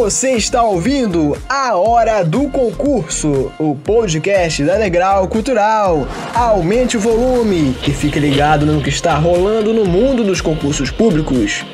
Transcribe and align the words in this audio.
Você 0.00 0.30
está 0.30 0.62
ouvindo 0.62 1.36
A 1.46 1.76
Hora 1.76 2.24
do 2.24 2.48
Concurso, 2.48 3.52
o 3.58 3.76
podcast 3.76 4.64
da 4.64 4.78
Degrau 4.78 5.28
Cultural. 5.28 6.06
Aumente 6.34 6.96
o 6.96 7.00
volume 7.00 7.76
e 7.86 7.90
fique 7.92 8.18
ligado 8.18 8.64
no 8.64 8.82
que 8.82 8.88
está 8.88 9.14
rolando 9.16 9.74
no 9.74 9.84
mundo 9.84 10.24
dos 10.24 10.40
concursos 10.40 10.90
públicos. 10.90 11.66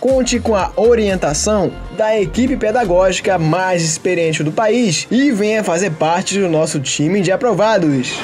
Conte 0.00 0.38
com 0.38 0.54
a 0.54 0.70
orientação 0.76 1.72
da 1.96 2.16
equipe 2.16 2.56
pedagógica 2.56 3.40
mais 3.40 3.82
experiente 3.82 4.44
do 4.44 4.52
país 4.52 5.08
e 5.10 5.32
venha 5.32 5.64
fazer 5.64 5.90
parte 5.94 6.38
do 6.38 6.48
nosso 6.48 6.78
time 6.78 7.20
de 7.20 7.32
aprovados. 7.32 8.20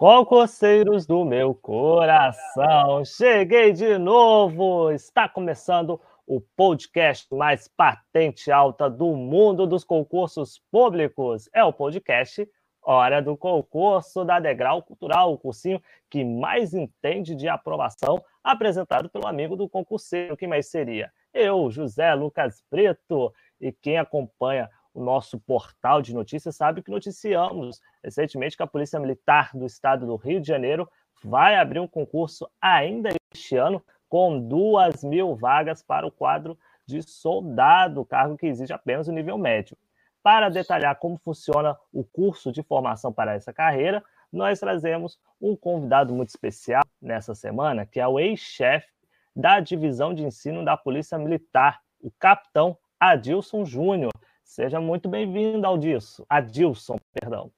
Concurseiros 0.00 1.04
do 1.04 1.26
meu 1.26 1.54
coração, 1.54 3.04
cheguei 3.04 3.70
de 3.70 3.98
novo! 3.98 4.90
Está 4.90 5.28
começando 5.28 6.00
o 6.30 6.40
podcast 6.40 7.26
mais 7.34 7.66
patente 7.66 8.52
alta 8.52 8.88
do 8.88 9.16
mundo 9.16 9.66
dos 9.66 9.82
concursos 9.82 10.62
públicos. 10.70 11.50
É 11.52 11.64
o 11.64 11.72
podcast 11.72 12.48
Hora 12.80 13.20
do 13.20 13.36
Concurso 13.36 14.24
da 14.24 14.38
Degrau 14.38 14.80
Cultural, 14.80 15.32
o 15.32 15.38
cursinho 15.38 15.82
que 16.08 16.24
mais 16.24 16.72
entende 16.72 17.34
de 17.34 17.48
aprovação, 17.48 18.22
apresentado 18.44 19.10
pelo 19.10 19.26
amigo 19.26 19.56
do 19.56 19.68
concurseiro. 19.68 20.36
Quem 20.36 20.46
mais 20.46 20.70
seria? 20.70 21.10
Eu, 21.34 21.68
José 21.68 22.14
Lucas 22.14 22.62
Preto, 22.70 23.34
e 23.60 23.72
quem 23.72 23.98
acompanha 23.98 24.70
o 24.94 25.02
nosso 25.02 25.40
portal 25.40 26.00
de 26.00 26.14
notícias 26.14 26.54
sabe 26.54 26.80
que 26.80 26.92
noticiamos 26.92 27.80
recentemente 28.04 28.56
que 28.56 28.62
a 28.62 28.68
Polícia 28.68 29.00
Militar 29.00 29.50
do 29.52 29.66
Estado 29.66 30.06
do 30.06 30.14
Rio 30.14 30.40
de 30.40 30.46
Janeiro 30.46 30.88
vai 31.24 31.56
abrir 31.56 31.80
um 31.80 31.88
concurso 31.88 32.48
ainda 32.62 33.10
este 33.34 33.56
ano 33.56 33.82
com 34.10 34.40
duas 34.40 35.04
mil 35.04 35.36
vagas 35.36 35.82
para 35.82 36.06
o 36.06 36.10
quadro 36.10 36.58
de 36.84 37.00
soldado, 37.00 38.04
cargo 38.04 38.36
que 38.36 38.46
exige 38.46 38.72
apenas 38.72 39.06
o 39.06 39.12
nível 39.12 39.38
médio. 39.38 39.78
Para 40.20 40.50
detalhar 40.50 40.98
como 40.98 41.16
funciona 41.16 41.78
o 41.92 42.04
curso 42.04 42.52
de 42.52 42.62
formação 42.62 43.12
para 43.12 43.34
essa 43.34 43.52
carreira, 43.52 44.04
nós 44.30 44.58
trazemos 44.58 45.18
um 45.40 45.56
convidado 45.56 46.12
muito 46.12 46.28
especial 46.28 46.82
nessa 47.00 47.34
semana, 47.34 47.86
que 47.86 48.00
é 48.00 48.06
o 48.06 48.18
ex-chefe 48.18 48.88
da 49.34 49.60
divisão 49.60 50.12
de 50.12 50.24
ensino 50.24 50.64
da 50.64 50.76
Polícia 50.76 51.16
Militar, 51.16 51.80
o 52.00 52.10
capitão 52.10 52.76
Adilson 52.98 53.64
Júnior. 53.64 54.12
Seja 54.44 54.80
muito 54.80 55.08
bem-vindo, 55.08 55.66
Adilson. 55.66 56.24
Adilson, 56.28 56.98
perdão. 57.12 57.50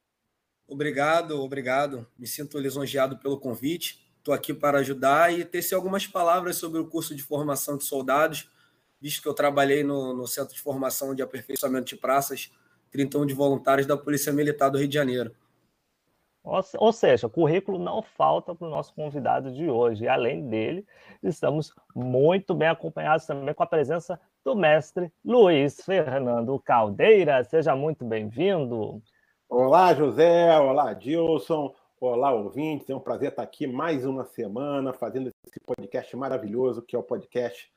Obrigado, 0.69 1.43
obrigado. 1.43 2.07
Me 2.19 2.27
sinto 2.27 2.59
lisonjeado 2.59 3.19
pelo 3.19 3.41
convite. 3.41 4.12
Estou 4.23 4.33
aqui 4.33 4.55
para 4.55 4.79
ajudar 4.79 5.37
e 5.37 5.45
tecer 5.45 5.75
algumas 5.75 6.07
palavras 6.07 6.55
sobre 6.55 6.79
o 6.79 6.87
curso 6.87 7.13
de 7.13 7.25
formação 7.25 7.77
de 7.77 7.83
soldados, 7.83 8.49
visto 9.01 9.21
que 9.21 9.27
eu 9.27 9.35
trabalhei 9.35 9.83
no, 9.83 10.15
no 10.15 10.29
Centro 10.29 10.55
de 10.55 10.61
Formação 10.61 11.13
de 11.13 11.23
Aperfeiçoamento 11.23 11.87
de 11.87 11.97
Praças, 11.97 12.53
31 12.93 13.27
de 13.27 13.35
voluntários 13.35 13.85
da 13.85 13.97
Polícia 13.97 14.33
Militar 14.33 14.71
do 14.71 14.79
Rio 14.79 14.87
de 14.87 14.95
Janeiro. 14.95 15.35
Ou 16.45 16.93
seja, 16.93 17.29
currículo 17.29 17.81
não 17.81 18.01
falta 18.01 18.55
para 18.55 18.69
o 18.69 18.71
nosso 18.71 18.95
convidado 18.95 19.53
de 19.53 19.69
hoje. 19.69 20.05
E 20.05 20.09
além 20.09 20.49
dele, 20.49 20.87
estamos 21.21 21.75
muito 21.93 22.55
bem 22.55 22.69
acompanhados 22.69 23.27
também 23.27 23.53
com 23.53 23.63
a 23.65 23.67
presença 23.67 24.21
do 24.45 24.55
mestre 24.55 25.13
Luiz 25.25 25.81
Fernando 25.85 26.57
Caldeira. 26.61 27.43
Seja 27.43 27.75
muito 27.75 28.05
bem-vindo. 28.05 29.03
Olá, 29.49 29.93
José. 29.93 30.57
Olá, 30.61 30.95
Dilson. 30.95 31.75
Olá, 32.05 32.33
ouvintes. 32.33 32.91
É 32.91 32.97
um 32.97 32.99
prazer 32.99 33.29
estar 33.29 33.45
aqui 33.45 33.65
mais 33.65 34.05
uma 34.05 34.25
semana 34.25 34.93
fazendo 34.93 35.31
esse 35.47 35.61
podcast 35.61 36.17
maravilhoso 36.17 36.83
que 36.83 36.97
é 36.97 36.99
o 36.99 37.03
podcast 37.03 37.73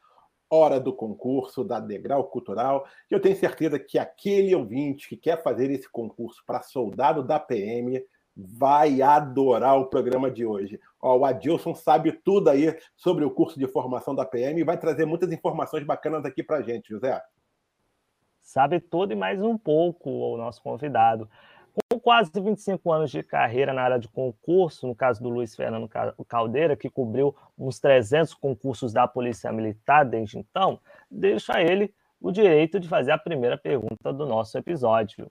Hora 0.49 0.79
do 0.79 0.91
Concurso 0.91 1.63
da 1.63 1.79
Degrau 1.79 2.23
Cultural. 2.23 2.87
E 3.11 3.13
eu 3.13 3.21
tenho 3.21 3.35
certeza 3.35 3.77
que 3.77 3.99
aquele 3.99 4.55
ouvinte 4.55 5.07
que 5.07 5.15
quer 5.15 5.43
fazer 5.43 5.69
esse 5.69 5.87
concurso 5.87 6.43
para 6.43 6.63
soldado 6.63 7.21
da 7.21 7.39
PM 7.39 8.03
vai 8.35 8.99
adorar 8.99 9.79
o 9.79 9.91
programa 9.91 10.31
de 10.31 10.43
hoje. 10.43 10.79
Ó, 10.99 11.17
o 11.17 11.23
Adilson 11.23 11.75
sabe 11.75 12.11
tudo 12.11 12.49
aí 12.49 12.75
sobre 12.95 13.23
o 13.23 13.29
curso 13.29 13.59
de 13.59 13.67
formação 13.67 14.15
da 14.15 14.25
PM 14.25 14.59
e 14.59 14.65
vai 14.65 14.79
trazer 14.79 15.05
muitas 15.05 15.31
informações 15.31 15.83
bacanas 15.83 16.25
aqui 16.25 16.41
para 16.41 16.63
gente, 16.63 16.89
José. 16.89 17.21
Sabe 18.41 18.79
tudo 18.79 19.13
e 19.13 19.15
mais 19.15 19.39
um 19.39 19.55
pouco 19.55 20.09
o 20.09 20.35
nosso 20.35 20.63
convidado. 20.63 21.29
Com 21.91 21.99
quase 21.99 22.31
25 22.33 22.91
anos 22.91 23.11
de 23.11 23.21
carreira 23.21 23.73
na 23.73 23.81
área 23.81 23.99
de 23.99 24.07
concurso, 24.07 24.87
no 24.87 24.95
caso 24.95 25.21
do 25.21 25.29
Luiz 25.29 25.55
Fernando 25.55 25.89
Caldeira, 26.27 26.75
que 26.75 26.89
cobriu 26.89 27.35
uns 27.57 27.79
300 27.79 28.33
concursos 28.33 28.93
da 28.93 29.07
Polícia 29.07 29.51
Militar 29.51 30.05
desde 30.05 30.37
então, 30.39 30.79
deixo 31.11 31.51
a 31.51 31.61
ele 31.61 31.93
o 32.21 32.31
direito 32.31 32.79
de 32.79 32.87
fazer 32.87 33.11
a 33.11 33.17
primeira 33.17 33.57
pergunta 33.57 34.13
do 34.13 34.25
nosso 34.25 34.57
episódio. 34.57 35.29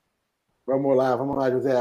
Vamos 0.66 0.96
lá, 0.96 1.14
vamos 1.14 1.36
lá, 1.36 1.50
José. 1.50 1.74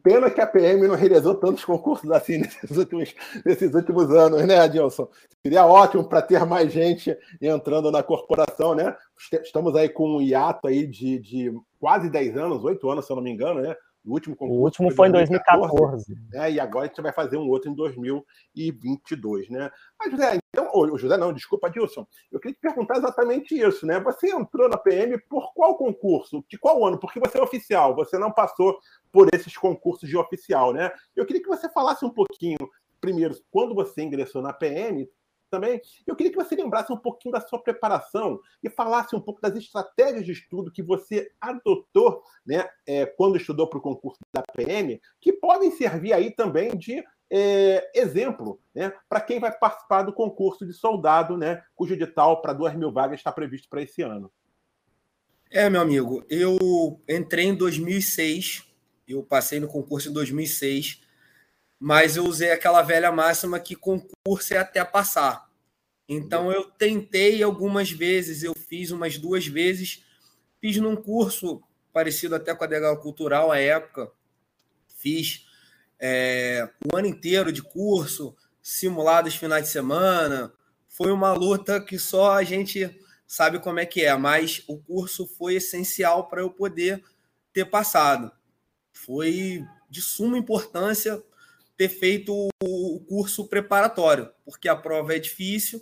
Pena 0.00 0.30
que 0.30 0.40
a 0.40 0.46
PM 0.46 0.86
não 0.86 0.94
realizou 0.94 1.34
tantos 1.34 1.64
concursos 1.64 2.08
assim 2.10 2.38
nesses 2.38 2.76
últimos, 2.76 3.14
nesses 3.44 3.74
últimos 3.74 4.10
anos, 4.12 4.46
né, 4.46 4.60
Adilson? 4.60 5.08
Seria 5.42 5.66
ótimo 5.66 6.08
para 6.08 6.22
ter 6.22 6.44
mais 6.46 6.72
gente 6.72 7.16
entrando 7.40 7.90
na 7.90 8.00
corporação, 8.00 8.76
né? 8.76 8.96
Estamos 9.42 9.74
aí 9.74 9.88
com 9.88 10.16
um 10.16 10.22
hiato 10.22 10.68
aí 10.68 10.86
de, 10.86 11.18
de 11.18 11.52
quase 11.80 12.08
10 12.08 12.36
anos, 12.36 12.64
8 12.64 12.88
anos, 12.88 13.06
se 13.06 13.12
eu 13.12 13.16
não 13.16 13.22
me 13.24 13.30
engano, 13.30 13.60
né? 13.60 13.74
O 14.08 14.14
último 14.14 14.34
concurso. 14.34 14.58
O 14.58 14.64
último 14.64 14.90
foi 14.90 15.08
em 15.08 15.12
2014. 15.12 15.68
2014 15.68 16.18
né? 16.30 16.52
E 16.52 16.58
agora 16.60 16.86
a 16.86 16.88
gente 16.88 17.02
vai 17.02 17.12
fazer 17.12 17.36
um 17.36 17.48
outro 17.48 17.70
em 17.70 17.74
2022, 17.74 19.50
né? 19.50 19.70
Mas, 19.98 20.10
José, 20.10 20.38
então, 20.50 20.70
o 20.72 20.98
José 20.98 21.16
não, 21.18 21.32
desculpa, 21.32 21.70
Dilson. 21.70 22.06
Eu 22.32 22.40
queria 22.40 22.54
te 22.54 22.60
perguntar 22.60 22.96
exatamente 22.96 23.54
isso, 23.54 23.86
né? 23.86 24.00
Você 24.00 24.30
entrou 24.30 24.68
na 24.68 24.78
PM 24.78 25.18
por 25.28 25.52
qual 25.52 25.76
concurso? 25.76 26.42
De 26.48 26.58
qual 26.58 26.84
ano? 26.86 26.98
Porque 26.98 27.20
você 27.20 27.38
é 27.38 27.42
oficial, 27.42 27.94
você 27.94 28.18
não 28.18 28.32
passou 28.32 28.78
por 29.12 29.28
esses 29.34 29.56
concursos 29.56 30.08
de 30.08 30.16
oficial, 30.16 30.72
né? 30.72 30.90
Eu 31.14 31.26
queria 31.26 31.42
que 31.42 31.48
você 31.48 31.68
falasse 31.68 32.04
um 32.04 32.10
pouquinho, 32.10 32.58
primeiro, 33.00 33.34
quando 33.50 33.74
você 33.74 34.02
ingressou 34.02 34.40
na 34.40 34.52
PM, 34.52 35.06
também. 35.50 35.80
Eu 36.06 36.14
queria 36.14 36.32
que 36.32 36.38
você 36.38 36.54
lembrasse 36.54 36.92
um 36.92 36.96
pouquinho 36.96 37.32
da 37.32 37.40
sua 37.40 37.62
preparação 37.62 38.40
e 38.62 38.70
falasse 38.70 39.14
um 39.14 39.20
pouco 39.20 39.40
das 39.40 39.56
estratégias 39.56 40.24
de 40.24 40.32
estudo 40.32 40.72
que 40.72 40.82
você 40.82 41.30
adotou 41.40 42.22
né, 42.46 42.68
é, 42.86 43.06
quando 43.06 43.36
estudou 43.36 43.68
para 43.68 43.78
o 43.78 43.82
concurso 43.82 44.18
da 44.32 44.42
PM, 44.54 45.00
que 45.20 45.32
podem 45.32 45.70
servir 45.70 46.12
aí 46.12 46.30
também 46.30 46.76
de 46.76 47.02
é, 47.30 47.90
exemplo 47.94 48.60
né, 48.74 48.92
para 49.08 49.20
quem 49.20 49.38
vai 49.38 49.52
participar 49.56 50.02
do 50.02 50.12
concurso 50.12 50.66
de 50.66 50.72
soldado, 50.72 51.36
né, 51.36 51.62
cujo 51.74 51.94
edital 51.94 52.40
para 52.40 52.52
duas 52.52 52.74
mil 52.74 52.92
vagas 52.92 53.20
está 53.20 53.32
previsto 53.32 53.68
para 53.68 53.82
esse 53.82 54.02
ano. 54.02 54.30
É, 55.50 55.68
meu 55.70 55.80
amigo, 55.80 56.24
eu 56.28 57.00
entrei 57.08 57.46
em 57.46 57.54
2006, 57.54 58.70
eu 59.06 59.22
passei 59.22 59.58
no 59.58 59.68
concurso 59.68 60.10
em 60.10 60.12
2006 60.12 61.07
mas 61.78 62.16
eu 62.16 62.24
usei 62.24 62.50
aquela 62.50 62.82
velha 62.82 63.12
máxima 63.12 63.60
que 63.60 63.76
concurso 63.76 64.54
é 64.54 64.58
até 64.58 64.84
passar. 64.84 65.48
Então 66.08 66.50
eu 66.50 66.64
tentei 66.64 67.42
algumas 67.42 67.90
vezes, 67.90 68.42
eu 68.42 68.54
fiz 68.54 68.90
umas 68.90 69.18
duas 69.18 69.46
vezes, 69.46 70.04
fiz 70.60 70.76
num 70.78 70.96
curso 70.96 71.62
parecido 71.92 72.34
até 72.34 72.54
com 72.54 72.64
a 72.64 72.66
Degal 72.66 72.98
Cultural 73.00 73.52
à 73.52 73.58
época, 73.58 74.10
fiz 74.96 75.46
é, 76.00 76.68
o 76.90 76.96
ano 76.96 77.08
inteiro 77.08 77.52
de 77.52 77.62
curso, 77.62 78.34
simulados 78.62 79.34
finais 79.34 79.64
de 79.64 79.70
semana, 79.70 80.52
foi 80.88 81.12
uma 81.12 81.32
luta 81.32 81.80
que 81.80 81.98
só 81.98 82.32
a 82.32 82.42
gente 82.42 82.98
sabe 83.26 83.60
como 83.60 83.78
é 83.78 83.86
que 83.86 84.04
é, 84.04 84.16
mas 84.16 84.64
o 84.66 84.78
curso 84.78 85.26
foi 85.26 85.56
essencial 85.56 86.28
para 86.28 86.40
eu 86.40 86.50
poder 86.50 87.04
ter 87.52 87.66
passado. 87.66 88.32
Foi 88.92 89.64
de 89.90 90.00
suma 90.00 90.38
importância 90.38 91.22
ter 91.78 91.88
feito 91.88 92.48
o 92.60 93.00
curso 93.08 93.46
preparatório, 93.46 94.28
porque 94.44 94.68
a 94.68 94.74
prova 94.74 95.14
é 95.14 95.18
difícil, 95.20 95.80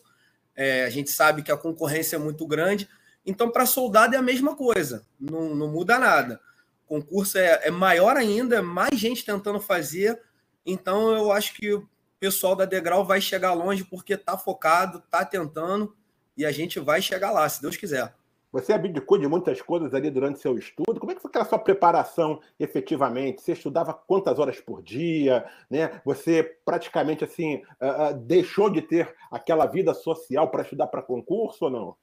é, 0.54 0.84
a 0.84 0.90
gente 0.90 1.10
sabe 1.10 1.42
que 1.42 1.50
a 1.50 1.56
concorrência 1.56 2.16
é 2.16 2.18
muito 2.18 2.46
grande. 2.46 2.86
Então, 3.24 3.50
para 3.50 3.64
soldado 3.64 4.14
é 4.14 4.18
a 4.18 4.22
mesma 4.22 4.54
coisa, 4.54 5.06
não, 5.18 5.54
não 5.54 5.72
muda 5.72 5.98
nada. 5.98 6.38
O 6.84 7.00
concurso 7.00 7.38
é, 7.38 7.62
é 7.64 7.70
maior 7.70 8.16
ainda, 8.16 8.56
é 8.56 8.60
mais 8.60 9.00
gente 9.00 9.24
tentando 9.24 9.58
fazer. 9.58 10.20
Então, 10.66 11.12
eu 11.12 11.32
acho 11.32 11.54
que 11.54 11.72
o 11.72 11.88
pessoal 12.20 12.54
da 12.54 12.66
Degrau 12.66 13.04
vai 13.04 13.20
chegar 13.20 13.54
longe 13.54 13.82
porque 13.82 14.12
está 14.14 14.36
focado, 14.36 14.98
está 14.98 15.24
tentando 15.24 15.96
e 16.36 16.44
a 16.44 16.52
gente 16.52 16.78
vai 16.78 17.00
chegar 17.00 17.30
lá, 17.30 17.48
se 17.48 17.62
Deus 17.62 17.76
quiser. 17.76 18.14
Você 18.56 18.72
abdicou 18.72 19.18
de 19.18 19.28
muitas 19.28 19.60
coisas 19.60 19.92
ali 19.92 20.10
durante 20.10 20.40
seu 20.40 20.56
estudo. 20.56 20.98
Como 20.98 21.12
é 21.12 21.14
que 21.14 21.20
foi 21.20 21.28
aquela 21.28 21.44
sua 21.44 21.58
preparação 21.58 22.40
efetivamente? 22.58 23.42
Você 23.42 23.52
estudava 23.52 23.92
quantas 23.92 24.38
horas 24.38 24.58
por 24.58 24.82
dia? 24.82 25.44
Né? 25.68 26.00
Você 26.06 26.42
praticamente 26.64 27.22
assim 27.22 27.56
uh, 27.56 28.12
uh, 28.12 28.14
deixou 28.14 28.70
de 28.70 28.80
ter 28.80 29.14
aquela 29.30 29.66
vida 29.66 29.92
social 29.92 30.50
para 30.50 30.62
estudar 30.62 30.86
para 30.86 31.02
concurso 31.02 31.66
ou 31.66 31.70
não? 31.70 31.96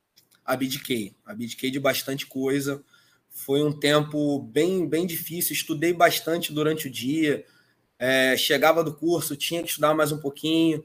Abdiquei, 0.45 1.15
abdiquei 1.25 1.71
de 1.71 1.79
bastante 1.79 2.27
coisa. 2.27 2.83
Foi 3.31 3.63
um 3.63 3.71
tempo 3.71 4.37
bem, 4.37 4.87
bem 4.87 5.07
difícil. 5.07 5.53
Estudei 5.53 5.91
bastante 5.91 6.53
durante 6.53 6.87
o 6.87 6.91
dia. 6.91 7.43
É, 7.97 8.37
chegava 8.37 8.83
do 8.83 8.93
curso, 8.93 9.35
tinha 9.35 9.63
que 9.63 9.69
estudar 9.69 9.95
mais 9.95 10.11
um 10.11 10.19
pouquinho. 10.19 10.83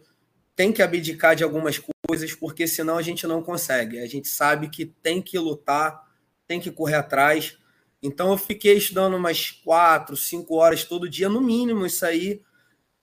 Tem 0.57 0.73
que 0.73 0.81
abdicar 0.81 1.37
de 1.37 1.45
algumas 1.45 1.77
coisas, 1.77 1.93
porque 2.39 2.67
senão 2.67 2.97
a 2.97 3.03
gente 3.03 3.27
não 3.27 3.43
consegue. 3.43 3.99
A 3.99 4.07
gente 4.07 4.29
sabe 4.29 4.69
que 4.69 4.87
tem 4.87 5.21
que 5.21 5.39
lutar, 5.39 6.09
tem 6.47 6.59
que 6.59 6.71
correr 6.71 6.95
atrás. 6.95 7.59
Então 8.03 8.31
eu 8.31 8.39
fiquei 8.39 8.79
estudando 8.79 9.15
umas 9.15 9.51
quatro, 9.51 10.17
cinco 10.17 10.55
horas 10.55 10.85
todo 10.85 11.09
dia, 11.09 11.29
no 11.29 11.41
mínimo, 11.41 11.85
isso 11.85 12.07
aí, 12.07 12.41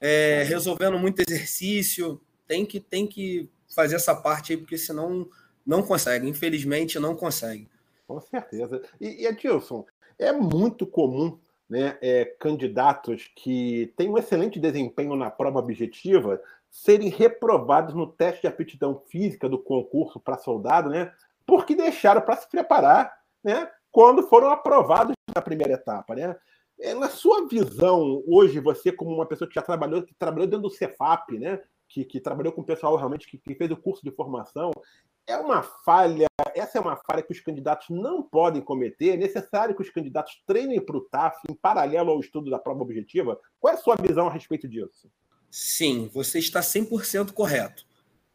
é, 0.01 0.43
resolvendo 0.43 0.97
muito 0.97 1.19
exercício. 1.19 2.19
Tem 2.47 2.65
que, 2.65 2.79
tem 2.79 3.05
que 3.05 3.47
fazer 3.75 3.95
essa 3.95 4.15
parte 4.15 4.53
aí, 4.53 4.57
porque 4.57 4.77
senão 4.77 5.29
não 5.63 5.83
consegue. 5.83 6.27
Infelizmente, 6.27 6.97
não 6.97 7.15
consegue. 7.15 7.69
Com 8.07 8.19
certeza. 8.19 8.81
E, 8.99 9.23
e 9.23 9.27
Adilson, 9.27 9.85
é 10.17 10.31
muito 10.31 10.87
comum 10.87 11.37
né, 11.69 11.97
é, 12.01 12.25
candidatos 12.39 13.29
que 13.35 13.93
têm 13.95 14.09
um 14.09 14.17
excelente 14.17 14.59
desempenho 14.59 15.15
na 15.15 15.29
prova 15.29 15.59
objetiva 15.59 16.41
serem 16.75 17.07
reprovados 17.07 17.95
no 17.95 18.05
teste 18.05 18.41
de 18.41 18.47
aptidão 18.47 19.01
física 19.07 19.47
do 19.47 19.57
concurso 19.57 20.19
para 20.19 20.37
soldado, 20.37 20.89
né, 20.89 21.09
porque 21.45 21.73
deixaram 21.73 22.19
para 22.19 22.35
se 22.35 22.49
preparar 22.49 23.17
né, 23.41 23.71
quando 23.89 24.27
foram 24.27 24.49
aprovados 24.49 25.15
na 25.33 25.41
primeira 25.41 25.75
etapa. 25.75 26.13
Né? 26.13 26.35
É, 26.77 26.93
na 26.93 27.07
sua 27.07 27.47
visão, 27.47 28.21
hoje, 28.27 28.59
você, 28.59 28.91
como 28.91 29.15
uma 29.15 29.25
pessoa 29.25 29.47
que 29.47 29.55
já 29.55 29.61
trabalhou, 29.61 30.03
que 30.03 30.13
trabalhou 30.15 30.47
dentro 30.47 30.63
do 30.63 30.69
Cefap, 30.69 31.39
né, 31.39 31.61
que, 31.87 32.03
que 32.03 32.19
trabalhou 32.19 32.51
com 32.51 32.59
o 32.59 32.65
pessoal 32.65 32.97
realmente 32.97 33.25
que, 33.25 33.37
que 33.37 33.55
fez 33.55 33.71
o 33.71 33.77
curso 33.77 34.03
de 34.03 34.11
formação, 34.11 34.71
é 35.25 35.37
uma 35.37 35.63
falha, 35.63 36.27
essa 36.53 36.77
é 36.77 36.81
uma 36.81 36.97
falha 36.97 37.23
que 37.23 37.31
os 37.31 37.39
candidatos 37.39 37.89
não 37.89 38.21
podem 38.21 38.61
cometer. 38.61 39.11
É 39.11 39.17
necessário 39.17 39.73
que 39.73 39.81
os 39.81 39.89
candidatos 39.89 40.43
treinem 40.45 40.83
para 40.83 40.97
o 40.97 41.01
TAF 41.01 41.39
em 41.49 41.55
paralelo 41.55 42.11
ao 42.11 42.19
estudo 42.19 42.51
da 42.51 42.59
prova 42.59 42.81
objetiva. 42.81 43.39
Qual 43.61 43.73
é 43.73 43.77
a 43.77 43.79
sua 43.79 43.95
visão 43.95 44.27
a 44.27 44.31
respeito 44.31 44.67
disso? 44.67 45.09
Sim, 45.57 46.09
você 46.13 46.37
está 46.37 46.59
100% 46.59 47.31
correto. 47.31 47.85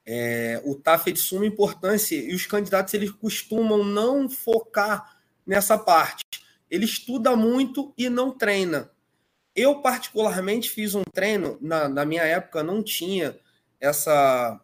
É, 0.06 0.58
o 0.64 0.74
TAF 0.74 1.10
é 1.10 1.12
de 1.12 1.20
suma 1.20 1.44
importância 1.44 2.16
e 2.16 2.34
os 2.34 2.46
candidatos 2.46 2.94
eles 2.94 3.10
costumam 3.10 3.84
não 3.84 4.30
focar 4.30 5.18
nessa 5.46 5.76
parte. 5.76 6.24
Ele 6.70 6.86
estuda 6.86 7.36
muito 7.36 7.92
e 7.98 8.08
não 8.08 8.30
treina. 8.30 8.90
Eu, 9.54 9.82
particularmente, 9.82 10.70
fiz 10.70 10.94
um 10.94 11.02
treino, 11.12 11.58
na, 11.60 11.90
na 11.90 12.06
minha 12.06 12.22
época 12.22 12.62
não 12.62 12.82
tinha 12.82 13.38
essa 13.78 14.58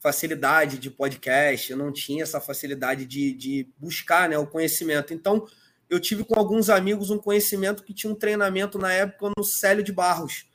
facilidade 0.00 0.78
de 0.78 0.90
podcast, 0.90 1.70
eu 1.70 1.76
não 1.76 1.92
tinha 1.92 2.22
essa 2.22 2.40
facilidade 2.40 3.04
de, 3.04 3.34
de 3.34 3.68
buscar 3.76 4.26
né, 4.26 4.38
o 4.38 4.46
conhecimento. 4.46 5.12
Então, 5.12 5.46
eu 5.90 6.00
tive 6.00 6.24
com 6.24 6.38
alguns 6.38 6.70
amigos 6.70 7.10
um 7.10 7.18
conhecimento 7.18 7.84
que 7.84 7.92
tinha 7.92 8.10
um 8.10 8.16
treinamento 8.16 8.78
na 8.78 8.90
época 8.90 9.32
no 9.36 9.44
Célio 9.44 9.84
de 9.84 9.92
Barros, 9.92 10.48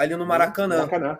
ali 0.00 0.16
no 0.16 0.26
Maracanã. 0.26 0.78
Maracanã. 0.78 1.18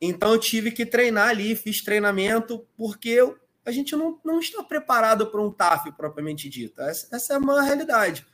Então, 0.00 0.32
eu 0.32 0.38
tive 0.38 0.70
que 0.70 0.84
treinar 0.84 1.28
ali, 1.28 1.56
fiz 1.56 1.82
treinamento, 1.82 2.66
porque 2.76 3.08
eu, 3.08 3.38
a 3.64 3.70
gente 3.70 3.96
não, 3.96 4.18
não 4.24 4.38
está 4.40 4.62
preparado 4.62 5.26
para 5.26 5.40
um 5.40 5.50
TAF 5.50 5.90
propriamente 5.92 6.48
dito. 6.48 6.80
Essa, 6.82 7.16
essa 7.16 7.34
é 7.34 7.38
uma 7.38 7.62
realidade. 7.62 8.26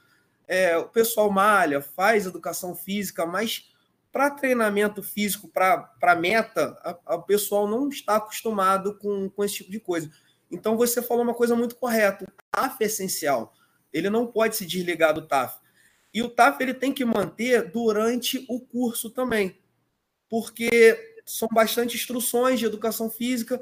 É, 0.48 0.76
o 0.76 0.88
pessoal 0.88 1.30
malha, 1.30 1.80
faz 1.80 2.26
educação 2.26 2.74
física, 2.74 3.24
mas 3.26 3.72
para 4.12 4.30
treinamento 4.30 5.02
físico, 5.02 5.48
para 5.48 6.16
meta, 6.16 6.76
o 7.06 7.22
pessoal 7.22 7.68
não 7.68 7.88
está 7.88 8.16
acostumado 8.16 8.94
com, 8.94 9.28
com 9.28 9.44
esse 9.44 9.56
tipo 9.56 9.70
de 9.70 9.80
coisa. 9.80 10.10
Então 10.50 10.76
você 10.76 11.02
falou 11.02 11.22
uma 11.22 11.34
coisa 11.34 11.54
muito 11.54 11.76
correta. 11.76 12.24
O 12.24 12.32
TAF 12.50 12.76
é 12.80 12.86
essencial. 12.86 13.52
Ele 13.92 14.08
não 14.08 14.26
pode 14.26 14.56
se 14.56 14.64
desligar 14.64 15.12
do 15.12 15.26
TAF. 15.26 15.58
E 16.14 16.22
o 16.22 16.30
TAF 16.30 16.62
ele 16.62 16.74
tem 16.74 16.92
que 16.92 17.04
manter 17.04 17.70
durante 17.70 18.46
o 18.48 18.58
curso 18.60 19.10
também. 19.10 19.58
Porque 20.28 21.20
são 21.24 21.48
bastante 21.52 21.96
instruções 21.96 22.58
de 22.58 22.66
educação 22.66 23.10
física 23.10 23.60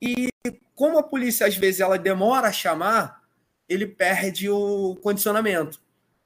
e 0.00 0.28
como 0.74 0.98
a 0.98 1.02
polícia 1.02 1.46
às 1.46 1.56
vezes 1.56 1.80
ela 1.80 1.98
demora 1.98 2.48
a 2.48 2.52
chamar, 2.52 3.22
ele 3.68 3.86
perde 3.86 4.50
o 4.50 4.96
condicionamento. 5.02 5.80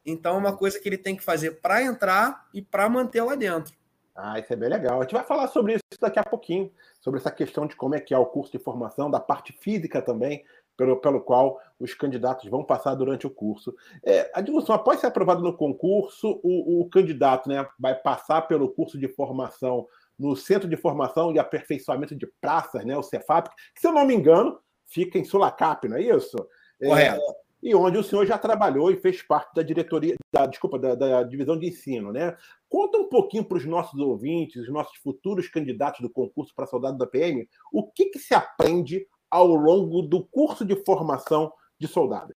Então, 0.05 0.37
é 0.37 0.39
uma 0.39 0.57
coisa 0.57 0.81
que 0.81 0.89
ele 0.89 0.97
tem 0.97 1.15
que 1.15 1.23
fazer 1.23 1.61
para 1.61 1.83
entrar 1.83 2.49
e 2.55 2.63
para 2.63 2.89
manter 2.89 3.23
lá 3.23 3.35
dentro. 3.35 3.75
Ah, 4.17 4.39
isso 4.39 4.53
é 4.53 4.57
bem 4.57 4.69
legal. 4.69 4.99
A 4.99 5.03
gente 5.03 5.13
vai 5.13 5.23
falar 5.23 5.47
sobre 5.49 5.75
isso 5.75 6.01
daqui 6.01 6.19
a 6.19 6.25
pouquinho, 6.25 6.73
sobre 7.01 7.21
essa 7.21 7.31
questão 7.31 7.67
de 7.67 7.77
como 7.77 7.95
é 7.95 8.01
que 8.01 8.13
é 8.13 8.19
o 8.19 8.27
curso 8.27 8.51
de 8.51 8.59
formação, 8.59 9.11
da 9.11 9.21
parte 9.21 9.53
física 9.53 10.03
também, 10.03 10.45
pelo, 10.79 10.97
pelo 10.97 11.21
qual 11.21 11.61
os 11.79 11.93
candidatos 11.93 12.49
vão 12.49 12.65
passar 12.65 12.95
durante 12.95 13.27
o 13.27 13.31
curso. 13.31 13.75
É, 14.03 14.31
Adilson, 14.33 14.73
após 14.73 15.01
ser 15.01 15.09
aprovado 15.09 15.43
no 15.43 15.55
concurso, 15.55 16.41
o, 16.43 16.81
o 16.81 16.89
candidato 16.89 17.49
né, 17.49 17.67
vai 17.79 17.97
passar 17.97 18.43
pelo 18.43 18.71
curso 18.71 18.97
de 18.97 19.09
formação 19.09 19.87
no 20.17 20.37
Centro 20.37 20.69
de 20.69 20.77
Formação 20.77 21.33
e 21.33 21.39
Aperfeiçoamento 21.39 22.15
de 22.15 22.27
Praças, 22.41 22.85
né, 22.85 22.97
o 22.97 23.03
Cefap, 23.03 23.51
que, 23.75 23.81
se 23.81 23.87
eu 23.87 23.93
não 23.93 24.07
me 24.07 24.15
engano, 24.15 24.59
fica 24.87 25.19
em 25.19 25.25
Sulacap, 25.25 25.87
não 25.89 25.97
é 25.97 26.03
isso? 26.03 26.37
Correto. 26.81 27.21
É, 27.21 27.49
e 27.61 27.75
onde 27.75 27.99
o 27.99 28.05
senhor 28.05 28.25
já 28.25 28.39
trabalhou 28.39 28.91
e 28.91 28.97
fez 28.97 29.21
parte 29.21 29.53
da 29.53 29.63
diretoria, 29.63 30.15
da, 30.33 30.47
desculpa, 30.47 30.79
da, 30.79 30.95
da 30.95 31.23
divisão 31.25 31.59
de 31.59 31.67
ensino, 31.67 32.13
né? 32.13 32.37
Conta 32.69 32.99
um 32.99 33.09
pouquinho 33.09 33.45
para 33.45 33.59
os 33.59 33.65
nossos 33.65 33.99
ouvintes, 33.99 34.63
os 34.63 34.73
nossos 34.73 34.97
futuros 34.99 35.49
candidatos 35.49 36.01
do 36.01 36.11
concurso 36.11 36.55
para 36.55 36.67
soldado 36.67 36.97
da 36.97 37.07
PM, 37.07 37.49
o 37.73 37.85
que, 37.91 38.07
que 38.07 38.19
se 38.21 38.33
aprende 38.33 39.07
ao 39.31 39.47
longo 39.55 40.03
do 40.03 40.23
curso 40.23 40.65
de 40.65 40.77
formação 40.85 41.53
de 41.79 41.87
soldados. 41.87 42.37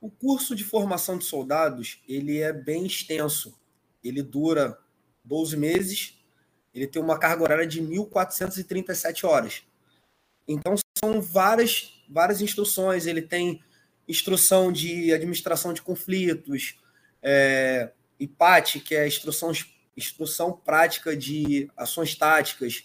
O 0.00 0.10
curso 0.10 0.54
de 0.54 0.64
formação 0.64 1.16
de 1.16 1.24
soldados 1.24 2.02
ele 2.08 2.38
é 2.38 2.52
bem 2.52 2.86
extenso. 2.86 3.58
Ele 4.02 4.22
dura 4.22 4.78
12 5.24 5.56
meses. 5.56 6.18
Ele 6.74 6.86
tem 6.86 7.00
uma 7.00 7.18
carga 7.18 7.42
horária 7.42 7.66
de 7.66 7.80
1.437 7.80 9.24
horas. 9.24 9.62
Então 10.48 10.74
são 10.98 11.20
várias 11.20 12.02
várias 12.08 12.40
instruções. 12.40 13.06
Ele 13.06 13.22
tem 13.22 13.62
instrução 14.08 14.72
de 14.72 15.12
administração 15.12 15.72
de 15.72 15.82
conflitos, 15.82 16.78
é, 17.22 17.92
IPAT, 18.18 18.80
que 18.80 18.94
é 18.94 19.06
instrução, 19.06 19.52
instrução 19.96 20.52
prática 20.52 21.16
de 21.16 21.70
ações 21.76 22.14
táticas, 22.14 22.84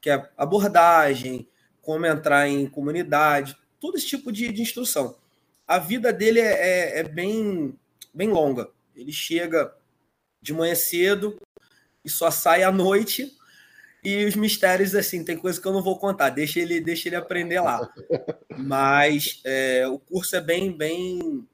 que 0.00 0.10
é 0.10 0.30
abordagem, 0.36 1.48
como 1.90 2.06
entrar 2.06 2.48
em 2.48 2.68
comunidade, 2.68 3.56
todo 3.80 3.96
esse 3.96 4.06
tipo 4.06 4.30
de, 4.30 4.52
de 4.52 4.62
instrução. 4.62 5.16
A 5.66 5.76
vida 5.76 6.12
dele 6.12 6.38
é, 6.38 6.52
é, 6.52 6.98
é 7.00 7.02
bem, 7.02 7.76
bem 8.14 8.28
longa. 8.28 8.68
Ele 8.94 9.10
chega 9.10 9.74
de 10.40 10.54
manhã 10.54 10.76
cedo 10.76 11.36
e 12.04 12.08
só 12.08 12.30
sai 12.30 12.62
à 12.62 12.70
noite 12.70 13.36
e 14.04 14.24
os 14.24 14.36
mistérios, 14.36 14.94
assim, 14.94 15.24
tem 15.24 15.36
coisa 15.36 15.60
que 15.60 15.66
eu 15.66 15.72
não 15.72 15.82
vou 15.82 15.98
contar, 15.98 16.30
deixa 16.30 16.60
ele, 16.60 16.80
deixa 16.80 17.08
ele 17.08 17.16
aprender 17.16 17.60
lá. 17.60 17.92
Mas 18.56 19.40
é, 19.44 19.84
o 19.88 19.98
curso 19.98 20.36
é 20.36 20.40
bem, 20.40 20.70
bem, 20.70 21.44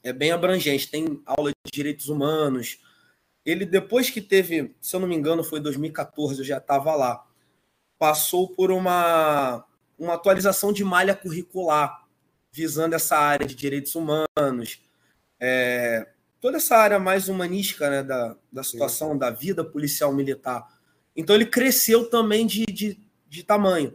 é 0.00 0.12
bem 0.12 0.30
abrangente, 0.30 0.88
tem 0.88 1.20
aula 1.26 1.50
de 1.50 1.72
direitos 1.72 2.08
humanos. 2.08 2.78
Ele, 3.44 3.66
depois 3.66 4.10
que 4.10 4.20
teve, 4.20 4.76
se 4.80 4.94
eu 4.94 5.00
não 5.00 5.08
me 5.08 5.16
engano, 5.16 5.42
foi 5.42 5.58
2014, 5.58 6.38
eu 6.38 6.44
já 6.44 6.58
estava 6.58 6.94
lá, 6.94 7.26
passou 7.98 8.48
por 8.48 8.70
uma, 8.70 9.66
uma 10.02 10.14
atualização 10.14 10.72
de 10.72 10.84
malha 10.84 11.14
curricular, 11.14 12.06
visando 12.50 12.94
essa 12.94 13.16
área 13.16 13.46
de 13.46 13.54
direitos 13.54 13.94
humanos, 13.94 14.80
é, 15.40 16.08
toda 16.40 16.58
essa 16.58 16.76
área 16.76 16.98
mais 16.98 17.28
humanística 17.28 17.88
né, 17.88 18.02
da, 18.02 18.36
da 18.52 18.62
situação 18.62 19.12
Sim. 19.12 19.18
da 19.18 19.30
vida 19.30 19.64
policial 19.64 20.12
militar 20.12 20.68
então 21.16 21.36
ele 21.36 21.46
cresceu 21.46 22.08
também 22.08 22.46
de, 22.46 22.64
de, 22.64 22.98
de 23.28 23.42
tamanho. 23.42 23.94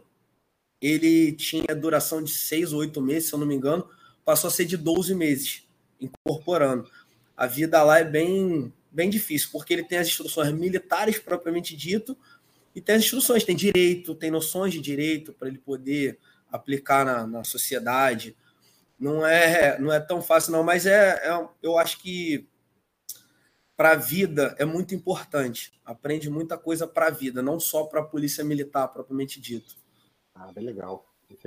Ele 0.80 1.32
tinha 1.32 1.74
duração 1.74 2.22
de 2.22 2.30
seis 2.30 2.72
ou 2.72 2.80
oito 2.80 3.00
meses, 3.00 3.28
se 3.28 3.34
eu 3.34 3.38
não 3.38 3.46
me 3.46 3.54
engano, 3.54 3.88
passou 4.24 4.48
a 4.48 4.50
ser 4.50 4.64
de 4.64 4.76
12 4.76 5.14
meses, 5.14 5.66
incorporando. 6.00 6.88
A 7.36 7.46
vida 7.46 7.82
lá 7.82 7.98
é 7.98 8.04
bem, 8.04 8.72
bem 8.90 9.10
difícil, 9.10 9.48
porque 9.50 9.72
ele 9.72 9.82
tem 9.82 9.98
as 9.98 10.06
instruções 10.06 10.52
militares 10.52 11.18
propriamente 11.18 11.76
dito, 11.76 12.16
e 12.78 12.80
tem 12.80 12.94
as 12.94 13.02
instruções, 13.02 13.42
tem 13.42 13.56
direito, 13.56 14.14
tem 14.14 14.30
noções 14.30 14.72
de 14.72 14.80
direito 14.80 15.32
para 15.32 15.48
ele 15.48 15.58
poder 15.58 16.16
aplicar 16.48 17.04
na, 17.04 17.26
na 17.26 17.42
sociedade. 17.42 18.36
Não 18.96 19.26
é, 19.26 19.76
não 19.80 19.92
é 19.92 19.98
tão 19.98 20.22
fácil, 20.22 20.52
não, 20.52 20.62
mas 20.62 20.86
é, 20.86 21.28
é 21.28 21.48
eu 21.60 21.76
acho 21.76 21.98
que 21.98 22.48
para 23.76 23.92
a 23.92 23.96
vida 23.96 24.54
é 24.60 24.64
muito 24.64 24.94
importante. 24.94 25.72
Aprende 25.84 26.30
muita 26.30 26.56
coisa 26.56 26.86
para 26.86 27.08
a 27.08 27.10
vida, 27.10 27.42
não 27.42 27.58
só 27.58 27.82
para 27.82 27.98
a 27.98 28.04
polícia 28.04 28.44
militar 28.44 28.86
propriamente 28.86 29.40
dito. 29.40 29.74
Ah, 30.32 30.52
bem 30.52 30.64
legal. 30.64 31.04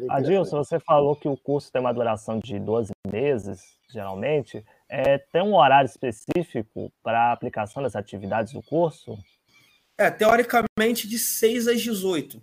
Adilson, 0.10 0.58
você 0.58 0.82
falou 0.82 1.16
que 1.16 1.30
o 1.30 1.38
curso 1.38 1.72
tem 1.72 1.80
uma 1.80 1.94
duração 1.94 2.40
de 2.40 2.60
12 2.60 2.92
meses, 3.10 3.80
geralmente. 3.90 4.66
É, 4.90 5.18
tem 5.18 5.42
um 5.42 5.56
horário 5.56 5.88
específico 5.88 6.92
para 7.02 7.30
a 7.30 7.32
aplicação 7.32 7.82
das 7.82 7.96
atividades 7.96 8.52
do 8.52 8.62
curso? 8.62 9.18
É, 10.02 10.10
teoricamente 10.10 11.08
de 11.08 11.20
6 11.20 11.68
às 11.68 11.80
18. 11.80 12.42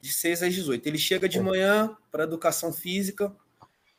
De 0.00 0.10
6 0.10 0.44
às 0.44 0.54
18. 0.54 0.86
Ele 0.86 0.96
chega 0.96 1.28
de 1.28 1.38
manhã 1.38 1.94
para 2.10 2.24
educação 2.24 2.72
física, 2.72 3.36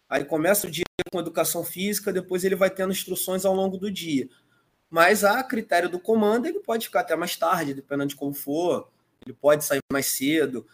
aí 0.09 0.25
começa 0.25 0.65
o 0.65 0.71
dia 0.71 0.83
com 1.11 1.19
educação 1.19 1.63
física, 1.63 2.11
depois 2.11 2.43
ele 2.43 2.55
vai 2.55 2.71
tendo 2.71 2.91
instruções 2.91 3.45
ao 3.45 3.53
longo 3.53 3.77
do 3.77 3.91
dia. 3.91 4.27
Mas 4.89 5.23
a 5.23 5.43
critério 5.43 5.87
do 5.87 5.99
comando, 5.99 6.47
ele 6.47 6.59
pode 6.59 6.87
ficar 6.87 7.01
até 7.01 7.15
mais 7.15 7.35
tarde, 7.35 7.75
dependendo 7.75 8.07
de 8.07 8.15
como 8.15 8.33
for. 8.33 8.89
Ele 9.23 9.35
pode 9.39 9.63
sair 9.63 9.81
mais 9.93 10.07
cedo. 10.07 10.65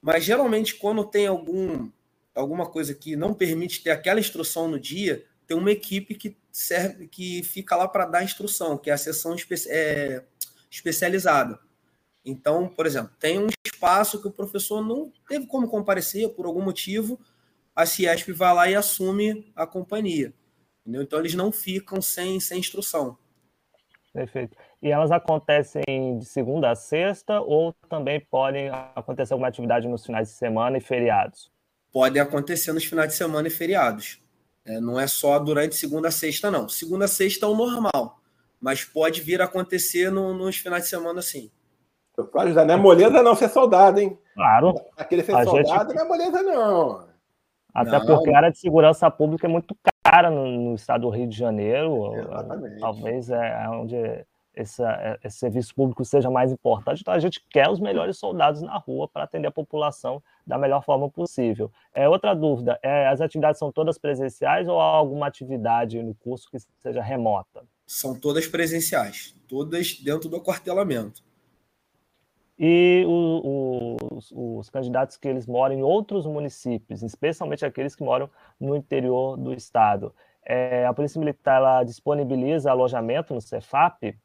Mas 0.00 0.22
geralmente, 0.22 0.76
quando 0.76 1.04
tem 1.04 1.26
algum, 1.26 1.90
alguma 2.36 2.66
coisa 2.66 2.94
que 2.94 3.16
não 3.16 3.34
permite 3.34 3.82
ter 3.82 3.90
aquela 3.90 4.20
instrução 4.20 4.68
no 4.68 4.78
dia, 4.78 5.26
tem 5.44 5.56
uma 5.56 5.72
equipe 5.72 6.14
que 6.14 6.36
serve, 6.52 7.08
que 7.08 7.42
fica 7.42 7.74
lá 7.74 7.88
para 7.88 8.06
dar 8.06 8.22
instrução, 8.22 8.78
que 8.78 8.90
é 8.90 8.92
a 8.92 8.96
sessão 8.96 9.34
espe 9.34 9.56
é, 9.66 10.22
especializada. 10.72 11.58
Então, 12.24 12.68
por 12.68 12.86
exemplo, 12.86 13.12
tem 13.20 13.38
um 13.38 13.48
espaço 13.66 14.20
que 14.20 14.28
o 14.28 14.32
professor 14.32 14.80
não 14.80 15.12
teve 15.28 15.46
como 15.46 15.68
comparecer 15.68 16.30
por 16.30 16.46
algum 16.46 16.62
motivo, 16.62 17.20
a 17.74 17.84
Ciesp 17.84 18.32
vai 18.32 18.54
lá 18.54 18.70
e 18.70 18.74
assume 18.74 19.52
a 19.54 19.66
companhia. 19.66 20.32
Entendeu? 20.80 21.02
Então, 21.02 21.18
eles 21.18 21.34
não 21.34 21.52
ficam 21.52 22.00
sem, 22.00 22.40
sem 22.40 22.58
instrução. 22.58 23.18
Perfeito. 24.12 24.56
E 24.80 24.90
elas 24.90 25.10
acontecem 25.10 26.18
de 26.18 26.24
segunda 26.24 26.70
a 26.70 26.74
sexta 26.74 27.40
ou 27.40 27.72
também 27.88 28.20
podem 28.20 28.68
acontecer 28.94 29.32
alguma 29.32 29.48
atividade 29.48 29.88
nos 29.88 30.04
finais 30.04 30.28
de 30.28 30.34
semana 30.34 30.76
e 30.76 30.80
feriados? 30.80 31.50
Podem 31.92 32.20
acontecer 32.20 32.72
nos 32.72 32.84
finais 32.84 33.10
de 33.10 33.16
semana 33.16 33.48
e 33.48 33.50
feriados. 33.50 34.20
É, 34.64 34.80
não 34.80 34.98
é 34.98 35.06
só 35.06 35.38
durante 35.38 35.76
segunda 35.76 36.08
a 36.08 36.10
sexta, 36.10 36.50
não. 36.50 36.68
Segunda 36.68 37.06
a 37.06 37.08
sexta 37.08 37.46
é 37.46 37.48
o 37.48 37.54
normal, 37.54 38.21
mas 38.62 38.84
pode 38.84 39.20
vir 39.20 39.42
a 39.42 39.46
acontecer 39.46 40.10
no, 40.12 40.32
nos 40.32 40.56
finais 40.56 40.84
de 40.84 40.88
semana, 40.88 41.20
sim. 41.20 41.50
Claro, 42.30 42.54
não 42.54 42.74
é 42.74 42.76
moleza 42.76 43.22
não 43.22 43.34
ser 43.34 43.48
soldado, 43.48 43.98
hein? 43.98 44.16
Claro. 44.34 44.74
Aquele 44.96 45.24
ser 45.24 45.34
a 45.34 45.44
soldado 45.44 45.88
gente... 45.88 45.96
não 45.96 46.04
é 46.04 46.08
moleza 46.08 46.42
não. 46.42 47.08
Até 47.74 47.98
não. 47.98 48.06
porque 48.06 48.30
a 48.30 48.36
área 48.36 48.52
de 48.52 48.58
segurança 48.58 49.10
pública 49.10 49.46
é 49.46 49.50
muito 49.50 49.76
cara 50.04 50.30
no, 50.30 50.46
no, 50.46 50.74
estado 50.74 51.02
do 51.02 51.08
Rio 51.08 51.26
de 51.26 51.36
Janeiro. 51.36 52.14
Exatamente. 52.14 52.80
Talvez 52.80 53.30
é 53.30 53.68
onde 53.70 53.96
esse, 54.54 54.82
esse, 55.24 55.38
serviço 55.38 55.74
público 55.74 56.04
seja 56.04 56.30
mais 56.30 56.52
importante. 56.52 57.00
Então 57.00 57.14
a 57.14 57.18
gente 57.18 57.42
quer 57.50 57.68
os 57.70 57.80
melhores 57.80 58.18
soldados 58.18 58.60
na 58.62 58.76
rua 58.76 59.08
para 59.08 59.24
atender 59.24 59.48
a 59.48 59.52
população 59.52 60.22
da 60.46 60.58
melhor 60.58 60.84
forma 60.84 61.08
possível. 61.10 61.72
É 61.94 62.08
outra 62.08 62.34
dúvida: 62.34 62.78
é, 62.82 63.08
as 63.08 63.20
atividades 63.20 63.58
são 63.58 63.72
todas 63.72 63.98
presenciais 63.98 64.68
ou 64.68 64.78
há 64.78 64.84
alguma 64.84 65.26
atividade 65.26 66.02
no 66.02 66.14
curso 66.14 66.50
que 66.50 66.58
seja 66.78 67.02
remota? 67.02 67.64
São 67.94 68.14
todas 68.14 68.46
presenciais, 68.46 69.34
todas 69.46 69.98
dentro 69.98 70.28
do 70.28 70.36
aquartelamento 70.36 71.22
e 72.64 73.04
o, 73.06 73.10
o, 73.10 74.16
os, 74.16 74.32
os, 74.32 74.70
candidatos 74.70 75.16
que 75.16 75.26
eles 75.26 75.48
moram 75.48 75.74
em 75.74 75.82
outros 75.82 76.26
municípios, 76.26 77.02
especialmente 77.02 77.64
aqueles 77.64 77.96
que 77.96 78.04
moram 78.04 78.30
no 78.60 78.76
interior 78.76 79.36
do 79.36 79.52
estado. 79.52 80.14
É, 80.44 80.86
a 80.86 80.94
Polícia 80.94 81.18
Militar 81.18 81.56
ela 81.56 81.82
disponibiliza 81.82 82.70
alojamento 82.70 83.34
no 83.34 83.40
Cefap? 83.40 84.16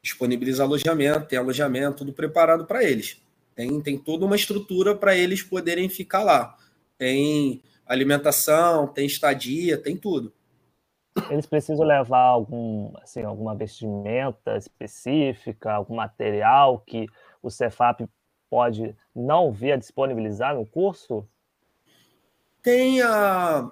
Disponibiliza 0.00 0.62
alojamento, 0.62 1.26
tem 1.26 1.38
alojamento, 1.40 1.98
tudo 1.98 2.12
preparado 2.12 2.66
para 2.66 2.84
eles. 2.84 3.20
Tem, 3.56 3.80
tem 3.80 3.98
toda 3.98 4.24
uma 4.24 4.36
estrutura 4.36 4.94
para 4.94 5.16
eles 5.16 5.42
poderem 5.42 5.88
ficar 5.88 6.22
lá. 6.22 6.56
Tem 6.96 7.62
alimentação, 7.84 8.86
tem 8.86 9.06
estadia, 9.06 9.76
tem 9.76 9.96
tudo. 9.96 10.32
Eles 11.30 11.46
precisam 11.46 11.84
levar 11.84 12.20
algum, 12.20 12.92
assim, 13.02 13.22
alguma 13.22 13.54
vestimenta 13.54 14.56
específica, 14.56 15.72
algum 15.72 15.96
material 15.96 16.80
que 16.80 17.06
o 17.42 17.50
Cefap 17.50 18.06
pode 18.48 18.94
não 19.14 19.50
vir 19.52 19.72
a 19.72 19.76
disponibilizar 19.76 20.54
no 20.54 20.66
curso? 20.66 21.26
Tem 22.62 23.00
a. 23.02 23.70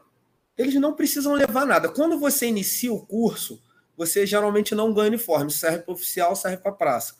Eles 0.56 0.74
não 0.74 0.94
precisam 0.94 1.34
levar 1.34 1.66
nada. 1.66 1.88
Quando 1.88 2.18
você 2.18 2.46
inicia 2.46 2.92
o 2.92 3.04
curso, 3.04 3.60
você 3.96 4.24
geralmente 4.24 4.74
não 4.74 4.92
ganha 4.92 5.08
uniforme. 5.08 5.50
Serve 5.50 5.78
para 5.78 5.94
oficial, 5.94 6.36
serve 6.36 6.58
para 6.58 6.72
praça. 6.72 7.14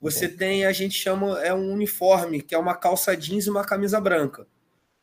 Você 0.00 0.28
tem, 0.28 0.66
a 0.66 0.72
gente 0.72 0.94
chama, 0.94 1.40
é 1.40 1.54
um 1.54 1.72
uniforme, 1.72 2.42
que 2.42 2.56
é 2.56 2.58
uma 2.58 2.74
calça 2.74 3.16
jeans 3.16 3.46
e 3.46 3.50
uma 3.50 3.64
camisa 3.64 4.00
branca. 4.00 4.48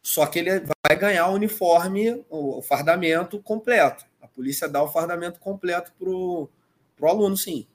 Só 0.01 0.25
que 0.25 0.39
ele 0.39 0.59
vai 0.85 0.97
ganhar 0.97 1.27
o 1.27 1.35
uniforme, 1.35 2.25
o 2.29 2.61
fardamento 2.61 3.41
completo. 3.41 4.05
A 4.39 4.41
polícia 4.41 4.69
dá 4.69 4.81
o 4.81 4.87
fardamento 4.87 5.37
completo 5.37 5.91
para 5.99 6.09
o 6.09 6.49
aluno, 7.03 7.35
sim. 7.35 7.67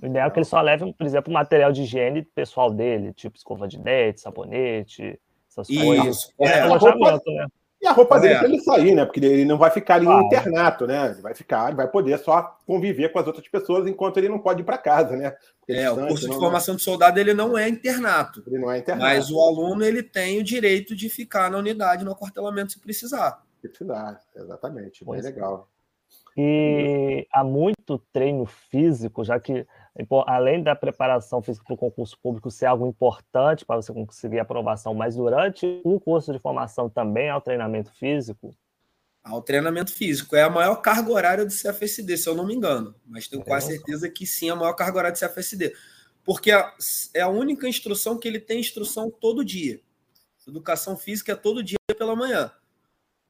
O 0.00 0.06
ideal 0.06 0.28
é 0.28 0.30
que 0.30 0.38
ele 0.38 0.46
só 0.46 0.62
leve, 0.62 0.90
por 0.94 1.06
exemplo, 1.06 1.30
material 1.30 1.70
de 1.72 1.82
higiene 1.82 2.22
pessoal 2.22 2.70
dele, 2.70 3.12
tipo 3.12 3.36
escova 3.36 3.68
de 3.68 3.78
dente, 3.78 4.22
sabonete, 4.22 5.20
essas 5.50 5.68
Isso, 5.68 5.84
coisas. 5.84 6.34
É, 6.40 6.46
é 6.46 6.60
alojamento, 6.60 7.30
né? 7.30 7.46
E 7.82 7.86
a 7.86 7.92
roupa 7.92 8.18
dele 8.18 8.34
é. 8.34 8.38
para 8.38 8.48
ele 8.48 8.60
sair, 8.60 8.94
né? 8.94 9.04
Porque 9.04 9.20
ele 9.20 9.44
não 9.44 9.58
vai 9.58 9.70
ficar 9.70 9.96
ali 9.96 10.06
no 10.06 10.22
internato, 10.22 10.86
né? 10.86 11.10
Ele 11.10 11.20
vai 11.20 11.34
ficar, 11.34 11.68
ele 11.68 11.76
vai 11.76 11.86
poder 11.86 12.18
só 12.18 12.58
conviver 12.66 13.10
com 13.10 13.18
as 13.18 13.26
outras 13.26 13.46
pessoas 13.46 13.86
enquanto 13.86 14.16
ele 14.16 14.30
não 14.30 14.38
pode 14.38 14.62
ir 14.62 14.64
para 14.64 14.78
casa, 14.78 15.14
né? 15.16 15.34
Porque 15.60 15.74
é, 15.78 15.90
o 15.90 16.06
curso 16.06 16.30
de 16.30 16.34
formação 16.34 16.76
de 16.76 16.82
soldado 16.82 17.20
ele 17.20 17.34
não 17.34 17.58
é 17.58 17.68
internato. 17.68 18.42
Ele 18.46 18.58
não 18.58 18.72
é 18.72 18.78
internato. 18.78 19.04
Mas 19.04 19.30
o 19.30 19.38
aluno 19.38 19.84
ele 19.84 20.02
tem 20.02 20.38
o 20.38 20.44
direito 20.44 20.96
de 20.96 21.10
ficar 21.10 21.50
na 21.50 21.58
unidade 21.58 22.04
no 22.06 22.12
aquartelamento 22.12 22.72
se 22.72 22.80
precisar. 22.80 23.45
Se 23.66 23.84
precisar, 23.84 24.20
exatamente. 24.34 25.00
Bem 25.00 25.06
pois 25.06 25.24
é. 25.24 25.28
legal. 25.28 25.68
E 26.36 27.26
há 27.32 27.42
muito 27.42 27.98
treino 28.12 28.44
físico, 28.44 29.24
já 29.24 29.40
que 29.40 29.66
além 30.26 30.62
da 30.62 30.76
preparação 30.76 31.40
física 31.40 31.64
para 31.64 31.74
o 31.74 31.78
concurso 31.78 32.18
público 32.22 32.50
ser 32.50 32.66
algo 32.66 32.86
importante 32.86 33.64
para 33.64 33.76
você 33.76 33.92
conseguir 33.92 34.38
aprovação, 34.38 34.92
mas 34.92 35.16
durante 35.16 35.80
o 35.82 35.98
curso 35.98 36.32
de 36.32 36.38
formação 36.38 36.90
também 36.90 37.30
há 37.30 37.38
o 37.38 37.40
treinamento 37.40 37.90
físico? 37.92 38.54
Há 39.24 39.34
o 39.34 39.42
treinamento 39.42 39.92
físico. 39.92 40.36
É 40.36 40.42
a 40.42 40.50
maior 40.50 40.76
carga 40.76 41.10
horária 41.10 41.44
do 41.44 41.50
CFSD, 41.50 42.16
se 42.18 42.28
eu 42.28 42.34
não 42.34 42.46
me 42.46 42.54
engano. 42.54 42.94
Mas 43.06 43.26
tenho 43.26 43.42
é. 43.42 43.44
quase 43.44 43.68
certeza 43.68 44.08
que 44.08 44.26
sim, 44.26 44.48
é 44.48 44.52
a 44.52 44.56
maior 44.56 44.74
carga 44.74 44.98
horária 44.98 45.16
do 45.16 45.18
CFSD. 45.18 45.74
Porque 46.22 46.50
é 46.50 47.20
a 47.20 47.28
única 47.28 47.66
instrução 47.66 48.18
que 48.18 48.28
ele 48.28 48.38
tem 48.38 48.60
instrução 48.60 49.10
todo 49.10 49.44
dia. 49.44 49.80
Educação 50.46 50.96
física 50.96 51.32
é 51.32 51.34
todo 51.34 51.62
dia 51.62 51.78
pela 51.98 52.14
manhã. 52.14 52.52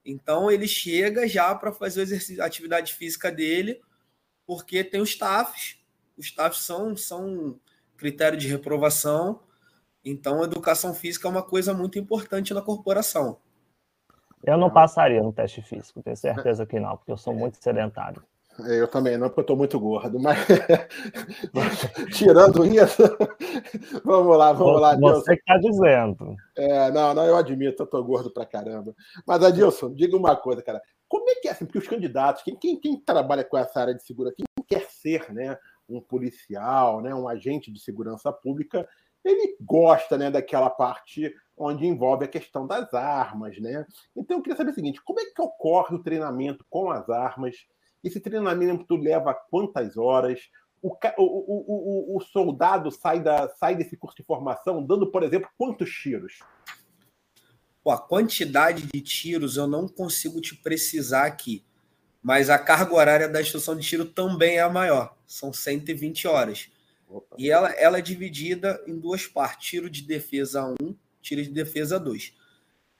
Então 0.06 0.50
ele 0.50 0.68
chega 0.68 1.28
já 1.28 1.54
para 1.54 1.72
fazer 1.72 2.06
a 2.40 2.44
atividade 2.46 2.94
física 2.94 3.30
dele, 3.30 3.80
porque 4.46 4.84
tem 4.84 5.00
os 5.00 5.10
staffs 5.10 5.76
os 6.16 6.26
staffs 6.26 6.64
são, 6.64 6.96
são 6.96 7.58
critério 7.96 8.38
de 8.38 8.48
reprovação. 8.48 9.40
Então, 10.04 10.42
educação 10.42 10.94
física 10.94 11.28
é 11.28 11.30
uma 11.30 11.42
coisa 11.42 11.74
muito 11.74 11.98
importante 11.98 12.54
na 12.54 12.62
corporação. 12.62 13.38
Eu 14.42 14.56
não 14.56 14.70
passaria 14.70 15.22
no 15.22 15.32
teste 15.32 15.60
físico, 15.60 16.02
tenho 16.02 16.16
certeza 16.16 16.64
que 16.64 16.78
não, 16.78 16.96
porque 16.96 17.10
eu 17.10 17.16
sou 17.16 17.34
muito 17.34 17.56
sedentário. 17.60 18.22
Eu 18.68 18.88
também, 18.88 19.18
não, 19.18 19.28
porque 19.28 19.40
eu 19.40 19.42
estou 19.42 19.56
muito 19.56 19.78
gordo, 19.78 20.18
mas, 20.18 20.38
tirando 22.12 22.64
isso, 22.64 23.02
vamos 24.04 24.36
lá, 24.36 24.52
vamos 24.52 24.80
lá, 24.80 24.92
Adilson. 24.92 25.14
Você 25.14 25.36
que 25.36 25.42
está 25.42 25.58
dizendo. 25.58 26.36
É, 26.56 26.90
não, 26.90 27.12
não, 27.12 27.24
eu 27.24 27.36
admito, 27.36 27.82
eu 27.82 27.84
estou 27.84 28.02
gordo 28.02 28.30
pra 28.30 28.46
caramba. 28.46 28.94
Mas, 29.26 29.42
Adilson, 29.42 29.94
diga 29.94 30.16
uma 30.16 30.36
coisa, 30.36 30.62
cara. 30.62 30.80
Como 31.08 31.28
é 31.30 31.34
que 31.34 31.48
é 31.48 31.52
assim? 31.52 31.64
Porque 31.64 31.78
os 31.78 31.88
candidatos, 31.88 32.42
quem, 32.42 32.56
quem, 32.56 32.80
quem 32.80 32.98
trabalha 32.98 33.44
com 33.44 33.58
essa 33.58 33.80
área 33.80 33.94
de 33.94 34.02
segurança, 34.02 34.36
quem 34.36 34.64
quer 34.66 34.86
ser, 34.88 35.32
né? 35.32 35.56
um 35.88 36.00
policial, 36.00 37.00
né, 37.00 37.14
um 37.14 37.28
agente 37.28 37.70
de 37.70 37.80
segurança 37.80 38.32
pública, 38.32 38.88
ele 39.24 39.56
gosta 39.60 40.16
né, 40.16 40.30
daquela 40.30 40.70
parte 40.70 41.34
onde 41.56 41.86
envolve 41.86 42.24
a 42.24 42.28
questão 42.28 42.66
das 42.66 42.92
armas. 42.94 43.58
Né? 43.58 43.84
Então, 44.14 44.36
eu 44.36 44.42
queria 44.42 44.56
saber 44.56 44.70
o 44.70 44.74
seguinte: 44.74 45.02
como 45.02 45.20
é 45.20 45.24
que 45.24 45.42
ocorre 45.42 45.96
o 45.96 46.02
treinamento 46.02 46.64
com 46.70 46.90
as 46.90 47.08
armas? 47.08 47.66
Esse 48.06 48.20
treinamento 48.20 48.96
leva 48.96 49.34
quantas 49.34 49.96
horas? 49.96 50.40
O, 50.82 50.90
o, 50.90 50.94
o, 51.18 52.16
o, 52.16 52.20
soldado 52.20 52.90
sai, 52.90 53.20
da, 53.20 53.48
sai 53.56 53.74
desse 53.74 53.96
curso 53.96 54.16
de 54.16 54.22
formação 54.22 54.84
dando, 54.84 55.10
por 55.10 55.22
exemplo, 55.22 55.48
quantos 55.58 55.90
tiros? 55.90 56.38
Pô, 57.82 57.90
a 57.90 57.98
quantidade 57.98 58.86
de 58.86 59.00
tiros 59.00 59.56
eu 59.56 59.66
não 59.66 59.88
consigo 59.88 60.40
te 60.40 60.54
precisar 60.54 61.26
aqui 61.26 61.64
mas 62.26 62.50
a 62.50 62.58
carga 62.58 62.92
horária 62.92 63.28
da 63.28 63.40
instrução 63.40 63.76
de 63.76 63.86
tiro 63.86 64.04
também 64.04 64.56
é 64.56 64.60
a 64.60 64.68
maior, 64.68 65.16
são 65.28 65.52
120 65.52 66.26
horas. 66.26 66.68
Opa. 67.08 67.36
E 67.38 67.48
ela, 67.48 67.70
ela 67.70 67.98
é 67.98 68.02
dividida 68.02 68.82
em 68.84 68.98
duas 68.98 69.28
partes: 69.28 69.68
tiro 69.68 69.88
de 69.88 70.02
defesa 70.02 70.74
1, 70.82 70.96
tiro 71.22 71.40
de 71.40 71.50
defesa 71.50 72.00
2. 72.00 72.34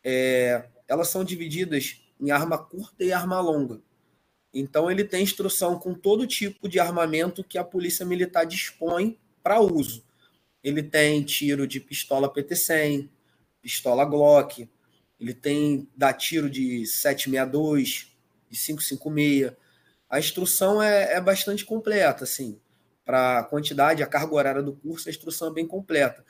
É, 0.04 0.68
elas 0.86 1.08
são 1.08 1.24
divididas 1.24 2.06
em 2.20 2.30
arma 2.30 2.56
curta 2.56 3.02
e 3.02 3.12
arma 3.12 3.40
longa. 3.40 3.80
Então, 4.58 4.90
ele 4.90 5.04
tem 5.04 5.22
instrução 5.22 5.78
com 5.78 5.92
todo 5.92 6.26
tipo 6.26 6.66
de 6.66 6.80
armamento 6.80 7.44
que 7.44 7.58
a 7.58 7.64
Polícia 7.64 8.06
Militar 8.06 8.46
dispõe 8.46 9.18
para 9.42 9.60
uso. 9.60 10.02
Ele 10.64 10.82
tem 10.82 11.22
tiro 11.22 11.66
de 11.66 11.78
pistola 11.78 12.32
PT-100, 12.32 13.08
pistola 13.60 14.04
Glock, 14.06 14.66
ele 15.20 15.34
tem 15.34 15.86
dá 15.94 16.10
tiro 16.10 16.48
de 16.48 16.86
762, 16.86 18.10
de 18.48 18.58
556. 18.58 19.52
A 20.08 20.18
instrução 20.18 20.82
é, 20.82 21.12
é 21.12 21.20
bastante 21.20 21.62
completa, 21.62 22.24
assim, 22.24 22.58
para 23.04 23.40
a 23.40 23.44
quantidade, 23.44 24.02
a 24.02 24.06
carga 24.06 24.34
horária 24.34 24.62
do 24.62 24.72
curso, 24.72 25.08
a 25.08 25.10
instrução 25.10 25.48
é 25.48 25.52
bem 25.52 25.66
completa. 25.66 26.24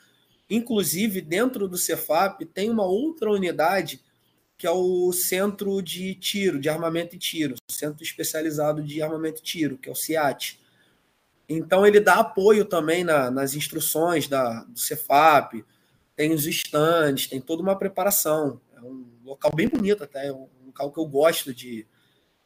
Inclusive, 0.49 1.21
dentro 1.21 1.65
do 1.65 1.77
Cefap, 1.77 2.45
tem 2.45 2.69
uma 2.69 2.85
outra 2.85 3.31
unidade 3.31 4.01
que 4.57 4.65
é 4.65 4.71
o 4.71 5.13
Centro 5.13 5.81
de 5.81 6.15
Tiro, 6.15 6.59
de 6.59 6.67
Armamento 6.67 7.15
e 7.15 7.19
Tiro, 7.19 7.55
Centro 7.69 8.03
Especializado 8.03 8.81
de 8.81 9.01
Armamento 9.01 9.39
e 9.39 9.43
Tiro, 9.43 9.77
que 9.77 9.87
é 9.87 9.91
o 9.91 9.95
CIAT. 9.95 10.59
Então, 11.47 11.85
ele 11.85 11.99
dá 11.99 12.15
apoio 12.15 12.65
também 12.65 13.03
na, 13.03 13.29
nas 13.29 13.53
instruções 13.53 14.27
da, 14.27 14.63
do 14.63 14.79
Cefap, 14.79 15.63
tem 16.15 16.33
os 16.33 16.47
stands, 16.47 17.27
tem 17.27 17.39
toda 17.39 17.61
uma 17.61 17.77
preparação. 17.77 18.59
É 18.75 18.81
um 18.81 19.05
local 19.23 19.51
bem 19.53 19.67
bonito 19.67 20.03
até, 20.03 20.27
é 20.27 20.33
um 20.33 20.49
local 20.65 20.91
que 20.91 20.99
eu 20.99 21.05
gosto 21.05 21.53
de. 21.53 21.87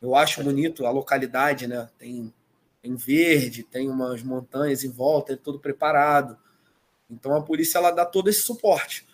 Eu 0.01 0.15
acho 0.15 0.43
bonito 0.43 0.85
a 0.85 0.91
localidade, 0.91 1.67
né? 1.67 1.89
Tem, 1.97 2.33
tem 2.81 2.95
verde, 2.95 3.63
tem 3.63 3.89
umas 3.89 4.21
montanhas 4.21 4.83
em 4.83 4.89
volta, 4.89 5.33
é 5.33 5.35
tudo 5.37 5.59
preparado. 5.59 6.37
Então 7.09 7.33
a 7.35 7.41
polícia 7.41 7.77
ela 7.77 7.91
dá 7.91 8.05
todo 8.05 8.29
esse 8.29 8.41
suporte. 8.41 9.07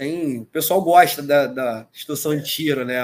Tem, 0.00 0.38
o 0.38 0.46
pessoal 0.46 0.80
gosta 0.80 1.22
da, 1.22 1.46
da 1.46 1.86
instrução 1.94 2.34
de 2.34 2.42
tiro, 2.42 2.86
né? 2.86 2.98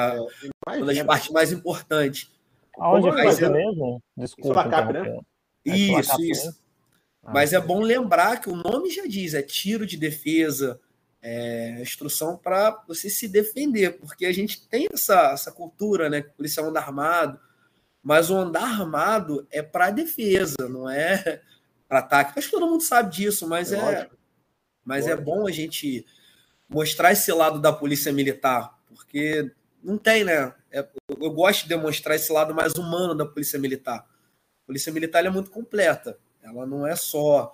Uma 0.66 0.86
das 0.86 1.02
partes 1.02 1.28
mais 1.28 1.52
importantes. 1.52 2.32
Aonde 2.78 3.12
foi 3.12 3.44
é 3.44 3.48
mesmo? 3.50 4.02
Desculpa. 4.16 4.64
Isso, 5.62 5.92
né? 5.92 6.00
isso. 6.00 6.22
isso. 6.22 6.62
Ah, 7.22 7.34
Mas 7.34 7.52
é 7.52 7.60
bom 7.60 7.80
lembrar 7.80 8.40
que 8.40 8.48
o 8.48 8.56
nome 8.56 8.88
já 8.88 9.06
diz, 9.06 9.34
é 9.34 9.42
tiro 9.42 9.84
de 9.84 9.98
defesa, 9.98 10.80
é 11.20 11.82
instrução 11.82 12.34
para 12.34 12.82
você 12.88 13.10
se 13.10 13.28
defender, 13.28 13.98
porque 13.98 14.24
a 14.24 14.32
gente 14.32 14.66
tem 14.66 14.88
essa, 14.90 15.32
essa 15.32 15.52
cultura, 15.52 16.08
né? 16.08 16.22
Que 16.22 16.30
o 16.30 16.34
policial 16.36 16.66
anda 16.66 16.80
armado, 16.80 17.38
mas 18.02 18.30
o 18.30 18.36
andar 18.36 18.62
armado 18.62 19.46
é 19.50 19.60
para 19.60 19.90
defesa, 19.90 20.66
não 20.66 20.88
é 20.88 21.42
para 21.86 21.98
ataque. 21.98 22.38
Acho 22.38 22.48
que 22.48 22.54
todo 22.54 22.70
mundo 22.70 22.82
sabe 22.82 23.14
disso, 23.14 23.46
mas 23.46 23.70
é, 23.70 23.76
é 23.76 24.10
mas 24.82 25.06
é 25.06 25.14
bom 25.14 25.46
a 25.46 25.50
gente 25.50 26.06
mostrar 26.68 27.12
esse 27.12 27.32
lado 27.32 27.60
da 27.60 27.72
polícia 27.72 28.12
militar, 28.12 28.78
porque 28.88 29.50
não 29.82 29.96
tem, 29.96 30.24
né? 30.24 30.54
É, 30.70 30.86
eu 31.20 31.30
gosto 31.30 31.62
de 31.62 31.68
demonstrar 31.68 32.16
esse 32.16 32.32
lado 32.32 32.54
mais 32.54 32.74
humano 32.74 33.14
da 33.14 33.24
polícia 33.24 33.58
militar. 33.58 34.00
A 34.00 34.66
polícia 34.66 34.92
militar 34.92 35.24
é 35.24 35.30
muito 35.30 35.50
completa. 35.50 36.18
Ela 36.42 36.66
não 36.66 36.86
é 36.86 36.96
só 36.96 37.52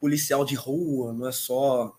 policial 0.00 0.44
de 0.44 0.54
rua, 0.54 1.12
não 1.12 1.28
é 1.28 1.32
só. 1.32 1.94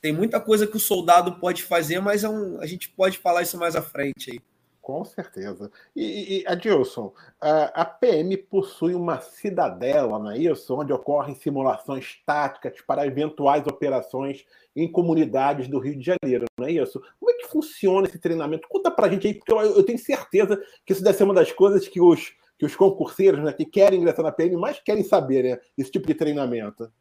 Tem 0.00 0.12
muita 0.12 0.40
coisa 0.40 0.66
que 0.66 0.76
o 0.76 0.80
soldado 0.80 1.38
pode 1.38 1.62
fazer, 1.62 2.00
mas 2.00 2.24
é 2.24 2.28
um... 2.28 2.60
a 2.60 2.66
gente 2.66 2.88
pode 2.90 3.18
falar 3.18 3.42
isso 3.42 3.58
mais 3.58 3.76
à 3.76 3.82
frente 3.82 4.32
aí. 4.32 4.40
Com 4.82 5.04
certeza. 5.04 5.70
E, 5.94 6.40
e 6.40 6.46
Adilson, 6.46 7.14
a, 7.40 7.82
a 7.82 7.84
PM 7.84 8.36
possui 8.36 8.96
uma 8.96 9.20
cidadela, 9.20 10.18
não 10.18 10.32
é 10.32 10.38
isso? 10.38 10.74
Onde 10.74 10.92
ocorrem 10.92 11.36
simulações 11.36 12.20
táticas 12.26 12.80
para 12.80 13.06
eventuais 13.06 13.64
operações 13.68 14.44
em 14.74 14.90
comunidades 14.90 15.68
do 15.68 15.78
Rio 15.78 15.96
de 15.96 16.04
Janeiro, 16.04 16.46
não 16.58 16.66
é 16.66 16.72
isso? 16.72 17.00
Como 17.20 17.30
é 17.30 17.34
que 17.34 17.46
funciona 17.46 18.08
esse 18.08 18.18
treinamento? 18.18 18.66
Conta 18.68 18.90
pra 18.90 19.08
gente 19.08 19.28
aí, 19.28 19.34
porque 19.34 19.52
eu, 19.52 19.60
eu 19.60 19.84
tenho 19.84 19.98
certeza 19.98 20.60
que 20.84 20.92
isso 20.92 21.04
deve 21.04 21.16
ser 21.16 21.24
uma 21.24 21.34
das 21.34 21.52
coisas 21.52 21.86
que 21.86 22.00
os 22.00 22.34
que 22.58 22.66
os 22.66 22.76
concurseiros 22.76 23.42
né, 23.42 23.52
que 23.52 23.64
querem 23.64 23.98
ingressar 23.98 24.24
na 24.24 24.30
PM 24.30 24.56
mais 24.56 24.78
querem 24.78 25.02
saber, 25.02 25.42
né? 25.42 25.60
Esse 25.76 25.90
tipo 25.90 26.06
de 26.06 26.14
treinamento. 26.14 26.92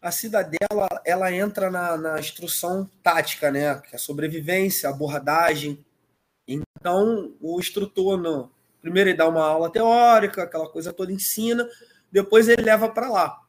A 0.00 0.12
cidadela 0.12 0.88
ela 1.04 1.32
entra 1.32 1.68
na, 1.68 1.96
na 1.96 2.20
instrução 2.20 2.88
tática, 3.02 3.50
né? 3.50 3.80
Que 3.80 3.96
é 3.96 3.98
sobrevivência, 3.98 4.88
abordagem. 4.88 5.84
Então, 6.46 7.34
o 7.40 7.58
instrutor, 7.58 8.16
no, 8.16 8.50
primeiro 8.80 9.10
ele 9.10 9.16
dá 9.16 9.28
uma 9.28 9.44
aula 9.44 9.70
teórica, 9.70 10.42
aquela 10.42 10.68
coisa 10.68 10.92
toda 10.92 11.12
ensina, 11.12 11.68
depois 12.10 12.48
ele 12.48 12.62
leva 12.62 12.88
para 12.88 13.08
lá. 13.08 13.40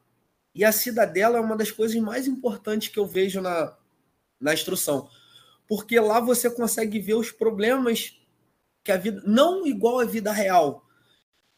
E 0.54 0.64
a 0.64 0.72
cidadela 0.72 1.38
é 1.38 1.40
uma 1.40 1.56
das 1.56 1.70
coisas 1.70 1.96
mais 2.00 2.26
importantes 2.26 2.88
que 2.88 2.98
eu 2.98 3.06
vejo 3.06 3.40
na, 3.40 3.76
na 4.40 4.52
instrução. 4.52 5.08
Porque 5.66 5.98
lá 5.98 6.20
você 6.20 6.50
consegue 6.50 6.98
ver 6.98 7.14
os 7.14 7.30
problemas 7.30 8.18
que 8.84 8.92
a 8.92 8.96
vida. 8.96 9.22
Não 9.24 9.66
igual 9.66 10.00
à 10.00 10.04
vida 10.04 10.32
real, 10.32 10.86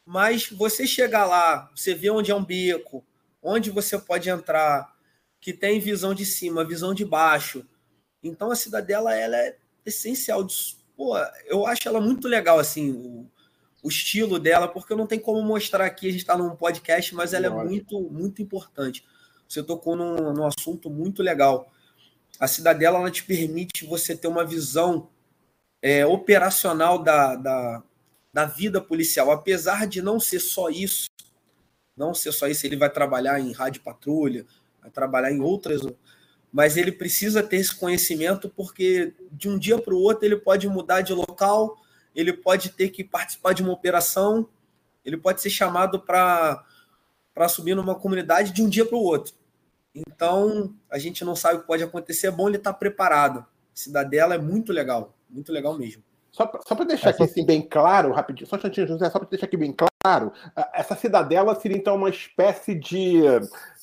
mas 0.05 0.49
você 0.51 0.87
chegar 0.87 1.25
lá, 1.25 1.71
você 1.75 1.95
vê 1.95 2.11
onde 2.11 2.31
é 2.31 2.35
um 2.35 2.45
beco, 2.45 3.05
onde 3.43 3.71
você 3.71 3.99
pode 3.99 4.29
entrar, 4.29 4.95
que 5.41 5.53
tem 5.53 5.81
visão 5.81 6.15
de 6.15 6.25
cima, 6.25 6.65
visão 6.65 6.95
de 6.95 7.05
baixo. 7.05 7.67
Então 8.23 8.51
a 8.51 8.57
cidadela 8.57 9.15
ela 9.15 9.37
é 9.37 9.57
essencial. 9.85 10.47
Pô, 11.05 11.19
eu 11.45 11.67
acho 11.67 11.87
ela 11.87 12.01
muito 12.01 12.27
legal 12.27 12.59
assim, 12.59 12.91
o, 12.91 13.31
o 13.83 13.89
estilo 13.91 14.39
dela, 14.39 14.67
porque 14.67 14.95
não 14.95 15.07
tem 15.07 15.19
como 15.19 15.43
mostrar 15.43 15.85
aqui, 15.85 16.09
a 16.09 16.11
gente 16.11 16.23
está 16.23 16.35
num 16.35 16.57
podcast, 16.57 17.15
mas 17.15 17.35
ela 17.35 17.45
é 17.45 17.51
muito, 17.51 18.01
muito 18.01 18.41
importante. 18.41 19.05
Você 19.47 19.63
tocou 19.63 19.95
num, 19.97 20.33
num 20.33 20.47
assunto 20.47 20.89
muito 20.89 21.23
legal. 21.23 21.71
A 22.41 22.49
cidadela 22.49 22.99
ela 22.99 23.11
te 23.11 23.23
permite 23.23 23.85
você 23.85 24.17
ter 24.17 24.29
uma 24.29 24.47
visão 24.47 25.11
é, 25.83 26.07
operacional 26.07 27.03
da, 27.03 27.37
da, 27.37 27.83
da 28.33 28.47
vida 28.47 28.81
policial, 28.81 29.31
apesar 29.31 29.87
de 29.87 30.01
não 30.01 30.19
ser 30.19 30.41
só 30.41 30.71
isso, 30.71 31.05
não 31.95 32.15
ser 32.15 32.33
só 32.33 32.49
isso, 32.49 32.65
ele 32.65 32.77
vai 32.77 32.89
trabalhar 32.89 33.39
em 33.39 33.53
rádio 33.53 33.83
patrulha, 33.83 34.47
vai 34.81 34.91
trabalhar 34.91 35.31
em 35.31 35.43
outras, 35.43 35.83
mas 36.55 36.77
ele 36.77 36.93
precisa 36.93 37.43
ter 37.43 37.57
esse 37.57 37.75
conhecimento 37.75 38.49
porque 38.49 39.13
de 39.33 39.49
um 39.49 39.59
dia 39.59 39.77
para 39.77 39.93
o 39.93 39.99
outro 39.99 40.25
ele 40.25 40.37
pode 40.37 40.69
mudar 40.69 41.01
de 41.01 41.13
local, 41.13 41.77
ele 42.15 42.33
pode 42.33 42.69
ter 42.69 42.91
que 42.91 43.03
participar 43.03 43.53
de 43.55 43.61
uma 43.65 43.73
operação, 43.73 44.49
ele 45.05 45.17
pode 45.17 45.43
ser 45.43 45.51
chamado 45.51 45.99
para 45.99 46.65
subir 47.49 47.75
numa 47.75 47.97
comunidade 47.97 48.53
de 48.53 48.63
um 48.63 48.69
dia 48.69 48.87
para 48.87 48.97
o 48.97 49.03
outro. 49.03 49.35
Então, 49.93 50.73
a 50.89 50.97
gente 50.97 51.25
não 51.25 51.35
sabe 51.35 51.57
o 51.57 51.61
que 51.63 51.67
pode 51.67 51.83
acontecer, 51.83 52.29
é 52.29 52.31
bom 52.31 52.47
ele 52.47 52.57
estar 52.57 52.75
preparado. 52.75 53.45
Cidadela 53.75 54.37
é 54.37 54.39
muito 54.39 54.73
legal, 54.73 55.13
muito 55.29 55.51
legal 55.51 55.77
mesmo. 55.77 56.05
Só, 56.35 56.51
só 56.67 56.75
para 56.75 56.85
deixar 56.85 57.11
aqui 57.11 57.23
assim, 57.23 57.47
bem 57.47 57.63
claro, 57.63 58.13
rapidinho, 58.13 58.49
só 58.49 58.57
um 58.57 58.59
instantinho, 58.59 58.89
José, 58.89 59.09
só 59.09 59.21
para 59.21 59.29
deixar 59.29 59.47
aqui 59.47 59.57
bem 59.57 59.73
claro, 59.73 60.33
essa 60.73 60.97
cidadela 60.97 61.55
seria 61.55 61.77
então 61.77 61.95
uma 61.95 62.11
espécie 62.11 62.75
de, 62.75 63.23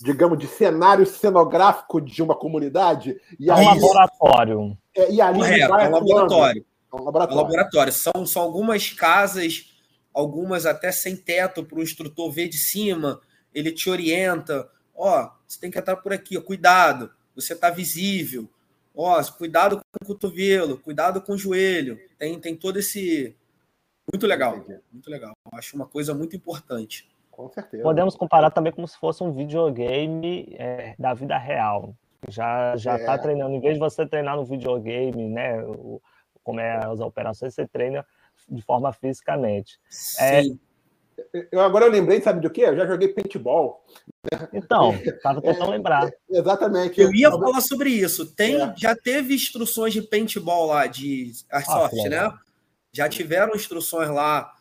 digamos, 0.02 0.38
de 0.38 0.48
cenário 0.48 1.06
cenográfico 1.06 2.02
de 2.02 2.22
uma 2.22 2.36
comunidade? 2.36 3.16
E 3.40 3.50
é 3.50 3.56
um 3.56 3.64
laboratório. 3.64 4.78
É, 4.94 5.10
e 5.14 5.22
ali 5.22 5.40
Correto, 5.40 5.76
é 5.76 5.88
um 5.88 5.92
laboratório. 5.92 6.66
É 6.92 6.96
um 6.98 7.04
laboratório. 7.06 7.32
É 7.32 7.34
um 7.34 7.42
laboratório. 7.42 7.94
São, 7.94 8.26
são 8.26 8.42
algumas 8.42 8.90
casas, 8.90 9.74
algumas 10.14 10.66
até 10.66 10.92
sem 10.92 11.16
teto, 11.16 11.64
para 11.64 11.80
o 11.80 11.82
instrutor 11.82 12.30
ver 12.34 12.50
de 12.50 12.58
cima, 12.58 13.22
ele 13.56 13.72
te 13.72 13.90
orienta. 13.90 14.68
Ó, 14.94 15.30
você 15.48 15.58
tem 15.58 15.72
que 15.72 15.80
entrar 15.80 15.96
por 15.96 16.12
aqui, 16.12 16.38
cuidado, 16.42 17.10
você 17.34 17.54
está 17.54 17.70
visível 17.70 18.50
Ó, 18.96 19.24
cuidado 19.38 19.78
com 19.78 20.04
o 20.04 20.08
cotovelo, 20.08 20.78
cuidado 20.78 21.22
com 21.22 21.34
o 21.34 21.38
joelho. 21.38 22.00
Tem, 22.18 22.40
tem 22.40 22.56
todo 22.56 22.78
esse. 22.78 23.36
Muito 24.12 24.28
legal, 24.28 24.58
muito 24.92 25.10
legal. 25.10 25.34
Acho 25.54 25.76
uma 25.76 25.86
coisa 25.86 26.14
muito 26.14 26.36
importante. 26.36 27.10
Com 27.30 27.50
certeza. 27.50 27.84
Podemos 27.84 28.16
comparar 28.16 28.52
também 28.52 28.74
como 28.74 28.88
se 28.88 28.98
fosse 28.98 29.24
um 29.24 29.32
videogame 29.32 30.54
é, 30.58 30.96
da 31.00 31.14
vida 31.14 31.38
real. 31.38 31.96
Já 32.28 32.76
já 32.76 32.98
está 32.98 33.14
é. 33.14 33.18
treinando, 33.18 33.56
em 33.56 33.62
vez 33.62 33.76
de 33.76 33.80
você 33.80 34.06
treinar 34.06 34.36
no 34.36 34.46
videogame, 34.46 35.30
né? 35.30 35.64
O, 35.64 36.02
como 36.44 36.60
é 36.60 36.86
as 36.86 37.00
operações, 37.00 37.54
você 37.54 37.68
treina 37.68 38.06
de 38.50 38.62
forma 38.62 38.92
fisicamente. 38.92 39.80
É, 40.20 40.44
Sim. 40.44 40.54
É, 40.54 40.71
eu, 41.52 41.62
agora 41.62 41.86
eu 41.86 41.92
lembrei, 41.92 42.22
sabe 42.22 42.42
do 42.42 42.50
que? 42.50 42.62
Eu 42.62 42.76
já 42.76 42.86
joguei 42.86 43.10
paintball. 43.10 43.86
Então, 44.54 44.94
estava 45.04 45.42
tentando 45.42 45.72
é, 45.72 45.78
lembrar. 45.78 46.08
É, 46.08 46.14
exatamente. 46.30 47.00
Eu 47.00 47.14
ia 47.14 47.32
falar 47.32 47.62
sobre 47.62 47.90
isso. 47.90 48.26
Tem, 48.36 48.62
é. 48.62 48.74
Já 48.78 48.96
teve 48.96 49.34
instruções 49.34 49.94
de 49.94 50.02
paintball 50.02 50.68
lá, 50.68 50.88
de 50.88 51.32
Airsoft, 51.52 52.06
ah, 52.06 52.10
né? 52.10 52.34
Já 52.92 53.10
tiveram 53.10 53.56
instruções 53.56 54.10
lá. 54.10 54.54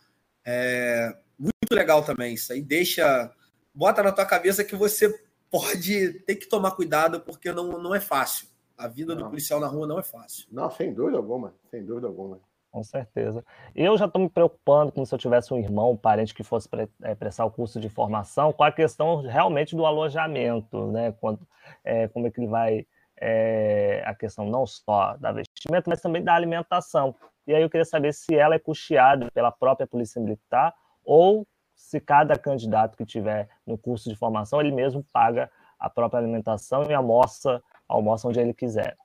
É, 0.44 1.14
muito 1.38 1.72
legal 1.72 2.02
também. 2.02 2.34
Isso 2.34 2.52
aí 2.52 2.62
deixa. 2.62 3.30
Bota 3.74 4.02
na 4.02 4.12
tua 4.12 4.26
cabeça 4.26 4.64
que 4.64 4.76
você 4.76 5.12
pode 5.50 6.20
ter 6.26 6.36
que 6.36 6.46
tomar 6.46 6.72
cuidado, 6.72 7.20
porque 7.20 7.52
não, 7.52 7.80
não 7.80 7.94
é 7.94 8.00
fácil. 8.00 8.48
A 8.76 8.88
vida 8.88 9.14
não. 9.14 9.24
do 9.24 9.28
policial 9.28 9.60
na 9.60 9.66
rua 9.66 9.86
não 9.86 9.98
é 9.98 10.02
fácil. 10.02 10.46
Não, 10.50 10.70
sem 10.70 10.94
dúvida 10.94 11.18
alguma. 11.18 11.54
Sem 11.70 11.84
dúvida 11.84 12.06
alguma. 12.06 12.40
Com 12.70 12.84
certeza. 12.84 13.44
Eu 13.74 13.98
já 13.98 14.06
estou 14.06 14.22
me 14.22 14.28
preocupando 14.28 14.92
como 14.92 15.04
se 15.04 15.12
eu 15.12 15.18
tivesse 15.18 15.52
um 15.52 15.58
irmão, 15.58 15.90
um 15.90 15.96
parente 15.96 16.32
que 16.32 16.44
fosse 16.44 16.68
pre 16.68 16.88
é, 17.02 17.14
prestar 17.16 17.44
o 17.44 17.50
curso 17.50 17.80
de 17.80 17.88
formação, 17.88 18.52
com 18.52 18.62
a 18.62 18.70
questão 18.70 19.22
realmente 19.22 19.74
do 19.74 19.84
alojamento, 19.84 20.86
né? 20.92 21.12
Quando, 21.20 21.40
é, 21.82 22.06
como 22.08 22.26
é 22.26 22.30
que 22.30 22.40
ele 22.40 22.46
vai. 22.46 22.86
É, 23.22 24.02
a 24.06 24.14
questão 24.14 24.46
não 24.46 24.66
só 24.66 25.14
da 25.18 25.30
vestimenta, 25.30 25.90
mas 25.90 26.00
também 26.00 26.22
da 26.22 26.34
alimentação. 26.34 27.14
E 27.46 27.54
aí 27.54 27.60
eu 27.60 27.68
queria 27.68 27.84
saber 27.84 28.14
se 28.14 28.34
ela 28.34 28.54
é 28.54 28.58
custeada 28.58 29.28
pela 29.32 29.50
própria 29.50 29.86
Polícia 29.86 30.22
Militar 30.22 30.72
ou 31.04 31.46
se 31.74 32.00
cada 32.00 32.38
candidato 32.38 32.96
que 32.96 33.04
tiver 33.04 33.48
no 33.66 33.76
curso 33.76 34.08
de 34.08 34.16
formação, 34.16 34.60
ele 34.60 34.70
mesmo 34.70 35.04
paga 35.12 35.50
a 35.78 35.90
própria 35.90 36.20
alimentação 36.20 36.84
e 36.90 36.94
almoça, 36.94 37.62
almoça 37.88 38.28
onde 38.28 38.38
ele 38.38 38.54
quiser. 38.54 38.96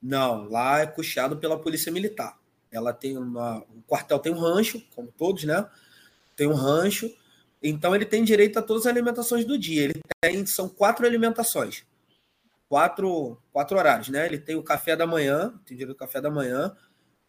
Não, 0.00 0.48
lá 0.48 0.80
é 0.80 0.86
custeado 0.86 1.36
pela 1.36 1.58
Polícia 1.58 1.90
Militar. 1.90 2.36
Ela 2.72 2.92
tem 2.92 3.18
uma. 3.18 3.58
O 3.58 3.82
quartel 3.86 4.18
tem 4.18 4.32
um 4.32 4.38
rancho, 4.38 4.82
como 4.94 5.12
todos, 5.12 5.44
né? 5.44 5.68
Tem 6.34 6.46
um 6.46 6.54
rancho. 6.54 7.14
Então 7.62 7.94
ele 7.94 8.06
tem 8.06 8.24
direito 8.24 8.58
a 8.58 8.62
todas 8.62 8.86
as 8.86 8.90
alimentações 8.90 9.44
do 9.44 9.58
dia. 9.58 9.84
Ele 9.84 10.00
tem. 10.20 10.46
São 10.46 10.68
quatro 10.68 11.06
alimentações. 11.06 11.84
Quatro, 12.68 13.38
quatro 13.52 13.76
horários, 13.76 14.08
né? 14.08 14.24
Ele 14.24 14.38
tem 14.38 14.56
o 14.56 14.62
café 14.62 14.96
da 14.96 15.06
manhã, 15.06 15.52
tem 15.66 15.76
direito 15.76 15.92
ao 15.92 16.06
café 16.06 16.22
da 16.22 16.30
manhã, 16.30 16.74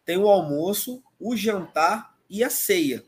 tem 0.06 0.18
o 0.18 0.30
almoço, 0.30 1.04
o 1.20 1.36
jantar 1.36 2.16
e 2.30 2.42
a 2.42 2.50
ceia. 2.50 3.04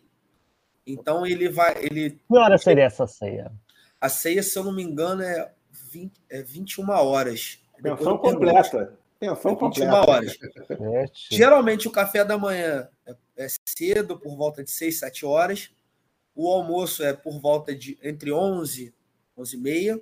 Então 0.85 1.25
ele 1.25 1.47
vai. 1.47 1.83
Ele, 1.83 2.11
que 2.11 2.37
hora 2.37 2.57
seria 2.57 2.83
essa 2.83 3.07
ceia? 3.07 3.51
A 3.99 4.09
ceia, 4.09 4.43
se 4.43 4.59
eu 4.59 4.65
não 4.65 4.73
me 4.73 4.83
engano, 4.83 5.23
é, 5.23 5.51
20, 5.71 6.21
é 6.29 6.43
21 6.43 6.89
horas. 6.89 7.59
Pensão 7.81 8.17
completa. 8.17 8.97
É 9.25 9.35
21 9.35 9.55
completa. 9.55 10.09
horas. 10.09 10.31
Gente, 10.31 11.35
Geralmente 11.35 11.87
o 11.87 11.91
café 11.91 12.23
da 12.23 12.37
manhã 12.37 12.87
é, 13.05 13.15
é 13.37 13.47
cedo, 13.67 14.19
por 14.19 14.35
volta 14.35 14.63
de 14.63 14.71
6, 14.71 14.99
7 14.99 15.25
horas. 15.25 15.71
O 16.35 16.51
almoço 16.51 17.03
é 17.03 17.13
por 17.13 17.39
volta 17.39 17.73
de 17.73 17.97
entre 18.03 18.31
11, 18.31 18.93
11 19.37 19.55
e 19.55 19.59
meia. 19.59 20.01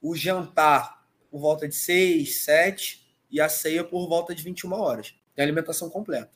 O 0.00 0.14
jantar 0.14 1.06
por 1.30 1.40
volta 1.40 1.68
de 1.68 1.74
6, 1.74 2.44
7 2.44 3.02
e 3.30 3.40
a 3.40 3.48
ceia 3.48 3.82
por 3.82 4.08
volta 4.08 4.34
de 4.34 4.42
21 4.42 4.72
horas. 4.72 5.14
Tem 5.34 5.42
alimentação 5.42 5.88
completa. 5.88 6.30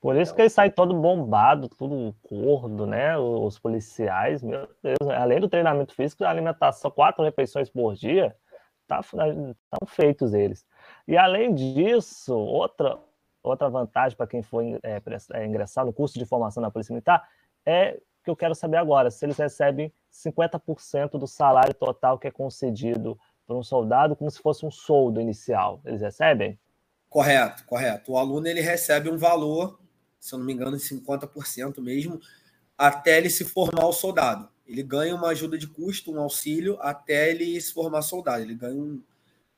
Por 0.00 0.16
isso 0.16 0.34
que 0.34 0.40
eles 0.40 0.52
saem 0.54 0.70
todo 0.70 0.94
bombado, 0.94 1.68
tudo 1.68 2.14
gordo, 2.22 2.86
né? 2.86 3.18
Os 3.18 3.58
policiais, 3.58 4.42
meu 4.42 4.66
Deus, 4.82 5.10
além 5.10 5.40
do 5.40 5.48
treinamento 5.48 5.94
físico, 5.94 6.24
a 6.24 6.30
alimentação, 6.30 6.90
quatro 6.90 7.22
refeições 7.22 7.68
por 7.68 7.94
dia, 7.94 8.34
tá, 8.86 9.00
estão 9.00 9.86
feitos 9.86 10.32
eles. 10.32 10.64
E 11.10 11.16
além 11.16 11.52
disso, 11.52 12.34
outra, 12.34 12.96
outra 13.42 13.68
vantagem 13.68 14.16
para 14.16 14.26
quem 14.26 14.42
for 14.42 14.62
é, 14.62 15.02
é, 15.32 15.46
ingressar 15.46 15.84
no 15.84 15.92
curso 15.92 16.18
de 16.18 16.24
formação 16.24 16.62
na 16.62 16.70
Polícia 16.70 16.92
Militar 16.92 17.28
é 17.66 18.00
que 18.22 18.30
eu 18.30 18.36
quero 18.36 18.54
saber 18.54 18.76
agora, 18.76 19.10
se 19.10 19.26
eles 19.26 19.36
recebem 19.36 19.92
50% 20.12 21.18
do 21.18 21.26
salário 21.26 21.74
total 21.74 22.18
que 22.18 22.28
é 22.28 22.30
concedido 22.30 23.18
por 23.44 23.56
um 23.56 23.62
soldado, 23.62 24.14
como 24.14 24.30
se 24.30 24.40
fosse 24.40 24.64
um 24.64 24.70
soldo 24.70 25.20
inicial. 25.20 25.80
Eles 25.84 26.00
recebem? 26.00 26.56
Correto, 27.08 27.64
correto. 27.64 28.12
O 28.12 28.16
aluno 28.16 28.46
ele 28.46 28.60
recebe 28.60 29.10
um 29.10 29.18
valor 29.18 29.80
se 30.20 30.34
eu 30.34 30.38
não 30.38 30.46
me 30.46 30.52
engano, 30.52 30.76
de 30.76 30.82
50% 30.82 31.80
mesmo, 31.80 32.20
até 32.76 33.16
ele 33.16 33.30
se 33.30 33.44
formar 33.44 33.86
o 33.86 33.92
soldado. 33.92 34.48
Ele 34.66 34.82
ganha 34.82 35.14
uma 35.14 35.28
ajuda 35.28 35.58
de 35.58 35.66
custo, 35.66 36.12
um 36.12 36.20
auxílio, 36.20 36.78
até 36.80 37.30
ele 37.30 37.60
se 37.60 37.72
formar 37.72 38.02
soldado. 38.02 38.42
Ele 38.42 38.54
ganha 38.54 38.76
um, 38.76 39.02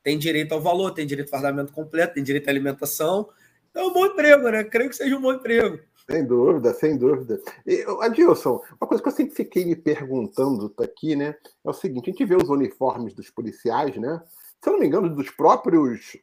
tem 0.03 0.19
direito 0.19 0.53
ao 0.53 0.61
valor, 0.61 0.93
tem 0.93 1.07
direito 1.07 1.29
ao 1.29 1.41
fardamento 1.41 1.73
completo, 1.73 2.15
tem 2.15 2.23
direito 2.23 2.49
à 2.49 2.51
alimentação. 2.51 3.29
Então 3.71 3.85
é 3.85 3.87
um 3.87 3.93
bom 3.93 4.07
emprego, 4.07 4.49
né? 4.51 4.65
Creio 4.65 4.91
que 4.91 4.97
seja 4.97 5.17
um 5.17 5.21
bom 5.21 5.33
emprego. 5.33 5.79
Sem 6.11 6.27
dúvida, 6.27 6.75
sem 6.75 6.99
dúvida. 6.99 7.41
E, 7.67 7.85
Adilson, 8.01 8.61
uma 8.81 8.89
coisa 8.89 9.03
que 9.03 9.09
eu 9.09 9.13
sempre 9.13 9.35
fiquei 9.35 9.65
me 9.65 9.77
perguntando 9.77 10.73
aqui, 10.79 11.15
né? 11.15 11.35
É 11.65 11.71
o 11.71 11.73
seguinte: 11.73 12.11
a 12.11 12.13
gente 12.13 12.25
vê 12.25 12.35
os 12.35 12.49
uniformes 12.49 13.15
dos 13.15 13.31
policiais, 13.31 13.97
né? 13.97 14.21
Se 14.63 14.69
eu 14.69 14.75
não 14.75 14.81
me 14.81 14.87
engano, 14.87 15.15
dos 15.15 15.31
próprios 15.31 16.17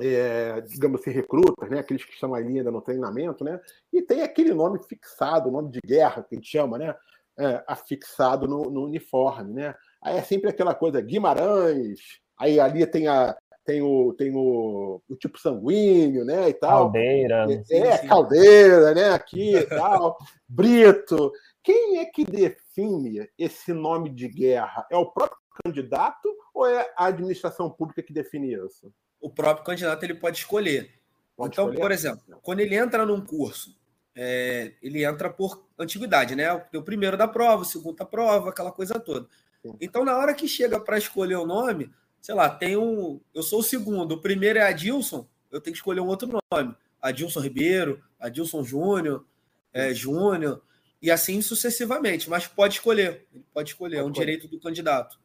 é, 0.00 0.60
digamos 0.62 1.00
assim, 1.00 1.10
recrutas, 1.10 1.68
né? 1.68 1.78
aqueles 1.78 2.04
que 2.04 2.12
estão 2.12 2.34
ali 2.34 2.58
ainda 2.58 2.70
no 2.70 2.80
treinamento, 2.80 3.44
né? 3.44 3.60
e 3.92 4.00
tem 4.00 4.22
aquele 4.22 4.54
nome 4.54 4.82
fixado, 4.82 5.50
nome 5.50 5.70
de 5.70 5.80
guerra, 5.84 6.22
que 6.22 6.34
a 6.34 6.38
gente 6.38 6.50
chama, 6.50 6.78
né? 6.78 6.94
É, 7.38 7.64
afixado 7.66 8.46
no, 8.46 8.70
no, 8.70 8.84
uniforme. 8.84 9.54
Né? 9.54 9.74
Aí 10.02 10.16
é 10.18 10.22
sempre 10.22 10.50
aquela 10.50 10.74
coisa, 10.74 11.00
Guimarães, 11.00 12.00
aí 12.40 12.58
ali 12.58 12.86
tem, 12.86 13.06
a, 13.06 13.36
tem, 13.64 13.82
o, 13.82 14.12
tem 14.14 14.34
o, 14.34 15.00
o 15.08 15.16
tipo 15.16 15.38
sanguíneo, 15.38 16.24
né? 16.24 16.48
E 16.48 16.54
tal. 16.54 16.84
Caldeira. 16.84 17.46
É, 17.70 17.76
é 17.76 17.98
caldeira, 17.98 18.94
né? 18.94 19.10
Aqui 19.10 19.54
e 19.56 19.66
tal. 19.66 20.16
Brito. 20.48 21.30
Quem 21.62 21.98
é 21.98 22.06
que 22.06 22.24
define 22.24 23.28
esse 23.38 23.72
nome 23.72 24.08
de 24.10 24.26
guerra? 24.26 24.86
É 24.90 24.96
o 24.96 25.06
próprio 25.06 25.38
candidato 25.62 26.28
ou 26.54 26.66
é 26.66 26.90
a 26.96 27.06
administração 27.06 27.70
pública 27.70 28.02
que 28.02 28.12
define 28.12 28.54
isso? 28.54 28.90
o 29.20 29.28
próprio 29.28 29.64
candidato 29.64 30.02
ele 30.02 30.14
pode 30.14 30.38
escolher. 30.38 30.90
Pode 31.36 31.54
então, 31.54 31.66
escolher. 31.66 31.80
por 31.80 31.92
exemplo, 31.92 32.22
quando 32.42 32.60
ele 32.60 32.74
entra 32.74 33.04
num 33.04 33.24
curso, 33.24 33.76
é, 34.16 34.72
ele 34.82 35.04
entra 35.04 35.30
por 35.30 35.66
antiguidade, 35.78 36.34
né? 36.34 36.52
O 36.74 36.82
primeiro 36.82 37.16
da 37.16 37.28
prova, 37.28 37.62
o 37.62 37.66
segundo 37.66 37.96
da 37.96 38.04
prova, 38.04 38.50
aquela 38.50 38.72
coisa 38.72 38.98
toda. 38.98 39.28
Sim. 39.62 39.76
Então, 39.80 40.04
na 40.04 40.16
hora 40.16 40.34
que 40.34 40.48
chega 40.48 40.80
para 40.80 40.98
escolher 40.98 41.36
o 41.36 41.46
nome, 41.46 41.92
sei 42.20 42.34
lá, 42.34 42.48
tem 42.48 42.76
um. 42.76 43.20
Eu 43.34 43.42
sou 43.42 43.60
o 43.60 43.64
segundo, 43.64 44.12
o 44.12 44.20
primeiro 44.20 44.58
é 44.58 44.62
Adilson, 44.62 45.26
eu 45.50 45.60
tenho 45.60 45.72
que 45.72 45.78
escolher 45.78 46.00
um 46.00 46.06
outro 46.06 46.28
nome. 46.52 46.74
Adilson 47.00 47.40
Ribeiro, 47.40 48.02
Adilson 48.18 48.62
Júnior, 48.62 49.24
é, 49.72 49.94
Júnior, 49.94 50.62
e 51.00 51.10
assim 51.10 51.40
sucessivamente. 51.40 52.28
Mas 52.28 52.46
pode 52.46 52.74
escolher. 52.74 53.26
Ele 53.32 53.44
pode 53.52 53.70
escolher, 53.70 53.96
pode 53.96 54.00
é 54.00 54.04
um 54.04 54.10
escolher. 54.10 54.26
direito 54.26 54.48
do 54.48 54.60
candidato. 54.60 55.18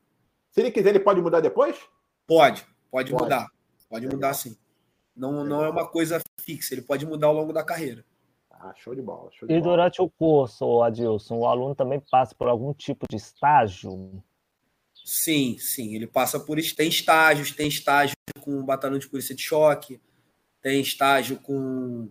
Se 0.50 0.62
ele 0.62 0.72
quiser, 0.72 0.90
ele 0.90 1.00
pode 1.00 1.22
mudar 1.22 1.42
depois? 1.42 1.76
Pode, 2.26 2.66
pode, 2.90 3.12
pode. 3.12 3.24
mudar. 3.24 3.48
Pode 3.90 4.08
mudar 4.08 4.34
sim. 4.34 4.58
Não, 5.16 5.44
não 5.44 5.64
é 5.64 5.70
uma 5.70 5.88
coisa 5.88 6.20
fixa, 6.42 6.74
ele 6.74 6.82
pode 6.82 7.06
mudar 7.06 7.28
ao 7.28 7.34
longo 7.34 7.54
da 7.54 7.64
carreira. 7.64 8.06
Ah, 8.50 8.74
show 8.76 8.96
de 8.96 9.02
bola. 9.02 9.30
Show 9.32 9.48
de 9.48 9.54
e 9.54 9.60
bola. 9.60 9.72
durante 9.72 10.02
o 10.02 10.10
curso, 10.10 10.82
Adilson, 10.82 11.38
o 11.38 11.46
aluno 11.46 11.76
também 11.76 12.02
passa 12.12 12.34
por 12.36 12.48
algum 12.48 12.74
tipo 12.74 13.06
de 13.10 13.18
estágio? 13.18 14.24
Sim, 15.06 15.56
sim. 15.60 15.94
Ele 15.96 16.08
passa 16.08 16.40
por. 16.40 16.58
Tem 16.76 16.90
estágios, 16.90 17.52
tem 17.52 17.68
estágio 17.68 18.16
com 18.42 18.60
o 18.60 18.64
batalhão 18.64 18.98
de 18.98 19.08
polícia 19.08 19.36
de 19.36 19.44
choque, 19.44 20.02
tem 20.64 20.82
estágio 20.82 21.38
com 21.38 22.10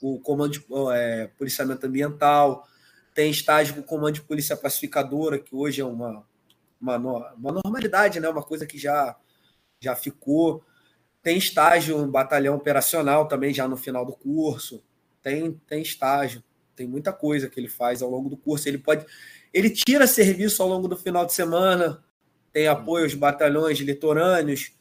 o 0.00 0.20
comando 0.20 0.52
de 0.52 0.64
é, 0.94 1.26
policiamento 1.36 1.84
ambiental, 1.86 2.64
tem 3.12 3.32
estágio 3.32 3.74
com 3.74 3.80
o 3.80 3.84
comando 3.84 4.14
de 4.14 4.22
polícia 4.22 4.56
pacificadora, 4.56 5.40
que 5.40 5.56
hoje 5.56 5.80
é 5.80 5.84
uma, 5.84 6.24
uma, 6.80 6.96
uma 7.34 7.52
normalidade, 7.52 8.20
né? 8.20 8.28
uma 8.28 8.44
coisa 8.44 8.64
que 8.64 8.78
já, 8.78 9.16
já 9.80 9.96
ficou. 9.96 10.64
Tem 11.24 11.36
estágio 11.36 11.98
um 11.98 12.08
batalhão 12.08 12.54
operacional 12.54 13.26
também 13.26 13.52
já 13.52 13.66
no 13.66 13.76
final 13.76 14.06
do 14.06 14.12
curso. 14.12 14.84
Tem, 15.20 15.52
tem 15.66 15.82
estágio, 15.82 16.44
tem 16.76 16.86
muita 16.86 17.12
coisa 17.12 17.48
que 17.48 17.58
ele 17.58 17.68
faz 17.68 18.02
ao 18.02 18.10
longo 18.10 18.28
do 18.28 18.36
curso. 18.36 18.68
Ele 18.68 18.78
pode, 18.78 19.04
ele 19.52 19.70
tira 19.70 20.06
serviço 20.06 20.62
ao 20.62 20.68
longo 20.68 20.86
do 20.86 20.96
final 20.96 21.26
de 21.26 21.32
semana, 21.32 22.05
tem 22.56 22.68
apoio 22.68 23.04
aos 23.04 23.12
batalhões 23.12 23.78
litorâneos. 23.80 24.72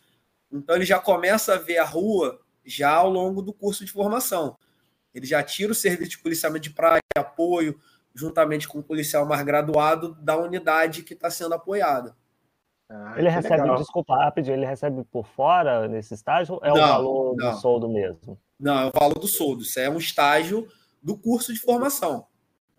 Então 0.50 0.78
ele 0.78 0.86
já 0.86 0.98
começa 0.98 1.56
a 1.56 1.58
ver 1.58 1.78
a 1.78 1.84
rua 1.84 2.40
já 2.66 2.92
ao 2.92 3.10
longo 3.10 3.42
do 3.42 3.52
curso 3.52 3.84
de 3.84 3.92
formação. 3.92 4.58
Ele 5.14 5.26
já 5.26 5.44
tira 5.44 5.74
o 5.74 5.76
serviço 5.76 6.12
de 6.12 6.20
policiamento 6.20 6.62
de 6.62 6.70
praia, 6.70 7.02
apoio, 7.18 7.78
juntamente 8.14 8.66
com 8.66 8.80
o 8.80 8.84
policial 8.84 9.26
mais 9.26 9.42
graduado 9.44 10.16
da 10.22 10.38
unidade 10.38 11.04
que 11.04 11.14
está 11.14 11.30
sendo 11.30 11.54
apoiada. 11.54 12.16
Ah, 12.90 13.16
ele 13.18 13.28
recebe, 13.28 13.60
legal. 13.60 13.76
desculpa, 13.76 14.16
rapidinho, 14.24 14.56
ele 14.56 14.66
recebe 14.66 15.04
por 15.12 15.28
fora 15.28 15.86
nesse 15.90 16.14
estágio? 16.14 16.58
É 16.64 16.70
não, 16.70 16.76
o 16.76 16.80
valor 16.80 17.36
não. 17.36 17.52
do 17.52 17.58
soldo 17.58 17.90
mesmo? 17.90 18.40
Não, 18.58 18.80
é 18.84 18.86
o 18.86 18.92
valor 18.98 19.20
do 19.20 19.28
soldo. 19.28 19.64
Isso 19.64 19.78
é 19.82 19.90
um 19.90 19.98
estágio 19.98 20.66
do 21.04 21.18
curso 21.18 21.54
de 21.54 21.60
formação. 21.60 22.26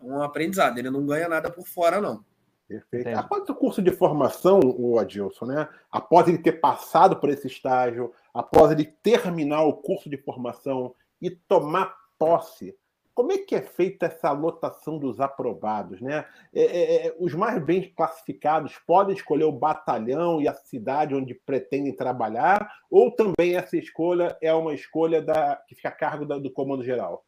É 0.01 0.05
um 0.05 0.23
aprendizado. 0.23 0.79
Ele 0.79 0.89
não 0.89 1.05
ganha 1.05 1.29
nada 1.29 1.51
por 1.51 1.67
fora, 1.67 2.01
não. 2.01 2.25
Perfeito. 2.67 3.07
Entendi. 3.07 3.19
Após 3.19 3.47
o 3.47 3.55
curso 3.55 3.81
de 3.81 3.91
formação, 3.91 4.59
o 4.59 4.99
Adilson, 4.99 5.45
né? 5.45 5.69
Após 5.89 6.27
ele 6.27 6.37
ter 6.37 6.53
passado 6.53 7.15
por 7.15 7.29
esse 7.29 7.47
estágio, 7.47 8.11
após 8.33 8.71
ele 8.71 8.85
terminar 8.85 9.63
o 9.63 9.73
curso 9.73 10.09
de 10.09 10.17
formação 10.17 10.93
e 11.21 11.29
tomar 11.29 11.95
posse, 12.19 12.75
como 13.17 13.31
é 13.31 13.39
que 13.39 13.55
é 13.55 13.63
feita 13.63 14.05
essa 14.05 14.31
lotação 14.31 14.99
dos 14.99 15.19
aprovados? 15.19 15.99
Né? 15.99 16.23
É, 16.53 16.61
é, 16.61 17.07
é, 17.07 17.15
os 17.17 17.33
mais 17.33 17.63
bem 17.63 17.91
classificados 17.95 18.77
podem 18.85 19.15
escolher 19.15 19.45
o 19.45 19.51
batalhão 19.51 20.39
e 20.39 20.47
a 20.47 20.53
cidade 20.53 21.15
onde 21.15 21.33
pretendem 21.33 21.95
trabalhar, 21.95 22.71
ou 22.91 23.09
também 23.09 23.55
essa 23.55 23.75
escolha 23.75 24.37
é 24.39 24.53
uma 24.53 24.71
escolha 24.71 25.19
da, 25.19 25.55
que 25.67 25.73
fica 25.73 25.89
a 25.89 25.93
cargo 25.93 26.27
da, 26.27 26.37
do 26.37 26.51
comando 26.51 26.83
geral? 26.83 27.25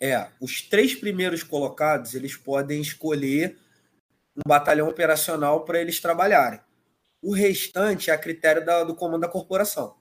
É, 0.00 0.26
os 0.40 0.62
três 0.62 0.96
primeiros 0.96 1.44
colocados 1.44 2.14
eles 2.14 2.36
podem 2.36 2.80
escolher 2.80 3.56
um 4.38 4.48
batalhão 4.48 4.88
operacional 4.88 5.64
para 5.64 5.80
eles 5.80 6.00
trabalharem. 6.00 6.60
O 7.22 7.32
restante 7.32 8.10
é 8.10 8.14
a 8.14 8.18
critério 8.18 8.64
da, 8.64 8.84
do 8.84 8.94
comando 8.94 9.22
da 9.22 9.28
corporação. 9.28 9.96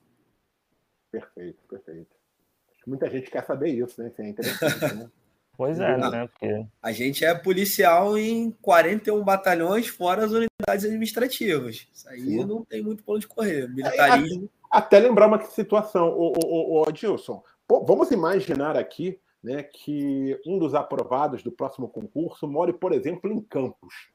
Perfeito, 1.11 1.63
perfeito. 1.67 2.15
Muita 2.85 3.09
gente 3.09 3.29
quer 3.29 3.43
saber 3.45 3.69
isso, 3.69 4.01
né? 4.01 4.09
Isso 4.09 4.21
é 4.21 4.29
interessante, 4.29 4.95
né? 4.95 5.09
Pois 5.57 5.79
é, 5.79 5.97
né? 5.97 6.27
Porque... 6.27 6.67
A 6.83 6.91
gente 6.91 7.25
é 7.25 7.33
policial 7.33 8.15
em 8.15 8.51
41 8.61 9.23
batalhões, 9.23 9.87
fora 9.87 10.23
as 10.23 10.31
unidades 10.31 10.85
administrativas. 10.85 11.87
Isso 11.91 12.07
aí 12.07 12.21
Sim. 12.21 12.45
não 12.45 12.63
tem 12.63 12.83
muito 12.83 13.03
plano 13.03 13.19
de 13.19 13.27
correr. 13.27 13.67
Militarismo. 13.67 14.43
É, 14.43 14.77
até, 14.77 14.97
até, 14.97 14.99
lembrar 14.99 15.25
uma 15.25 15.41
situação, 15.45 16.09
o, 16.09 16.33
o, 16.45 16.79
o, 16.79 16.87
Adilson. 16.87 17.43
Pô, 17.67 17.83
vamos 17.83 18.11
imaginar 18.11 18.77
aqui 18.77 19.19
né, 19.43 19.63
que 19.63 20.39
um 20.45 20.59
dos 20.59 20.75
aprovados 20.75 21.41
do 21.41 21.51
próximo 21.51 21.89
concurso 21.89 22.47
more, 22.47 22.71
por 22.71 22.93
exemplo, 22.93 23.31
em 23.31 23.41
Campos. 23.41 24.11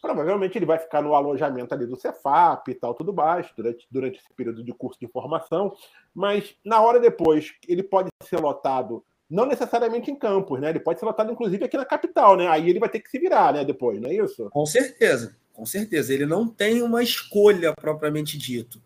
Provavelmente 0.00 0.56
ele 0.56 0.66
vai 0.66 0.78
ficar 0.78 1.02
no 1.02 1.14
alojamento 1.14 1.74
ali 1.74 1.86
do 1.86 1.96
Cefap 1.96 2.70
e 2.70 2.74
tal, 2.74 2.94
tudo 2.94 3.12
baixo, 3.12 3.52
durante, 3.56 3.86
durante 3.90 4.18
esse 4.18 4.32
período 4.34 4.64
de 4.64 4.72
curso 4.72 4.98
de 4.98 5.06
formação, 5.08 5.74
mas 6.14 6.54
na 6.64 6.80
hora 6.80 6.98
depois 6.98 7.52
ele 7.68 7.82
pode 7.82 8.08
ser 8.22 8.38
lotado, 8.38 9.04
não 9.28 9.46
necessariamente 9.46 10.10
em 10.10 10.16
campos, 10.16 10.60
né? 10.60 10.70
Ele 10.70 10.80
pode 10.80 10.98
ser 10.98 11.06
lotado, 11.06 11.30
inclusive, 11.30 11.64
aqui 11.64 11.76
na 11.76 11.84
capital, 11.84 12.36
né? 12.36 12.48
Aí 12.48 12.68
ele 12.68 12.80
vai 12.80 12.88
ter 12.88 12.98
que 12.98 13.08
se 13.08 13.18
virar, 13.18 13.52
né? 13.52 13.64
Depois, 13.64 14.00
não 14.00 14.10
é 14.10 14.14
isso? 14.14 14.50
Com 14.50 14.66
certeza, 14.66 15.36
com 15.52 15.64
certeza. 15.64 16.12
Ele 16.12 16.26
não 16.26 16.48
tem 16.48 16.82
uma 16.82 17.02
escolha 17.02 17.72
propriamente 17.74 18.36
dito. 18.36 18.82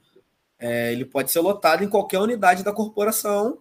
É, 0.59 0.93
ele 0.93 1.05
pode 1.05 1.31
ser 1.31 1.41
lotado 1.41 1.83
em 1.83 1.89
qualquer 1.89 2.19
unidade 2.19 2.63
da 2.63 2.73
corporação. 2.73 3.59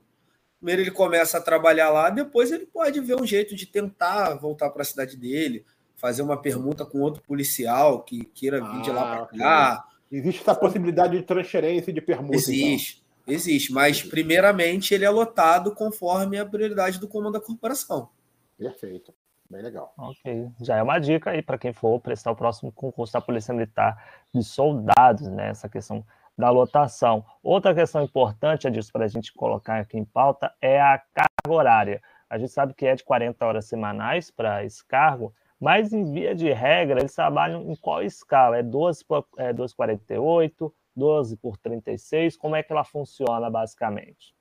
Primeiro 0.57 0.81
ele 0.81 0.91
começa 0.91 1.37
a 1.37 1.41
trabalhar 1.41 1.89
lá, 1.89 2.09
depois 2.09 2.51
ele 2.51 2.65
pode 2.65 2.99
ver 3.01 3.15
um 3.19 3.25
jeito 3.25 3.55
de 3.55 3.65
tentar 3.65 4.35
voltar 4.35 4.69
para 4.69 4.81
a 4.81 4.85
cidade 4.85 5.17
dele 5.17 5.65
fazer 6.03 6.21
uma 6.21 6.35
pergunta 6.35 6.85
com 6.85 6.99
outro 6.99 7.23
policial 7.23 8.03
que 8.03 8.25
queira 8.25 8.59
vir 8.59 8.81
de 8.81 8.91
lá 8.91 9.15
para 9.15 9.39
cá. 9.39 9.85
Existe 10.11 10.41
essa 10.41 10.53
possibilidade 10.53 11.15
de 11.17 11.23
transferência 11.23 11.93
de 11.93 12.01
permuta. 12.01 12.35
Existe, 12.35 13.01
Existe, 13.25 13.71
mas 13.71 14.03
primeiramente 14.03 14.93
ele 14.93 15.05
é 15.05 15.09
lotado 15.09 15.73
conforme 15.73 16.37
a 16.37 16.45
prioridade 16.45 16.99
do 16.99 17.07
comando 17.07 17.31
da 17.31 17.39
corporação. 17.39 18.09
Perfeito. 18.57 19.13
Bem 19.49 19.61
legal. 19.61 19.93
Ok. 19.97 20.49
Já 20.59 20.75
é 20.75 20.83
uma 20.83 20.99
dica 20.99 21.29
aí 21.29 21.41
para 21.41 21.57
quem 21.57 21.71
for 21.71 21.97
prestar 22.01 22.31
o 22.31 22.35
próximo 22.35 22.69
concurso 22.69 23.13
da 23.13 23.21
Polícia 23.21 23.53
Militar 23.53 23.95
de 24.35 24.43
soldados, 24.43 25.29
né? 25.29 25.51
Essa 25.51 25.69
questão 25.69 26.05
da 26.37 26.49
lotação. 26.49 27.23
Outra 27.41 27.73
questão 27.73 28.03
importante, 28.03 28.67
Adilson, 28.67 28.91
para 28.91 29.05
a 29.05 29.07
gente 29.07 29.31
colocar 29.31 29.79
aqui 29.79 29.97
em 29.97 30.03
pauta, 30.03 30.53
é 30.59 30.81
a 30.81 31.01
carga 31.13 31.47
horária. 31.47 32.01
A 32.29 32.37
gente 32.37 32.51
sabe 32.51 32.73
que 32.73 32.85
é 32.85 32.93
de 32.93 33.05
40 33.05 33.45
horas 33.45 33.65
semanais 33.67 34.29
para 34.29 34.65
esse 34.65 34.85
cargo, 34.85 35.33
mas 35.63 35.93
em 35.93 36.11
via 36.11 36.35
de 36.35 36.51
regra, 36.51 36.99
eles 36.99 37.15
trabalham 37.15 37.71
em 37.71 37.75
qual 37.77 38.03
escala? 38.03 38.57
É 38.57 38.61
12 38.61 39.05
por 39.05 39.25
é 39.37 39.53
12,48, 39.53 40.73
12 40.93 41.37
por 41.37 41.55
36? 41.55 42.35
Como 42.35 42.53
é 42.53 42.61
que 42.61 42.73
ela 42.73 42.83
funciona 42.83 43.49
basicamente? 43.49 44.35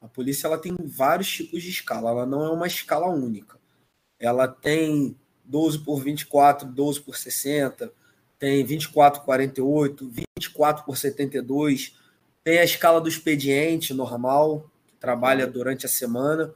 A 0.00 0.06
polícia 0.06 0.46
ela 0.46 0.56
tem 0.56 0.72
vários 0.80 1.28
tipos 1.28 1.64
de 1.64 1.68
escala, 1.68 2.10
ela 2.10 2.24
não 2.24 2.44
é 2.44 2.50
uma 2.50 2.68
escala 2.68 3.08
única. 3.08 3.58
Ela 4.20 4.46
tem 4.46 5.16
12 5.44 5.80
por 5.80 6.00
24, 6.00 6.68
12 6.68 7.00
por 7.00 7.16
60, 7.16 7.92
tem 8.38 8.64
24 8.64 9.18
por 9.18 9.26
48, 9.26 10.10
24 10.36 10.84
por 10.84 10.96
72, 10.96 11.98
tem 12.44 12.60
a 12.60 12.64
escala 12.64 13.00
do 13.00 13.08
expediente 13.08 13.92
normal, 13.92 14.70
que 14.86 14.94
trabalha 14.94 15.44
durante 15.44 15.86
a 15.86 15.88
semana. 15.88 16.54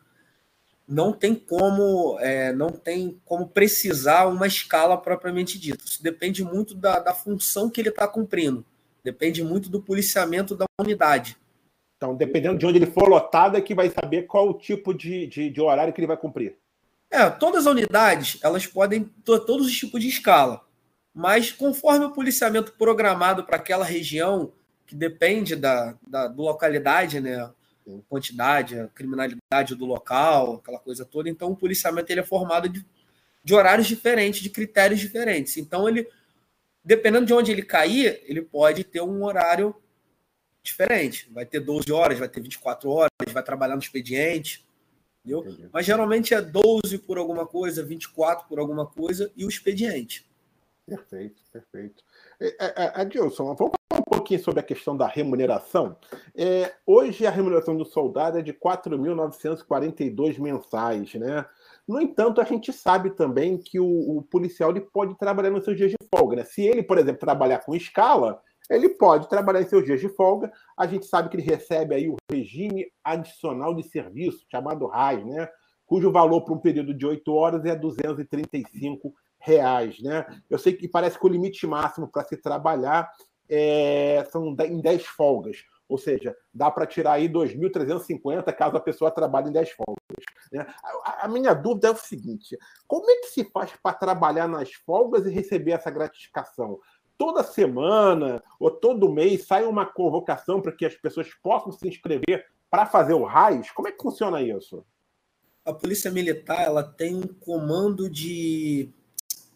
Não 0.88 1.12
tem 1.12 1.35
como 1.35 2.18
é, 2.20 2.53
não 2.53 2.70
tem 2.70 3.20
como 3.25 3.49
precisar 3.49 4.27
uma 4.27 4.46
escala 4.46 4.96
propriamente 4.96 5.59
dita. 5.59 5.85
Isso 5.85 6.03
depende 6.03 6.44
muito 6.44 6.75
da, 6.75 7.01
da 7.01 7.12
função 7.12 7.68
que 7.68 7.81
ele 7.81 7.88
está 7.88 8.07
cumprindo. 8.07 8.64
Depende 9.03 9.42
muito 9.42 9.68
do 9.68 9.83
policiamento 9.83 10.55
da 10.55 10.64
unidade. 10.81 11.37
Então, 11.96 12.14
dependendo 12.14 12.59
de 12.59 12.66
onde 12.66 12.79
ele 12.79 12.87
for 12.87 13.09
lotado, 13.09 13.57
é 13.57 13.61
que 13.61 13.75
vai 13.75 13.90
saber 13.90 14.22
qual 14.25 14.51
o 14.51 14.55
tipo 14.55 14.92
de, 14.92 15.27
de, 15.27 15.51
de 15.51 15.61
horário 15.61 15.92
que 15.92 16.01
ele 16.01 16.07
vai 16.07 16.16
cumprir. 16.16 16.57
É, 17.11 17.29
todas 17.31 17.66
as 17.66 17.72
unidades, 17.72 18.38
elas 18.42 18.66
podem 18.66 19.05
ter 19.05 19.40
todos 19.40 19.66
os 19.66 19.77
tipos 19.77 20.01
de 20.01 20.09
escala. 20.09 20.61
Mas 21.14 21.51
conforme 21.51 22.05
o 22.05 22.12
policiamento 22.12 22.72
programado 22.72 23.44
para 23.44 23.57
aquela 23.57 23.85
região, 23.85 24.53
que 24.87 24.94
depende 24.94 25.57
da, 25.57 25.96
da 26.07 26.27
localidade, 26.27 27.20
né? 27.20 27.51
Quantidade, 28.09 28.79
a 28.79 28.88
criminalidade 28.88 29.75
do 29.75 29.85
local, 29.85 30.57
aquela 30.57 30.79
coisa 30.79 31.05
toda. 31.05 31.29
Então, 31.29 31.51
o 31.53 31.57
policiamento 31.57 32.11
ele 32.11 32.20
é 32.20 32.25
formado 32.25 32.68
de, 32.68 32.85
de 33.44 33.55
horários 33.55 33.87
diferentes, 33.87 34.40
de 34.40 34.51
critérios 34.51 35.01
diferentes. 35.01 35.57
Então, 35.57 35.88
ele 35.88 36.09
dependendo 36.87 37.27
de 37.27 37.35
onde 37.35 37.51
ele 37.51 37.62
cair, 37.62 38.22
ele 38.27 38.40
pode 38.40 38.85
ter 38.85 39.01
um 39.01 39.25
horário 39.25 39.75
diferente. 40.62 41.29
Vai 41.33 41.44
ter 41.44 41.59
12 41.59 41.90
horas, 41.90 42.16
vai 42.16 42.29
ter 42.29 42.40
24 42.40 42.88
horas, 42.88 43.11
vai 43.33 43.42
trabalhar 43.42 43.75
no 43.75 43.83
expediente. 43.83 44.64
Entendeu? 45.25 45.68
Mas 45.72 45.85
geralmente 45.85 46.33
é 46.33 46.40
12 46.40 46.99
por 46.99 47.18
alguma 47.18 47.44
coisa, 47.44 47.85
24 47.85 48.46
por 48.46 48.61
alguma 48.61 48.87
coisa 48.87 49.33
e 49.37 49.44
o 49.44 49.49
expediente. 49.49 50.25
Perfeito, 50.87 51.42
perfeito. 51.53 52.05
É, 52.40 52.55
é, 52.61 53.01
Adilson, 53.01 53.53
vamos 53.57 53.76
pouquinho 54.27 54.43
sobre 54.43 54.61
a 54.61 54.65
questão 54.65 54.97
da 54.97 55.07
remuneração. 55.07 55.97
É, 56.35 56.75
hoje 56.85 57.25
a 57.25 57.31
remuneração 57.31 57.77
do 57.77 57.85
soldado 57.85 58.39
é 58.39 58.43
de 58.43 58.53
4.942 58.53 60.41
mensais, 60.41 61.15
né? 61.15 61.47
No 61.87 62.01
entanto, 62.01 62.41
a 62.41 62.45
gente 62.45 62.73
sabe 62.73 63.11
também 63.11 63.57
que 63.57 63.79
o, 63.79 63.87
o, 64.19 64.23
policial 64.23 64.71
ele 64.71 64.81
pode 64.81 65.17
trabalhar 65.17 65.51
nos 65.51 65.65
seus 65.65 65.77
dias 65.77 65.93
de 65.93 65.97
folga. 66.12 66.37
Né? 66.37 66.45
Se 66.45 66.62
ele, 66.62 66.83
por 66.83 66.99
exemplo, 66.99 67.21
trabalhar 67.21 67.61
com 67.61 67.77
escala, 67.77 68.41
ele 68.69 68.89
pode 68.89 69.29
trabalhar 69.29 69.62
em 69.62 69.69
seus 69.69 69.85
dias 69.85 70.01
de 70.01 70.09
folga. 70.09 70.51
A 70.77 70.89
gente 70.89 71.07
sabe 71.07 71.29
que 71.29 71.37
ele 71.37 71.45
recebe 71.45 71.95
aí 71.95 72.09
o 72.09 72.17
regime 72.29 72.87
adicional 73.05 73.73
de 73.73 73.85
serviço, 73.85 74.45
chamado 74.51 74.89
RAIS, 74.89 75.25
né? 75.25 75.49
cujo 75.87 76.11
valor 76.11 76.41
para 76.41 76.55
um 76.55 76.59
período 76.59 76.93
de 76.93 77.07
oito 77.07 77.33
horas 77.33 77.65
é 77.65 77.77
235 77.77 79.15
reais. 79.39 80.03
Né? 80.03 80.27
Eu 80.51 80.59
sei 80.59 80.73
que 80.73 80.89
parece 80.89 81.17
que 81.17 81.25
o 81.25 81.29
limite 81.29 81.65
máximo 81.69 82.09
para 82.09 82.25
se 82.25 82.37
trabalhar 82.37 83.09
é, 83.49 84.27
são 84.31 84.57
em 84.61 84.81
10 84.81 85.07
folgas. 85.07 85.65
Ou 85.89 85.97
seja, 85.97 86.37
dá 86.53 86.71
para 86.71 86.87
tirar 86.87 87.13
aí 87.13 87.29
2.350 87.29 88.53
caso 88.53 88.77
a 88.77 88.81
pessoa 88.81 89.11
trabalhe 89.11 89.49
em 89.49 89.53
10 89.53 89.71
folgas. 89.71 90.25
Né? 90.53 90.67
A, 90.83 91.27
a, 91.27 91.29
minha 91.29 91.55
dúvida 91.55 91.89
é 91.89 91.91
o 91.93 91.97
seguinte: 91.97 92.59
como 92.89 93.09
é 93.09 93.17
que 93.17 93.29
se 93.29 93.45
faz 93.45 93.73
para 93.81 93.97
trabalhar 93.97 94.49
nas 94.49 94.73
folgas 94.73 95.27
e 95.27 95.31
receber 95.31 95.73
essa 95.73 95.91
gratificação? 95.91 96.81
Toda 97.17 97.43
semana 97.43 98.43
ou 98.61 98.71
todo 98.71 99.13
mês 99.13 99.47
sai 99.47 99.65
uma 99.65 99.87
convocação 99.87 100.61
para 100.61 100.73
que 100.73 100.85
as 100.85 100.95
pessoas 100.95 101.33
possam 101.43 101.73
se 101.73 101.89
inscrever 101.89 102.45
para 102.69 102.85
fazer 102.85 103.15
o 103.15 103.25
RAIS? 103.25 103.71
Como 103.71 103.89
é 103.89 103.93
que 103.93 104.03
funciona 104.03 104.43
isso? 104.43 104.85
A 105.65 105.73
Polícia 105.73 106.11
Militar 106.11 106.63
ela 106.63 106.83
tem 106.83 107.15
um 107.15 107.27
comando 107.27 108.11
de. 108.11 108.89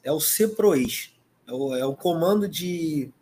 É 0.03 0.11
o 0.11 0.21
CEPROES. 0.21 1.15
É 1.47 1.53
o, 1.53 1.77
é 1.77 1.85
o 1.85 1.95
comando 1.95 2.49
de. 2.49 3.13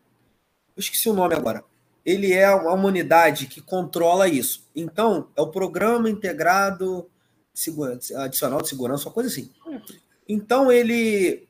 Eu 0.78 0.80
esqueci 0.80 1.10
o 1.10 1.12
nome 1.12 1.34
agora 1.34 1.62
ele 2.08 2.32
é 2.32 2.50
uma 2.50 2.88
unidade 2.88 3.46
que 3.48 3.60
controla 3.60 4.26
isso. 4.26 4.66
Então, 4.74 5.28
é 5.36 5.42
o 5.42 5.48
Programa 5.48 6.08
Integrado 6.08 7.06
Adicional 8.16 8.62
de 8.62 8.68
Segurança, 8.70 9.06
uma 9.06 9.14
coisa 9.14 9.28
assim. 9.28 9.52
Então, 10.26 10.72
ele, 10.72 11.46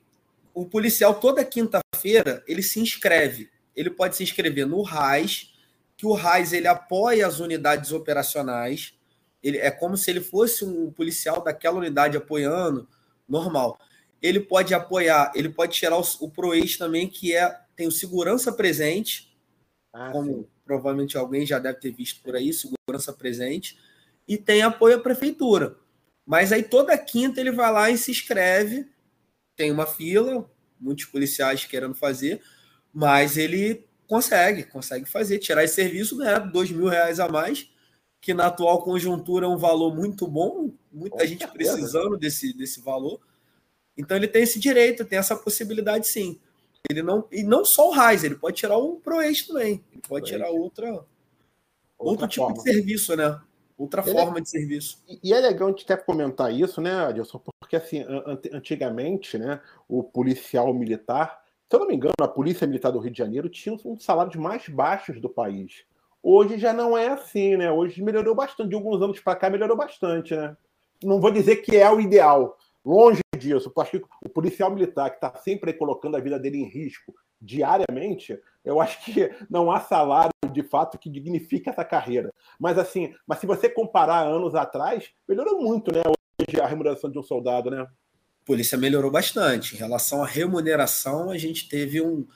o 0.52 0.66
policial, 0.66 1.14
toda 1.14 1.44
quinta-feira, 1.44 2.42
ele 2.48 2.60
se 2.60 2.80
inscreve. 2.80 3.48
Ele 3.76 3.88
pode 3.88 4.16
se 4.16 4.24
inscrever 4.24 4.66
no 4.66 4.82
RAIS, 4.82 5.54
que 5.96 6.04
o 6.04 6.12
RAIS 6.12 6.52
ele 6.52 6.66
apoia 6.66 7.24
as 7.24 7.38
unidades 7.38 7.92
operacionais. 7.92 8.94
Ele, 9.40 9.58
é 9.58 9.70
como 9.70 9.96
se 9.96 10.10
ele 10.10 10.20
fosse 10.20 10.64
um 10.64 10.90
policial 10.90 11.40
daquela 11.40 11.78
unidade 11.78 12.16
apoiando, 12.16 12.88
normal. 13.28 13.78
Ele 14.20 14.40
pode 14.40 14.74
apoiar, 14.74 15.30
ele 15.36 15.50
pode 15.50 15.76
tirar 15.76 15.96
o, 15.96 16.04
o 16.18 16.28
PROEX 16.28 16.76
também, 16.76 17.06
que 17.06 17.32
é 17.32 17.60
tem 17.78 17.86
o 17.86 17.92
segurança 17.92 18.50
presente, 18.52 19.32
ah, 19.94 20.10
como 20.10 20.32
sim. 20.32 20.46
provavelmente 20.64 21.16
alguém 21.16 21.46
já 21.46 21.60
deve 21.60 21.78
ter 21.78 21.92
visto 21.92 22.20
por 22.22 22.34
aí, 22.34 22.52
segurança 22.52 23.12
presente, 23.12 23.78
e 24.26 24.36
tem 24.36 24.62
apoio 24.62 24.96
à 24.96 25.00
prefeitura. 25.00 25.76
Mas 26.26 26.52
aí 26.52 26.64
toda 26.64 26.98
quinta 26.98 27.40
ele 27.40 27.52
vai 27.52 27.72
lá 27.72 27.88
e 27.88 27.96
se 27.96 28.10
inscreve, 28.10 28.90
tem 29.56 29.70
uma 29.70 29.86
fila, 29.86 30.50
muitos 30.80 31.04
policiais 31.04 31.64
querendo 31.64 31.94
fazer, 31.94 32.42
mas 32.92 33.36
ele 33.36 33.86
consegue, 34.08 34.64
consegue 34.64 35.06
fazer, 35.06 35.38
tirar 35.38 35.62
esse 35.62 35.76
serviço, 35.76 36.16
ganhar 36.16 36.40
dois 36.40 36.72
mil 36.72 36.88
reais 36.88 37.20
a 37.20 37.28
mais, 37.28 37.70
que 38.20 38.34
na 38.34 38.48
atual 38.48 38.82
conjuntura 38.82 39.46
é 39.46 39.48
um 39.48 39.56
valor 39.56 39.94
muito 39.94 40.26
bom, 40.26 40.72
muita 40.90 41.24
gente 41.24 41.46
precisando 41.46 42.18
desse, 42.18 42.52
desse 42.52 42.80
valor. 42.80 43.20
Então 43.96 44.16
ele 44.16 44.26
tem 44.26 44.42
esse 44.42 44.58
direito, 44.58 45.04
tem 45.04 45.18
essa 45.18 45.36
possibilidade 45.36 46.08
sim. 46.08 46.40
Ele 46.88 47.02
não, 47.02 47.26
e 47.30 47.42
não 47.42 47.64
só 47.64 47.88
o 47.88 47.92
Raiz, 47.92 48.24
ele 48.24 48.34
pode 48.34 48.56
tirar 48.56 48.78
o 48.78 48.96
ProEx 48.96 49.46
também. 49.46 49.84
Ele 49.92 50.02
pode 50.08 50.26
tirar 50.26 50.50
outra, 50.50 50.90
outra 51.98 52.24
outro 52.24 52.28
tipo 52.28 52.52
de 52.54 52.62
serviço, 52.62 53.14
né? 53.14 53.40
Outra 53.76 54.02
ele 54.02 54.10
é 54.10 54.12
forma 54.14 54.38
é, 54.38 54.40
de 54.40 54.48
serviço. 54.48 55.04
E 55.22 55.32
é 55.32 55.40
legal 55.40 55.68
a 55.68 55.70
gente 55.70 55.84
até 55.84 55.96
comentar 55.96 56.52
isso, 56.52 56.80
né, 56.80 56.92
Adilson? 56.92 57.40
Porque 57.60 57.76
assim, 57.76 58.04
antigamente, 58.52 59.38
né, 59.38 59.60
o 59.86 60.02
policial 60.02 60.72
militar, 60.72 61.42
se 61.68 61.76
eu 61.76 61.80
não 61.80 61.86
me 61.86 61.94
engano, 61.94 62.14
a 62.20 62.26
Polícia 62.26 62.66
Militar 62.66 62.90
do 62.90 62.98
Rio 62.98 63.12
de 63.12 63.18
Janeiro 63.18 63.48
tinha 63.48 63.76
um 63.84 63.94
dos 63.94 64.04
salários 64.04 64.36
mais 64.36 64.66
baixos 64.68 65.20
do 65.20 65.28
país. 65.28 65.84
Hoje 66.22 66.58
já 66.58 66.72
não 66.72 66.96
é 66.96 67.08
assim, 67.08 67.56
né? 67.56 67.70
Hoje 67.70 68.02
melhorou 68.02 68.34
bastante. 68.34 68.70
De 68.70 68.74
alguns 68.74 69.00
anos 69.02 69.20
para 69.20 69.36
cá 69.36 69.50
melhorou 69.50 69.76
bastante, 69.76 70.34
né? 70.34 70.56
Não 71.04 71.20
vou 71.20 71.30
dizer 71.30 71.56
que 71.56 71.76
é 71.76 71.88
o 71.88 72.00
ideal, 72.00 72.56
Longe 72.84 73.20
disso, 73.38 73.72
eu 73.74 73.82
acho 73.82 74.00
que 74.00 74.06
o 74.24 74.28
policial 74.28 74.70
militar 74.70 75.10
que 75.10 75.16
está 75.16 75.34
sempre 75.36 75.72
colocando 75.72 76.16
a 76.16 76.20
vida 76.20 76.38
dele 76.38 76.58
em 76.58 76.68
risco 76.68 77.14
diariamente, 77.40 78.38
eu 78.64 78.80
acho 78.80 79.04
que 79.04 79.30
não 79.48 79.70
há 79.70 79.80
salário 79.80 80.32
de 80.52 80.62
fato 80.62 80.98
que 80.98 81.08
dignifique 81.08 81.68
essa 81.68 81.84
carreira. 81.84 82.32
Mas 82.58 82.78
assim, 82.78 83.14
mas 83.26 83.38
se 83.38 83.46
você 83.46 83.68
comparar 83.68 84.26
anos 84.26 84.54
atrás, 84.54 85.10
melhorou 85.28 85.60
muito, 85.60 85.92
né? 85.92 86.02
Hoje 86.06 86.60
a 86.60 86.66
remuneração 86.66 87.10
de 87.10 87.18
um 87.18 87.22
soldado, 87.22 87.70
né? 87.70 87.82
A 87.82 87.88
polícia 88.44 88.76
melhorou 88.76 89.10
bastante. 89.10 89.74
Em 89.74 89.78
relação 89.78 90.22
à 90.22 90.26
remuneração, 90.26 91.30
a 91.30 91.38
gente 91.38 91.68
teve 91.68 92.00
um 92.00 92.26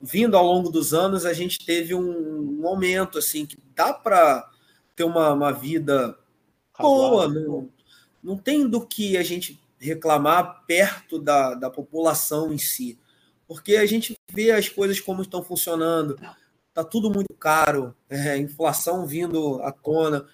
vindo 0.00 0.36
ao 0.36 0.44
longo 0.44 0.70
dos 0.70 0.92
anos, 0.92 1.24
a 1.24 1.32
gente 1.32 1.64
teve 1.64 1.94
um, 1.94 2.60
um 2.60 2.66
aumento 2.66 3.18
assim 3.18 3.46
que 3.46 3.56
dá 3.74 3.92
para 3.92 4.50
ter 4.94 5.04
uma, 5.04 5.32
uma 5.32 5.52
vida 5.52 6.18
boa, 6.78 7.28
não, 7.28 7.70
não 8.22 8.36
tem 8.36 8.68
do 8.68 8.86
que 8.86 9.16
a 9.16 9.22
gente 9.22 9.58
reclamar 9.86 10.64
perto 10.66 11.18
da, 11.18 11.54
da 11.54 11.70
população 11.70 12.52
em 12.52 12.58
si. 12.58 12.98
Porque 13.46 13.76
a 13.76 13.86
gente 13.86 14.14
vê 14.30 14.50
as 14.50 14.68
coisas 14.68 15.00
como 15.00 15.22
estão 15.22 15.42
funcionando, 15.42 16.18
está 16.68 16.82
tudo 16.82 17.10
muito 17.10 17.34
caro, 17.34 17.94
é, 18.08 18.36
inflação 18.36 19.06
vindo 19.06 19.62
à 19.62 19.70
tona. 19.70 20.26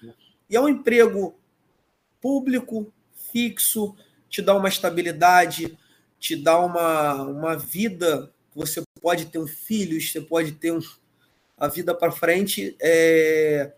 E 0.49 0.55
é 0.55 0.61
um 0.61 0.69
emprego 0.69 1.37
público, 2.21 2.91
fixo, 3.31 3.95
te 4.29 4.41
dá 4.41 4.55
uma 4.55 4.69
estabilidade, 4.69 5.77
te 6.19 6.35
dá 6.35 6.59
uma, 6.59 7.23
uma 7.23 7.57
vida. 7.57 8.31
Você 8.55 8.81
pode 9.01 9.25
ter 9.25 9.39
um 9.39 9.47
filhos, 9.47 10.11
você 10.11 10.21
pode 10.21 10.53
ter 10.53 10.71
um, 10.71 10.79
a 11.57 11.67
vida 11.67 11.93
para 11.93 12.11
frente. 12.11 12.75
É, 12.79 13.73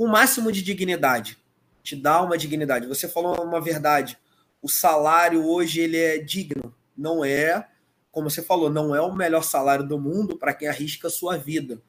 com 0.00 0.04
o 0.04 0.08
máximo 0.08 0.50
de 0.50 0.62
dignidade. 0.62 1.36
Te 1.82 1.94
dá 1.94 2.22
uma 2.22 2.38
dignidade. 2.38 2.86
Você 2.86 3.06
falou 3.06 3.44
uma 3.44 3.60
verdade. 3.60 4.16
O 4.62 4.68
salário 4.68 5.46
hoje 5.46 5.80
ele 5.80 5.96
é 5.96 6.18
digno. 6.18 6.74
Não 6.96 7.24
é, 7.24 7.68
como 8.10 8.28
você 8.28 8.42
falou, 8.42 8.68
não 8.68 8.94
é 8.94 9.00
o 9.00 9.14
melhor 9.14 9.42
salário 9.42 9.86
do 9.86 9.98
mundo 9.98 10.36
para 10.36 10.54
quem 10.54 10.68
arrisca 10.68 11.08
a 11.08 11.10
sua 11.10 11.36
vida. 11.36 11.80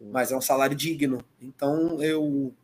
Mas 0.00 0.30
é 0.30 0.36
um 0.36 0.40
salário 0.40 0.76
digno. 0.76 1.24
Então 1.40 2.02
eu 2.02 2.54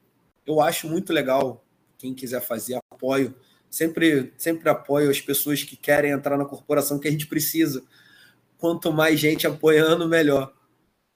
eu 0.47 0.61
acho 0.61 0.89
muito 0.89 1.13
legal. 1.13 1.65
Quem 1.99 2.15
quiser 2.15 2.41
fazer, 2.41 2.79
apoio. 2.91 3.35
Sempre, 3.71 4.33
sempre 4.37 4.69
apoio 4.69 5.11
as 5.11 5.21
pessoas 5.21 5.63
que 5.63 5.77
querem 5.77 6.13
entrar 6.13 6.37
na 6.37 6.45
corporação 6.45 6.99
que 6.99 7.09
a 7.09 7.11
gente 7.11 7.27
precisa. 7.27 7.83
Quanto 8.59 8.93
mais 8.93 9.19
gente 9.19 9.47
apoiando, 9.47 10.09
melhor. 10.09 10.55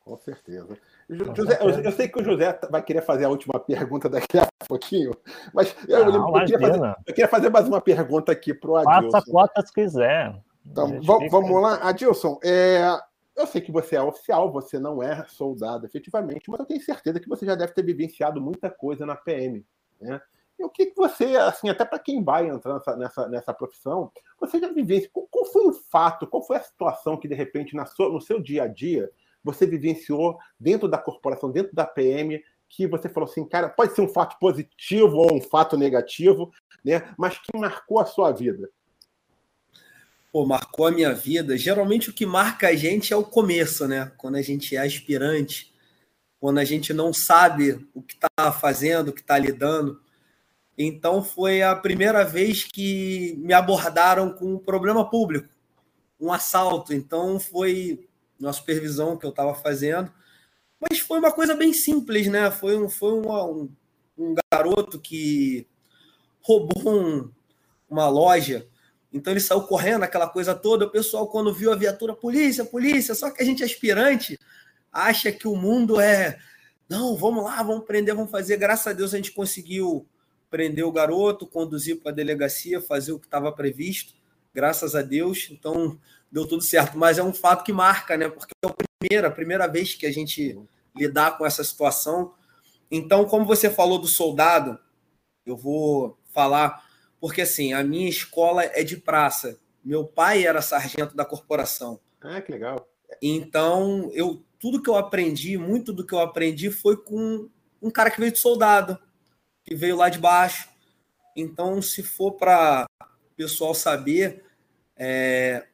Com 0.01 0.17
certeza. 0.19 0.79
José, 1.11 1.59
eu, 1.61 1.71
eu, 1.71 1.93
sei 1.93 2.07
que 2.07 2.21
o 2.21 2.25
José 2.25 2.59
vai 2.71 2.83
querer 2.83 3.01
fazer 3.01 3.25
a 3.25 3.31
última 3.31 3.59
pergunta 3.59 4.09
daqui 4.11 4.39
a 4.39 4.47
pouquinho, 4.67 5.13
mas 5.55 5.75
eu, 5.89 6.01
eu, 6.01 6.13
eu, 6.13 6.33
queria, 6.33 6.59
fazer, 6.59 6.85
eu 6.85 7.15
queria, 7.15 7.29
fazer, 7.29 7.51
mais 7.51 7.67
uma 7.67 7.81
pergunta 7.81 8.31
aqui 8.31 8.53
para 8.53 8.71
o 8.71 8.77
Adilson. 8.77 9.11
Faça 9.11 9.31
quantas 9.31 9.71
quiser. 9.71 10.39
Então, 10.67 11.01
vamos 11.03 11.63
lá, 11.63 11.77
Adilson. 11.89 12.39
É, 12.45 12.83
eu 13.35 13.47
sei 13.47 13.61
que 13.61 13.73
você 13.73 13.97
é 13.97 14.03
oficial, 14.03 14.53
você 14.53 14.79
não 14.79 15.03
é 15.03 15.25
soldado 15.29 15.87
efetivamente, 15.87 16.51
mas 16.51 16.61
eu 16.61 16.67
tenho 16.67 16.83
certeza 16.83 17.19
que 17.21 17.29
você 17.29 17.47
já 17.47 17.55
deve 17.55 17.73
ter 17.73 17.83
vivenciado 17.83 18.41
muita 18.41 18.69
coisa 18.69 19.07
na 19.07 19.17
PM. 19.17 19.65
Né? 19.99 20.21
E 20.59 20.65
o 20.65 20.69
que, 20.69 20.87
que 20.87 20.97
você, 20.97 21.37
assim, 21.37 21.71
até 21.71 21.85
para 21.85 22.01
quem 22.01 22.23
vai 22.23 22.49
entrar 22.49 22.75
nessa, 22.75 22.97
nessa, 22.97 23.29
nessa 23.29 23.55
profissão, 23.55 24.11
você 24.39 24.59
já 24.59 24.71
vivenciou? 24.73 25.11
Qual, 25.13 25.27
qual 25.31 25.45
foi 25.47 25.67
o 25.69 25.73
fato, 25.73 26.27
qual 26.27 26.43
foi 26.43 26.57
a 26.57 26.63
situação 26.63 27.17
que, 27.17 27.29
de 27.29 27.35
repente, 27.35 27.77
na 27.77 27.87
sua, 27.87 28.11
no 28.11 28.21
seu 28.21 28.41
dia 28.41 28.65
a 28.65 28.67
dia, 28.67 29.09
você 29.43 29.67
vivenciou 29.67 30.39
dentro 30.59 30.89
da 30.89 30.99
corporação, 30.99 31.51
dentro 31.51 31.75
da 31.75 31.87
PM, 31.87 32.43
que 32.69 32.87
você 32.87 33.09
falou 33.09 33.29
assim, 33.29 33.47
cara, 33.47 33.69
pode 33.69 33.95
ser 33.95 34.03
um 34.03 34.09
fato 34.09 34.39
positivo 34.39 35.17
ou 35.17 35.35
um 35.35 35.41
fato 35.41 35.77
negativo, 35.77 36.53
né? 36.85 37.15
Mas 37.17 37.39
que 37.39 37.57
marcou 37.57 37.99
a 37.99 38.05
sua 38.05 38.31
vida? 38.31 38.69
Pô, 40.31 40.45
marcou 40.45 40.87
a 40.87 40.91
minha 40.91 41.15
vida. 41.15 41.57
Geralmente 41.57 42.11
o 42.11 42.13
que 42.13 42.27
marca 42.27 42.69
a 42.69 42.75
gente 42.75 43.13
é 43.13 43.17
o 43.17 43.25
começo, 43.25 43.89
né? 43.89 44.13
Quando 44.19 44.37
a 44.37 44.43
gente 44.43 44.77
é 44.77 44.81
aspirante, 44.81 45.73
quando 46.39 46.59
a 46.59 46.65
gente 46.65 46.93
não 46.93 47.13
sabe 47.13 47.89
o 47.95 48.03
que 48.03 48.15
está 48.15 48.53
fazendo, 48.53 49.09
o 49.09 49.13
que 49.13 49.21
está 49.21 49.39
lidando. 49.39 50.01
Então 50.77 51.25
foi 51.25 51.63
a 51.63 51.75
primeira 51.75 52.25
vez 52.25 52.65
que 52.65 53.35
me 53.39 53.53
abordaram 53.53 54.33
com 54.33 54.55
um 54.55 54.59
problema 54.59 55.09
público, 55.09 55.49
um 56.21 56.33
assalto. 56.33 56.93
Então 56.93 57.41
foi 57.41 58.08
uma 58.39 58.53
supervisão 58.53 59.17
que 59.17 59.27
eu 59.27 59.31
estava 59.31 59.55
fazendo. 59.55 60.13
Mas 60.81 61.01
foi 61.01 61.19
uma 61.19 61.33
coisa 61.33 61.55
bem 61.55 61.73
simples, 61.73 62.29
né? 62.29 62.51
Foi 62.51 62.77
um, 62.79 62.89
foi 62.89 63.13
um, 63.13 63.69
um 64.17 64.35
garoto 64.53 65.01
que 65.01 65.67
roubou 66.41 66.95
um, 66.95 67.31
uma 67.89 68.09
loja 68.09 68.69
então 69.13 69.33
ele 69.33 69.41
saiu 69.41 69.63
correndo, 69.63 70.03
aquela 70.03 70.29
coisa 70.29 70.55
toda. 70.55 70.85
O 70.85 70.91
pessoal, 70.91 71.27
quando 71.29 71.53
viu 71.53 71.73
a 71.73 71.77
viatura, 71.77 72.15
polícia, 72.15 72.65
polícia, 72.65 73.15
só 73.15 73.31
que 73.31 73.43
a 73.43 73.47
gente 73.47 73.63
é 73.63 73.67
aspirante, 73.67 74.39
acha 74.93 75.33
que 75.33 75.49
o 75.49 75.57
mundo 75.57 76.01
é. 76.01 76.39
Não, 76.89 77.17
vamos 77.17 77.45
lá, 77.45 77.63
vamos 77.63 77.85
prender, 77.85 78.15
vamos 78.15 78.31
fazer. 78.31 78.57
Graças 78.57 78.87
a 78.87 78.93
Deus 78.93 79.13
a 79.15 79.17
gente 79.17 79.33
conseguiu 79.33 80.07
prender 80.51 80.85
o 80.85 80.93
garoto, 80.93 81.47
conduzir 81.47 82.01
para 82.01 82.13
a 82.13 82.15
delegacia, 82.15 82.81
fazer 82.81 83.13
o 83.13 83.19
que 83.19 83.27
estava 83.27 83.53
previsto. 83.53 84.15
Graças 84.55 84.95
a 84.95 85.03
Deus. 85.03 85.49
Então 85.51 85.99
deu 86.31 86.47
tudo 86.47 86.63
certo. 86.63 86.99
Mas 86.99 87.19
é 87.19 87.23
um 87.23 87.33
fato 87.33 87.65
que 87.65 87.73
marca, 87.73 88.17
né? 88.17 88.29
Porque 88.29 88.53
é 88.65 88.69
a 88.69 88.75
primeira, 89.01 89.29
a 89.29 89.33
primeira 89.33 89.67
vez 89.67 89.95
que 89.95 90.07
a 90.07 90.13
gente 90.13 90.59
lidar 90.97 91.39
com 91.39 91.47
essa 91.47 91.63
situação. 91.63 92.35
Então, 92.91 93.25
como 93.25 93.45
você 93.45 93.71
falou 93.71 93.99
do 93.99 94.07
soldado, 94.07 94.79
eu 95.47 95.57
vou 95.57 96.19
falar 96.33 96.89
porque 97.21 97.43
assim, 97.43 97.73
a 97.73 97.83
minha 97.83 98.09
escola 98.09 98.65
é 98.65 98.83
de 98.83 98.97
praça. 98.97 99.59
Meu 99.85 100.05
pai 100.05 100.47
era 100.47 100.63
sargento 100.63 101.17
da 101.17 101.25
corporação. 101.25 102.01
Ah, 102.21 102.41
que 102.41 102.53
legal. 102.53 102.89
Então, 103.23 104.11
eu 104.13 104.45
tudo 104.59 104.83
que 104.83 104.91
eu 104.91 104.97
aprendi, 104.97 105.57
muito 105.57 105.93
do 105.93 106.05
que 106.05 106.13
eu 106.13 106.19
aprendi 106.19 106.71
foi 106.71 106.97
com 106.97 107.49
um 107.81 107.91
cara 107.91 108.11
que 108.11 108.19
veio 108.19 108.33
de 108.33 108.39
soldado, 108.39 108.99
que 109.65 109.75
veio 109.75 109.97
lá 109.97 110.09
de 110.09 110.19
baixo. 110.19 110.69
Então, 111.37 111.81
se 111.81 112.03
for 112.03 112.33
para 112.33 112.87
o 113.01 113.37
pessoal 113.37 113.73
saber, 113.73 114.45
é, 114.97 115.68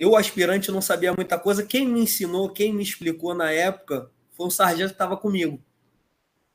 eu, 0.00 0.16
aspirante, 0.16 0.72
não 0.72 0.80
sabia 0.80 1.12
muita 1.12 1.38
coisa. 1.38 1.62
Quem 1.62 1.86
me 1.86 2.00
ensinou, 2.00 2.48
quem 2.48 2.72
me 2.72 2.82
explicou 2.82 3.34
na 3.34 3.52
época, 3.52 4.10
foi 4.30 4.46
um 4.46 4.50
sargento 4.50 4.88
que 4.88 4.94
estava 4.94 5.14
comigo. 5.14 5.60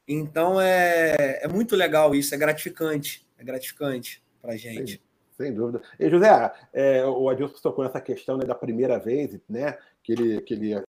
Então, 0.08 0.60
é, 0.60 1.43
é 1.43 1.47
muito 1.47 1.75
legal 1.75 2.15
isso, 2.15 2.34
é 2.34 2.38
gratificante. 2.39 3.23
É 3.38 3.43
gratificante 3.43 4.23
para 4.41 4.58
gente. 4.58 4.99
Sem, 5.38 5.45
sem, 5.45 5.53
dúvida. 5.53 5.84
E 5.99 6.10
José, 6.10 6.53
é, 6.73 7.05
o 7.05 7.29
Adilson 7.29 7.62
tocou 7.62 7.86
nessa 7.86 8.01
questão 8.01 8.36
né, 8.36 8.45
da 8.45 8.55
primeira 8.55 8.97
vez, 8.97 9.39
né, 9.47 9.77
que 10.01 10.13
ele, 10.13 10.41
que 10.41 10.53
ele 10.55 10.84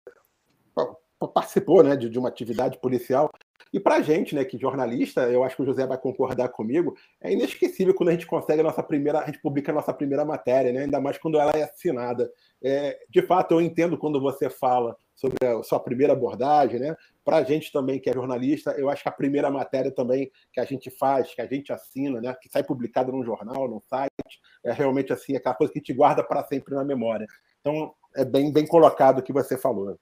participou 1.34 1.84
né, 1.84 1.98
de, 1.98 2.10
de 2.10 2.18
uma 2.18 2.30
atividade 2.30 2.78
policial. 2.80 3.30
E 3.74 3.80
para 3.80 3.96
a 3.96 4.02
gente, 4.02 4.34
né, 4.34 4.46
que 4.46 4.58
jornalista, 4.58 5.22
eu 5.24 5.44
acho 5.44 5.56
que 5.56 5.62
o 5.62 5.66
José 5.66 5.86
vai 5.86 5.98
concordar 5.98 6.50
comigo, 6.50 6.96
é 7.22 7.32
inesquecível 7.32 7.94
quando 7.94 8.10
a 8.10 8.12
gente 8.14 8.26
consegue 8.26 8.62
a 8.62 8.64
nossa 8.64 8.82
primeira, 8.82 9.20
a 9.20 9.26
gente 9.26 9.42
publica 9.42 9.72
a 9.72 9.76
nossa 9.76 9.94
primeira 9.94 10.24
matéria, 10.24 10.72
né, 10.72 10.84
ainda 10.84 11.02
mais 11.02 11.18
quando 11.18 11.40
ela 11.40 11.52
é 11.52 11.64
assinada. 11.64 12.32
É, 12.64 12.98
de 13.10 13.22
fato, 13.22 13.54
eu 13.54 13.62
entendo 13.62 13.98
quando 13.98 14.22
você 14.22 14.50
fala 14.50 14.96
sobre 15.16 15.46
a 15.46 15.64
sua 15.64 15.80
primeira 15.80 16.14
abordagem, 16.14 16.80
né? 16.80 16.96
Para 17.24 17.38
a 17.38 17.44
gente 17.44 17.72
também 17.72 18.00
que 18.00 18.10
é 18.10 18.14
jornalista, 18.14 18.72
eu 18.72 18.90
acho 18.90 19.02
que 19.02 19.10
a 19.10 19.12
primeira 19.12 19.50
matéria 19.50 19.92
também 19.92 20.30
que 20.52 20.60
a 20.60 20.66
gente 20.66 20.92
faz, 20.92 21.34
que 21.34 21.42
a 21.42 21.48
gente 21.48 21.72
assina, 21.72 22.20
né? 22.20 22.36
Que 22.42 22.50
sai 22.50 22.64
publicada 22.64 23.12
num 23.12 23.24
jornal, 23.24 23.68
num 23.68 23.82
site, 23.90 24.40
é 24.64 24.72
realmente 24.74 25.14
assim 25.14 25.36
aquela 25.36 25.56
coisa 25.56 25.72
que 25.72 25.82
te 25.82 25.94
guarda 25.94 26.24
para 26.24 26.44
sempre 26.44 26.76
na 26.76 26.84
memória. 26.84 27.26
Então 27.62 27.94
é 28.16 28.26
bem 28.26 28.52
bem 28.52 28.68
colocado 28.68 29.20
o 29.20 29.24
que 29.24 29.34
você 29.34 29.58
falou. 29.58 29.98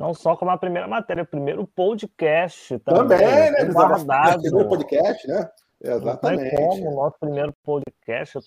Não 0.00 0.14
só 0.14 0.34
como 0.34 0.50
a 0.50 0.56
primeira 0.56 0.88
matéria, 0.88 1.24
o 1.24 1.26
primeiro 1.26 1.66
podcast 1.66 2.78
também. 2.78 3.18
Também, 3.18 3.50
né? 3.50 3.64
guardado. 3.66 4.40
Primeiro 4.40 4.66
podcast, 4.66 5.28
né? 5.28 5.50
Exatamente. 5.78 6.54
Não 6.54 6.68
como 6.68 6.90
o 6.90 6.94
nosso 6.94 7.18
primeiro 7.20 7.52
podcast, 7.62 8.38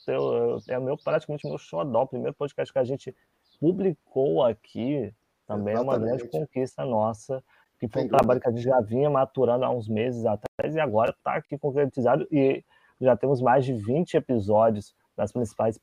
é 0.67 0.79
meu, 0.79 0.97
praticamente 0.97 1.47
meu 1.47 1.59
xodó, 1.59 2.01
o 2.01 2.07
primeiro 2.07 2.35
podcast 2.35 2.73
que 2.73 2.79
a 2.79 2.83
gente 2.83 3.15
publicou 3.59 4.43
aqui 4.43 5.13
também 5.45 5.75
Exatamente. 5.75 5.77
é 5.77 5.81
uma 5.81 5.99
grande 5.99 6.27
conquista 6.27 6.83
nossa, 6.85 7.43
que 7.79 7.87
foi 7.87 8.05
um 8.05 8.07
trabalho 8.07 8.41
que 8.41 8.49
a 8.49 8.51
gente 8.51 8.63
já 8.63 8.81
vinha 8.81 9.11
maturando 9.11 9.63
há 9.63 9.69
uns 9.69 9.87
meses 9.87 10.25
atrás 10.25 10.75
e 10.75 10.79
agora 10.79 11.11
está 11.11 11.35
aqui 11.35 11.55
concretizado 11.59 12.27
e 12.31 12.65
já 12.99 13.15
temos 13.15 13.39
mais 13.41 13.63
de 13.63 13.73
20 13.73 14.17
episódios 14.17 14.95
nas 15.15 15.31
principais, 15.31 15.79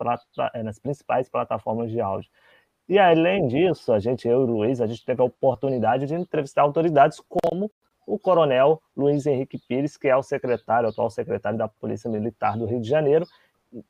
eh, 0.52 0.62
nas 0.64 0.80
principais 0.80 1.28
plataformas 1.28 1.92
de 1.92 2.00
áudio. 2.00 2.28
E 2.88 2.98
além 2.98 3.46
disso, 3.46 3.92
a 3.92 3.98
gente, 3.98 4.26
eu 4.26 4.40
e 4.40 4.44
o 4.44 4.46
Luiz, 4.46 4.80
a 4.80 4.86
gente 4.86 5.04
teve 5.04 5.22
a 5.22 5.24
oportunidade 5.24 6.06
de 6.06 6.14
entrevistar 6.14 6.62
autoridades 6.62 7.20
como 7.28 7.70
o 8.06 8.18
coronel 8.18 8.82
Luiz 8.96 9.26
Henrique 9.26 9.58
Pires, 9.58 9.96
que 9.96 10.08
é 10.08 10.16
o 10.16 10.22
secretário, 10.22 10.88
o 10.88 10.90
atual 10.90 11.08
secretário 11.10 11.56
da 11.56 11.68
Polícia 11.68 12.10
Militar 12.10 12.58
do 12.58 12.66
Rio 12.66 12.80
de 12.80 12.88
Janeiro, 12.88 13.26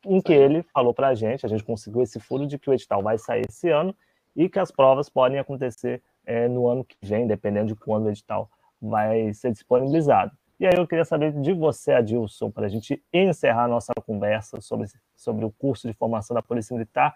em 0.04 0.20
que 0.20 0.32
ele 0.32 0.62
falou 0.62 0.92
para 0.92 1.08
a 1.08 1.14
gente, 1.14 1.46
a 1.46 1.48
gente 1.48 1.64
conseguiu 1.64 2.02
esse 2.02 2.20
furo 2.20 2.46
de 2.46 2.58
que 2.58 2.68
o 2.68 2.74
edital 2.74 3.02
vai 3.02 3.16
sair 3.16 3.46
esse 3.48 3.70
ano 3.70 3.96
e 4.36 4.48
que 4.48 4.58
as 4.58 4.70
provas 4.70 5.08
podem 5.08 5.38
acontecer 5.38 6.02
é, 6.26 6.46
no 6.48 6.68
ano 6.68 6.84
que 6.84 6.96
vem, 7.02 7.26
dependendo 7.26 7.68
de 7.68 7.74
quando 7.74 8.06
o 8.06 8.10
edital 8.10 8.50
vai 8.80 9.32
ser 9.32 9.52
disponibilizado. 9.52 10.32
E 10.58 10.66
aí 10.66 10.74
eu 10.76 10.86
queria 10.86 11.06
saber 11.06 11.32
de 11.32 11.54
você, 11.54 11.92
Adilson, 11.92 12.50
para 12.50 12.66
a 12.66 12.68
gente 12.68 13.02
encerrar 13.10 13.64
a 13.64 13.68
nossa 13.68 13.94
conversa 14.06 14.60
sobre, 14.60 14.88
sobre 15.16 15.44
o 15.44 15.50
curso 15.50 15.88
de 15.88 15.94
formação 15.94 16.34
da 16.34 16.42
Polícia 16.42 16.74
Militar, 16.74 17.14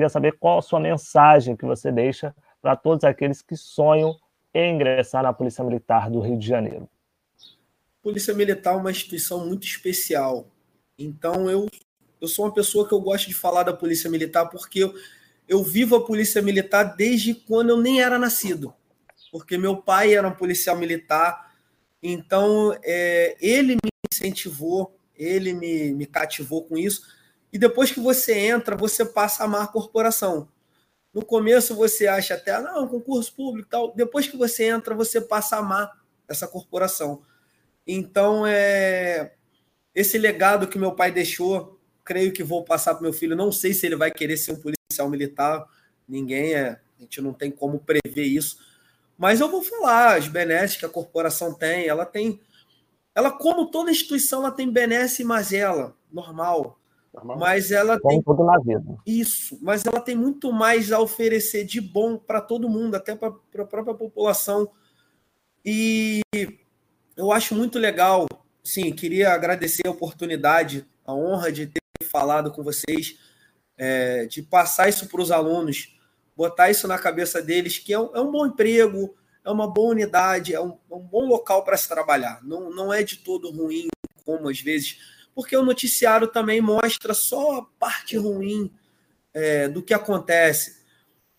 queria 0.00 0.08
saber 0.08 0.38
qual 0.38 0.58
a 0.58 0.62
sua 0.62 0.80
mensagem 0.80 1.54
que 1.54 1.66
você 1.66 1.92
deixa 1.92 2.34
para 2.62 2.74
todos 2.74 3.04
aqueles 3.04 3.42
que 3.42 3.54
sonham 3.54 4.18
em 4.54 4.74
ingressar 4.74 5.22
na 5.22 5.30
Polícia 5.30 5.62
Militar 5.62 6.08
do 6.08 6.20
Rio 6.20 6.38
de 6.38 6.46
Janeiro. 6.46 6.88
Polícia 8.02 8.32
Militar 8.32 8.72
é 8.72 8.76
uma 8.78 8.90
instituição 8.90 9.46
muito 9.46 9.66
especial. 9.66 10.48
Então, 10.98 11.50
eu, 11.50 11.68
eu 12.18 12.26
sou 12.26 12.46
uma 12.46 12.54
pessoa 12.54 12.88
que 12.88 12.94
eu 12.94 13.00
gosto 13.00 13.28
de 13.28 13.34
falar 13.34 13.62
da 13.62 13.74
Polícia 13.74 14.08
Militar 14.08 14.46
porque 14.46 14.82
eu, 14.82 14.94
eu 15.46 15.62
vivo 15.62 15.96
a 15.96 16.04
Polícia 16.06 16.40
Militar 16.40 16.96
desde 16.96 17.34
quando 17.34 17.68
eu 17.68 17.76
nem 17.76 18.00
era 18.00 18.18
nascido. 18.18 18.72
Porque 19.30 19.58
meu 19.58 19.76
pai 19.76 20.14
era 20.14 20.26
um 20.26 20.34
policial 20.34 20.76
militar, 20.78 21.54
então 22.02 22.74
é, 22.82 23.36
ele 23.38 23.74
me 23.74 23.90
incentivou, 24.10 24.96
ele 25.14 25.52
me, 25.52 25.92
me 25.92 26.06
cativou 26.06 26.64
com 26.64 26.78
isso. 26.78 27.02
E 27.52 27.58
depois 27.58 27.90
que 27.90 28.00
você 28.00 28.32
entra, 28.38 28.76
você 28.76 29.04
passa 29.04 29.42
a 29.42 29.46
amar 29.46 29.62
a 29.64 29.68
corporação. 29.68 30.48
No 31.12 31.24
começo 31.24 31.74
você 31.74 32.06
acha 32.06 32.34
até, 32.34 32.58
não, 32.60 32.86
concurso 32.86 33.34
público 33.34 33.68
tal. 33.68 33.92
Depois 33.94 34.28
que 34.28 34.36
você 34.36 34.64
entra, 34.64 34.94
você 34.94 35.20
passa 35.20 35.56
a 35.56 35.58
amar 35.58 36.00
essa 36.28 36.46
corporação. 36.46 37.22
Então, 37.86 38.46
é 38.46 39.32
esse 39.94 40.16
legado 40.18 40.68
que 40.68 40.78
meu 40.78 40.92
pai 40.92 41.10
deixou, 41.10 41.80
creio 42.04 42.32
que 42.32 42.42
vou 42.42 42.64
passar 42.64 42.94
para 42.94 43.02
meu 43.02 43.12
filho. 43.12 43.34
Não 43.34 43.50
sei 43.50 43.74
se 43.74 43.86
ele 43.86 43.96
vai 43.96 44.10
querer 44.10 44.36
ser 44.36 44.52
um 44.52 44.60
policial 44.60 45.10
militar, 45.10 45.66
ninguém 46.08 46.54
é, 46.54 46.80
a 46.98 47.02
gente 47.02 47.20
não 47.20 47.32
tem 47.32 47.50
como 47.50 47.80
prever 47.80 48.24
isso, 48.24 48.58
Mas 49.18 49.40
eu 49.40 49.50
vou 49.50 49.62
falar 49.62 50.16
as 50.16 50.28
benesses 50.28 50.78
que 50.78 50.86
a 50.86 50.88
corporação 50.88 51.52
tem. 51.52 51.86
Ela 51.86 52.06
tem. 52.06 52.40
Ela, 53.14 53.30
como 53.30 53.70
toda 53.70 53.90
instituição, 53.90 54.40
ela 54.40 54.50
tem 54.50 54.70
benesse 54.70 55.22
e 55.22 55.24
mazela, 55.26 55.94
normal. 56.10 56.79
Mas 57.38 57.70
ela 57.70 57.98
tem. 58.00 58.22
tudo 58.22 58.44
na 58.44 58.58
vida. 58.58 58.96
Isso. 59.06 59.58
Mas 59.60 59.84
ela 59.84 60.00
tem 60.00 60.16
muito 60.16 60.52
mais 60.52 60.92
a 60.92 61.00
oferecer 61.00 61.64
de 61.64 61.80
bom 61.80 62.16
para 62.16 62.40
todo 62.40 62.68
mundo, 62.68 62.94
até 62.94 63.14
para 63.16 63.28
a 63.28 63.64
própria 63.64 63.94
população. 63.94 64.70
E 65.64 66.20
eu 67.16 67.32
acho 67.32 67.54
muito 67.54 67.78
legal. 67.78 68.26
Sim, 68.62 68.92
queria 68.92 69.32
agradecer 69.32 69.86
a 69.86 69.90
oportunidade, 69.90 70.86
a 71.04 71.14
honra 71.14 71.50
de 71.50 71.66
ter 71.66 71.80
falado 72.04 72.52
com 72.52 72.62
vocês, 72.62 73.18
é, 73.76 74.26
de 74.26 74.42
passar 74.42 74.88
isso 74.88 75.08
para 75.08 75.20
os 75.20 75.30
alunos 75.30 75.98
botar 76.40 76.70
isso 76.70 76.88
na 76.88 76.98
cabeça 76.98 77.42
deles 77.42 77.78
que 77.78 77.92
é 77.92 78.00
um, 78.00 78.16
é 78.16 78.20
um 78.20 78.30
bom 78.30 78.46
emprego, 78.46 79.14
é 79.44 79.50
uma 79.50 79.70
boa 79.70 79.90
unidade, 79.90 80.54
é 80.54 80.60
um, 80.60 80.78
é 80.90 80.94
um 80.94 81.02
bom 81.02 81.26
local 81.26 81.62
para 81.64 81.76
se 81.76 81.86
trabalhar. 81.86 82.42
Não, 82.42 82.70
não 82.70 82.90
é 82.90 83.02
de 83.02 83.18
todo 83.18 83.50
ruim, 83.50 83.88
como 84.24 84.48
às 84.48 84.58
vezes, 84.58 84.98
porque 85.34 85.56
o 85.56 85.64
noticiário 85.64 86.28
também 86.28 86.60
mostra 86.60 87.14
só 87.14 87.58
a 87.58 87.62
parte 87.78 88.16
ruim 88.16 88.70
é, 89.32 89.68
do 89.68 89.82
que 89.82 89.94
acontece. 89.94 90.80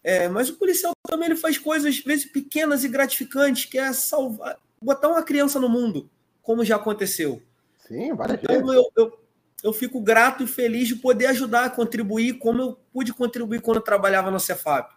É, 0.03 0.27
mas 0.27 0.49
o 0.49 0.55
policial 0.55 0.93
também 1.07 1.27
ele 1.27 1.35
faz 1.35 1.57
coisas, 1.57 1.95
às 1.95 2.03
vezes, 2.03 2.25
pequenas 2.25 2.83
e 2.83 2.89
gratificantes, 2.89 3.65
que 3.65 3.77
é 3.77 3.93
salvar, 3.93 4.57
botar 4.81 5.09
uma 5.09 5.23
criança 5.23 5.59
no 5.59 5.69
mundo, 5.69 6.09
como 6.41 6.65
já 6.65 6.75
aconteceu. 6.75 7.41
Sim, 7.87 8.13
várias 8.15 8.39
então, 8.41 8.73
eu, 8.73 8.91
eu, 8.95 9.19
eu 9.63 9.73
fico 9.73 10.01
grato 10.01 10.43
e 10.43 10.47
feliz 10.47 10.87
de 10.87 10.95
poder 10.95 11.27
ajudar 11.27 11.65
a 11.65 11.69
contribuir, 11.69 12.39
como 12.39 12.61
eu 12.61 12.79
pude 12.91 13.13
contribuir 13.13 13.61
quando 13.61 13.81
trabalhava 13.81 14.31
no 14.31 14.39
Cefap. 14.39 14.95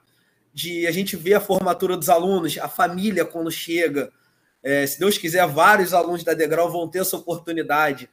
De 0.52 0.86
a 0.86 0.92
gente 0.92 1.16
ver 1.16 1.34
a 1.34 1.40
formatura 1.40 1.96
dos 1.96 2.08
alunos, 2.08 2.56
a 2.58 2.68
família 2.68 3.24
quando 3.24 3.50
chega. 3.50 4.12
É, 4.62 4.86
se 4.86 4.98
Deus 4.98 5.18
quiser, 5.18 5.46
vários 5.48 5.92
alunos 5.92 6.22
da 6.22 6.32
Degrau 6.32 6.70
vão 6.70 6.88
ter 6.88 7.00
essa 7.00 7.16
oportunidade 7.16 8.08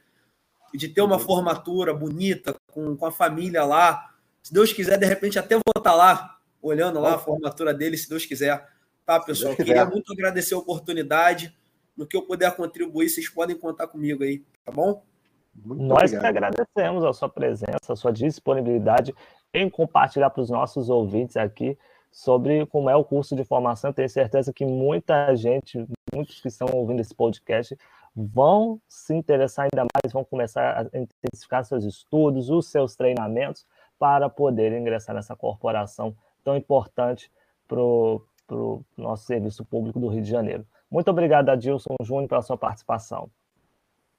de 0.74 0.88
ter 0.88 1.02
uma 1.02 1.18
formatura 1.18 1.94
bonita, 1.94 2.54
com, 2.72 2.96
com 2.96 3.06
a 3.06 3.12
família 3.12 3.64
lá. 3.64 4.10
Se 4.42 4.52
Deus 4.52 4.72
quiser, 4.72 4.98
de 4.98 5.06
repente, 5.06 5.38
até 5.38 5.54
vou 5.54 5.62
estar 5.76 5.94
lá, 5.94 6.38
olhando 6.60 7.00
lá 7.00 7.14
a 7.14 7.18
formatura 7.18 7.72
deles, 7.72 8.02
se 8.02 8.08
Deus 8.08 8.26
quiser. 8.26 8.66
Tá, 9.04 9.20
pessoal? 9.20 9.54
Queria 9.56 9.84
muito 9.84 10.12
agradecer 10.12 10.54
a 10.54 10.58
oportunidade. 10.58 11.54
No 11.96 12.06
que 12.06 12.16
eu 12.16 12.22
puder 12.22 12.54
contribuir, 12.56 13.08
vocês 13.08 13.28
podem 13.28 13.56
contar 13.56 13.86
comigo 13.86 14.22
aí, 14.22 14.42
tá 14.64 14.72
bom? 14.72 15.02
Muito 15.54 15.82
Nós 15.82 16.04
obrigado. 16.04 16.20
que 16.22 16.26
agradecemos 16.26 17.04
a 17.04 17.12
sua 17.12 17.28
presença, 17.28 17.92
a 17.92 17.96
sua 17.96 18.12
disponibilidade 18.12 19.14
em 19.52 19.68
compartilhar 19.68 20.30
para 20.30 20.42
os 20.42 20.48
nossos 20.48 20.88
ouvintes 20.88 21.36
aqui 21.36 21.76
sobre 22.10 22.66
como 22.66 22.88
é 22.88 22.96
o 22.96 23.04
curso 23.04 23.34
de 23.34 23.44
formação. 23.44 23.92
tenho 23.92 24.08
certeza 24.08 24.52
que 24.52 24.64
muita 24.64 25.34
gente, 25.34 25.84
muitos 26.14 26.40
que 26.40 26.48
estão 26.48 26.68
ouvindo 26.72 27.00
esse 27.00 27.14
podcast, 27.14 27.76
vão 28.14 28.80
se 28.88 29.14
interessar 29.14 29.68
ainda 29.72 29.86
mais, 29.94 30.12
vão 30.12 30.24
começar 30.24 30.86
a 30.92 30.98
intensificar 30.98 31.64
seus 31.64 31.84
estudos, 31.84 32.50
os 32.50 32.66
seus 32.66 32.94
treinamentos, 32.94 33.66
para 33.98 34.28
poder 34.28 34.72
ingressar 34.72 35.14
nessa 35.14 35.34
corporação 35.36 36.14
tão 36.44 36.56
importante 36.56 37.30
para 37.66 37.80
o 37.80 38.84
nosso 38.96 39.24
serviço 39.24 39.64
público 39.64 39.98
do 39.98 40.08
Rio 40.08 40.22
de 40.22 40.30
Janeiro. 40.30 40.66
Muito 40.90 41.08
obrigado, 41.10 41.48
Adilson 41.48 41.96
Júnior, 42.02 42.28
pela 42.28 42.42
sua 42.42 42.58
participação. 42.58 43.30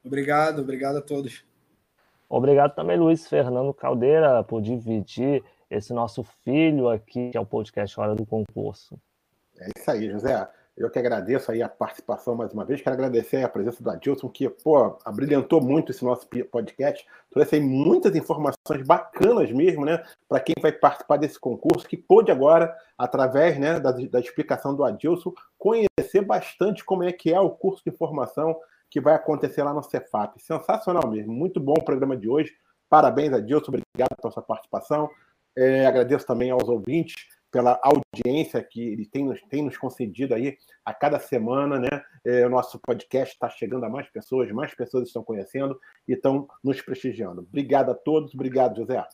Obrigado, 0.03 0.61
obrigado 0.61 0.97
a 0.97 1.01
todos. 1.01 1.45
Obrigado 2.27 2.73
também, 2.73 2.97
Luiz 2.97 3.27
Fernando 3.27 3.73
Caldeira, 3.73 4.43
por 4.43 4.61
dividir 4.61 5.43
esse 5.69 5.93
nosso 5.93 6.23
filho 6.23 6.89
aqui, 6.89 7.29
que 7.29 7.37
é 7.37 7.39
o 7.39 7.45
podcast 7.45 7.99
Hora 7.99 8.15
do 8.15 8.25
Concurso. 8.25 8.99
É 9.59 9.67
isso 9.77 9.91
aí, 9.91 10.09
José. 10.09 10.49
Eu 10.75 10.89
que 10.89 10.97
agradeço 10.97 11.51
aí 11.51 11.61
a 11.61 11.69
participação 11.69 12.35
mais 12.35 12.51
uma 12.51 12.65
vez. 12.65 12.81
Quero 12.81 12.95
agradecer 12.95 13.43
a 13.43 13.49
presença 13.49 13.83
do 13.83 13.91
Adilson, 13.91 14.27
que, 14.27 14.49
pô, 14.49 14.97
abrilhantou 15.05 15.61
muito 15.61 15.91
esse 15.91 16.03
nosso 16.03 16.27
podcast. 16.51 17.05
Trouxe 17.29 17.55
aí 17.55 17.61
muitas 17.61 18.15
informações 18.15 18.81
bacanas 18.83 19.51
mesmo, 19.51 19.85
né? 19.85 20.03
Para 20.27 20.39
quem 20.39 20.55
vai 20.59 20.71
participar 20.71 21.17
desse 21.17 21.39
concurso, 21.39 21.87
que 21.87 21.95
pôde 21.95 22.31
agora, 22.31 22.75
através 22.97 23.59
né, 23.59 23.79
da, 23.79 23.91
da 23.91 24.19
explicação 24.19 24.75
do 24.75 24.83
Adilson, 24.83 25.31
conhecer 25.59 26.21
bastante 26.25 26.83
como 26.83 27.03
é 27.03 27.11
que 27.11 27.31
é 27.31 27.39
o 27.39 27.51
curso 27.51 27.83
de 27.85 27.95
formação 27.95 28.59
que 28.89 28.99
vai 28.99 29.13
acontecer 29.13 29.61
lá 29.61 29.75
no 29.75 29.83
Cefap. 29.83 30.41
Sensacional 30.41 31.07
mesmo, 31.07 31.31
muito 31.31 31.59
bom 31.59 31.73
o 31.77 31.85
programa 31.85 32.17
de 32.17 32.27
hoje. 32.27 32.51
Parabéns, 32.89 33.31
Adilson, 33.31 33.67
obrigado 33.67 34.15
pela 34.19 34.33
sua 34.33 34.43
participação. 34.43 35.07
É, 35.55 35.85
agradeço 35.85 36.25
também 36.25 36.49
aos 36.49 36.67
ouvintes 36.67 37.27
pela 37.53 37.79
audiência 37.83 38.63
que 38.63 38.81
ele 38.81 39.05
tem, 39.05 39.31
tem 39.47 39.61
nos 39.61 39.77
concedido 39.77 40.33
aí 40.33 40.57
a 40.83 40.91
cada 40.91 41.19
semana, 41.19 41.79
né? 41.79 42.03
É, 42.25 42.43
o 42.47 42.49
nosso 42.49 42.79
podcast 42.79 43.35
está 43.35 43.47
chegando 43.47 43.85
a 43.85 43.89
mais 43.89 44.09
pessoas, 44.09 44.51
mais 44.51 44.73
pessoas 44.73 45.07
estão 45.07 45.23
conhecendo 45.23 45.79
e 46.07 46.13
estão 46.13 46.47
nos 46.63 46.81
prestigiando. 46.81 47.41
Obrigado 47.41 47.91
a 47.91 47.93
todos, 47.93 48.33
obrigado, 48.33 48.77
José. 48.77 49.05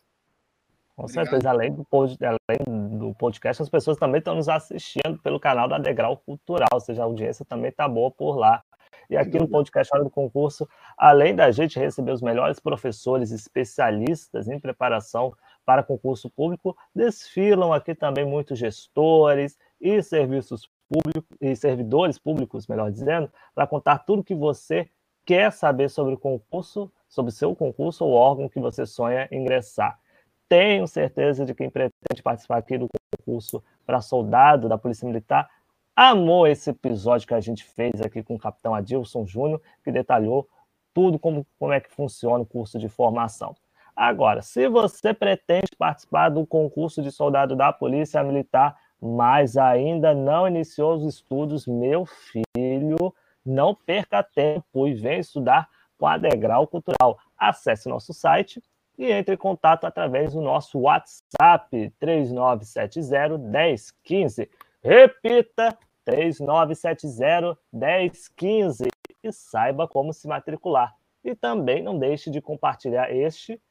Com 0.95 1.07
certeza, 1.09 1.49
além 1.49 1.73
do, 1.73 1.85
além 1.91 2.97
do 2.97 3.13
podcast, 3.15 3.61
as 3.61 3.69
pessoas 3.69 3.97
também 3.97 4.19
estão 4.19 4.35
nos 4.35 4.47
assistindo 4.47 5.19
pelo 5.21 5.39
canal 5.39 5.67
da 5.67 5.77
Degrau 5.77 6.15
Cultural, 6.15 6.69
ou 6.73 6.79
seja, 6.79 7.01
a 7.01 7.05
audiência 7.05 7.43
também 7.43 7.69
está 7.69 7.89
boa 7.89 8.09
por 8.09 8.37
lá. 8.37 8.63
E 9.09 9.17
aqui 9.17 9.39
no 9.39 9.47
podcast 9.47 9.93
Hora 9.93 10.03
do 10.03 10.09
Concurso, 10.09 10.69
além 10.97 11.35
da 11.35 11.49
gente 11.51 11.79
receber 11.79 12.11
os 12.11 12.21
melhores 12.21 12.59
professores 12.59 13.31
especialistas 13.31 14.47
em 14.47 14.59
preparação 14.59 15.33
para 15.69 15.83
concurso 15.83 16.31
público, 16.31 16.75
desfilam 16.95 17.71
aqui 17.71 17.93
também 17.93 18.25
muitos 18.25 18.57
gestores 18.57 19.55
e 19.79 20.01
serviços 20.01 20.67
públicos 20.89 21.37
e 21.39 21.55
servidores 21.55 22.17
públicos, 22.17 22.65
melhor 22.65 22.91
dizendo, 22.91 23.31
para 23.53 23.67
contar 23.67 23.99
tudo 23.99 24.23
que 24.23 24.33
você 24.33 24.89
quer 25.23 25.51
saber 25.51 25.87
sobre 25.87 26.15
o 26.15 26.17
concurso, 26.17 26.91
sobre 27.07 27.31
seu 27.31 27.55
concurso 27.55 28.03
ou 28.03 28.13
órgão 28.13 28.49
que 28.49 28.59
você 28.59 28.83
sonha 28.83 29.27
ingressar. 29.31 29.99
Tenho 30.47 30.87
certeza 30.87 31.45
de 31.45 31.53
quem 31.53 31.69
pretende 31.69 32.23
participar 32.23 32.57
aqui 32.57 32.75
do 32.75 32.87
concurso 33.19 33.63
para 33.85 34.01
soldado 34.01 34.67
da 34.67 34.75
Polícia 34.75 35.05
Militar 35.05 35.47
amou 35.95 36.47
esse 36.47 36.71
episódio 36.71 37.27
que 37.27 37.35
a 37.35 37.39
gente 37.39 37.63
fez 37.63 38.01
aqui 38.01 38.23
com 38.23 38.33
o 38.33 38.39
capitão 38.39 38.73
Adilson 38.73 39.23
Júnior, 39.27 39.61
que 39.83 39.91
detalhou 39.91 40.49
tudo 40.95 41.19
como, 41.19 41.45
como 41.59 41.73
é 41.73 41.79
que 41.79 41.91
funciona 41.91 42.41
o 42.41 42.45
curso 42.47 42.79
de 42.79 42.89
formação. 42.89 43.55
Agora, 44.01 44.41
se 44.41 44.69
você 44.69 45.13
pretende 45.13 45.75
participar 45.77 46.29
do 46.29 46.47
concurso 46.47 47.01
de 47.01 47.11
soldado 47.11 47.53
da 47.53 47.73
Polícia 47.73 48.23
Militar, 48.23 48.79
mas 49.01 49.57
ainda 49.57 50.13
não 50.13 50.47
iniciou 50.47 50.95
os 50.95 51.03
estudos, 51.03 51.67
meu 51.67 52.05
filho, 52.05 53.13
não 53.45 53.75
perca 53.75 54.23
tempo 54.23 54.87
e 54.87 54.93
vem 54.93 55.19
estudar 55.19 55.67
com 55.97 56.07
a 56.07 56.17
Degrau 56.17 56.65
Cultural. 56.65 57.19
Acesse 57.37 57.89
nosso 57.89 58.13
site 58.13 58.63
e 58.97 59.11
entre 59.11 59.33
em 59.35 59.37
contato 59.37 59.83
através 59.83 60.31
do 60.31 60.39
nosso 60.39 60.79
WhatsApp 60.79 61.93
3970 61.99 63.37
1015. 63.37 64.49
Repita 64.81 65.77
3970 66.05 67.57
1015 67.73 68.87
e 69.21 69.31
saiba 69.33 69.89
como 69.89 70.13
se 70.13 70.25
matricular. 70.25 70.95
E 71.21 71.35
também 71.35 71.83
não 71.83 71.99
deixe 71.99 72.31
de 72.31 72.39
compartilhar 72.39 73.13
este 73.13 73.61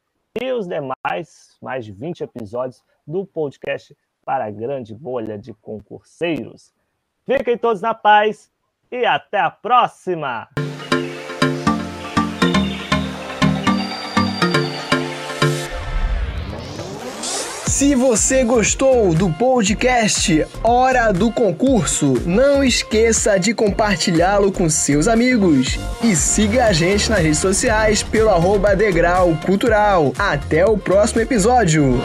e 0.41 0.51
os 0.51 0.67
demais 0.67 1.57
mais 1.61 1.85
de 1.85 1.91
20 1.91 2.21
episódios 2.23 2.83
do 3.05 3.25
podcast 3.25 3.95
para 4.25 4.45
a 4.45 4.51
grande 4.51 4.93
bolha 4.93 5.37
de 5.37 5.53
concurseiros. 5.53 6.73
Fiquem 7.25 7.57
todos 7.57 7.81
na 7.81 7.93
paz 7.93 8.51
e 8.91 9.05
até 9.05 9.39
a 9.39 9.49
próxima! 9.49 10.47
Se 17.79 17.95
você 17.95 18.43
gostou 18.43 19.13
do 19.13 19.29
podcast 19.31 20.45
Hora 20.61 21.13
do 21.13 21.31
Concurso, 21.31 22.21
não 22.25 22.61
esqueça 22.61 23.39
de 23.39 23.53
compartilhá-lo 23.53 24.51
com 24.51 24.69
seus 24.69 25.07
amigos. 25.07 25.79
E 26.03 26.13
siga 26.13 26.65
a 26.65 26.73
gente 26.73 27.09
nas 27.09 27.21
redes 27.21 27.39
sociais 27.39 28.03
pelo 28.03 28.31
arroba 28.31 28.75
Degrau 28.75 29.33
Cultural. 29.45 30.11
Até 30.19 30.65
o 30.65 30.77
próximo 30.77 31.21
episódio! 31.21 32.01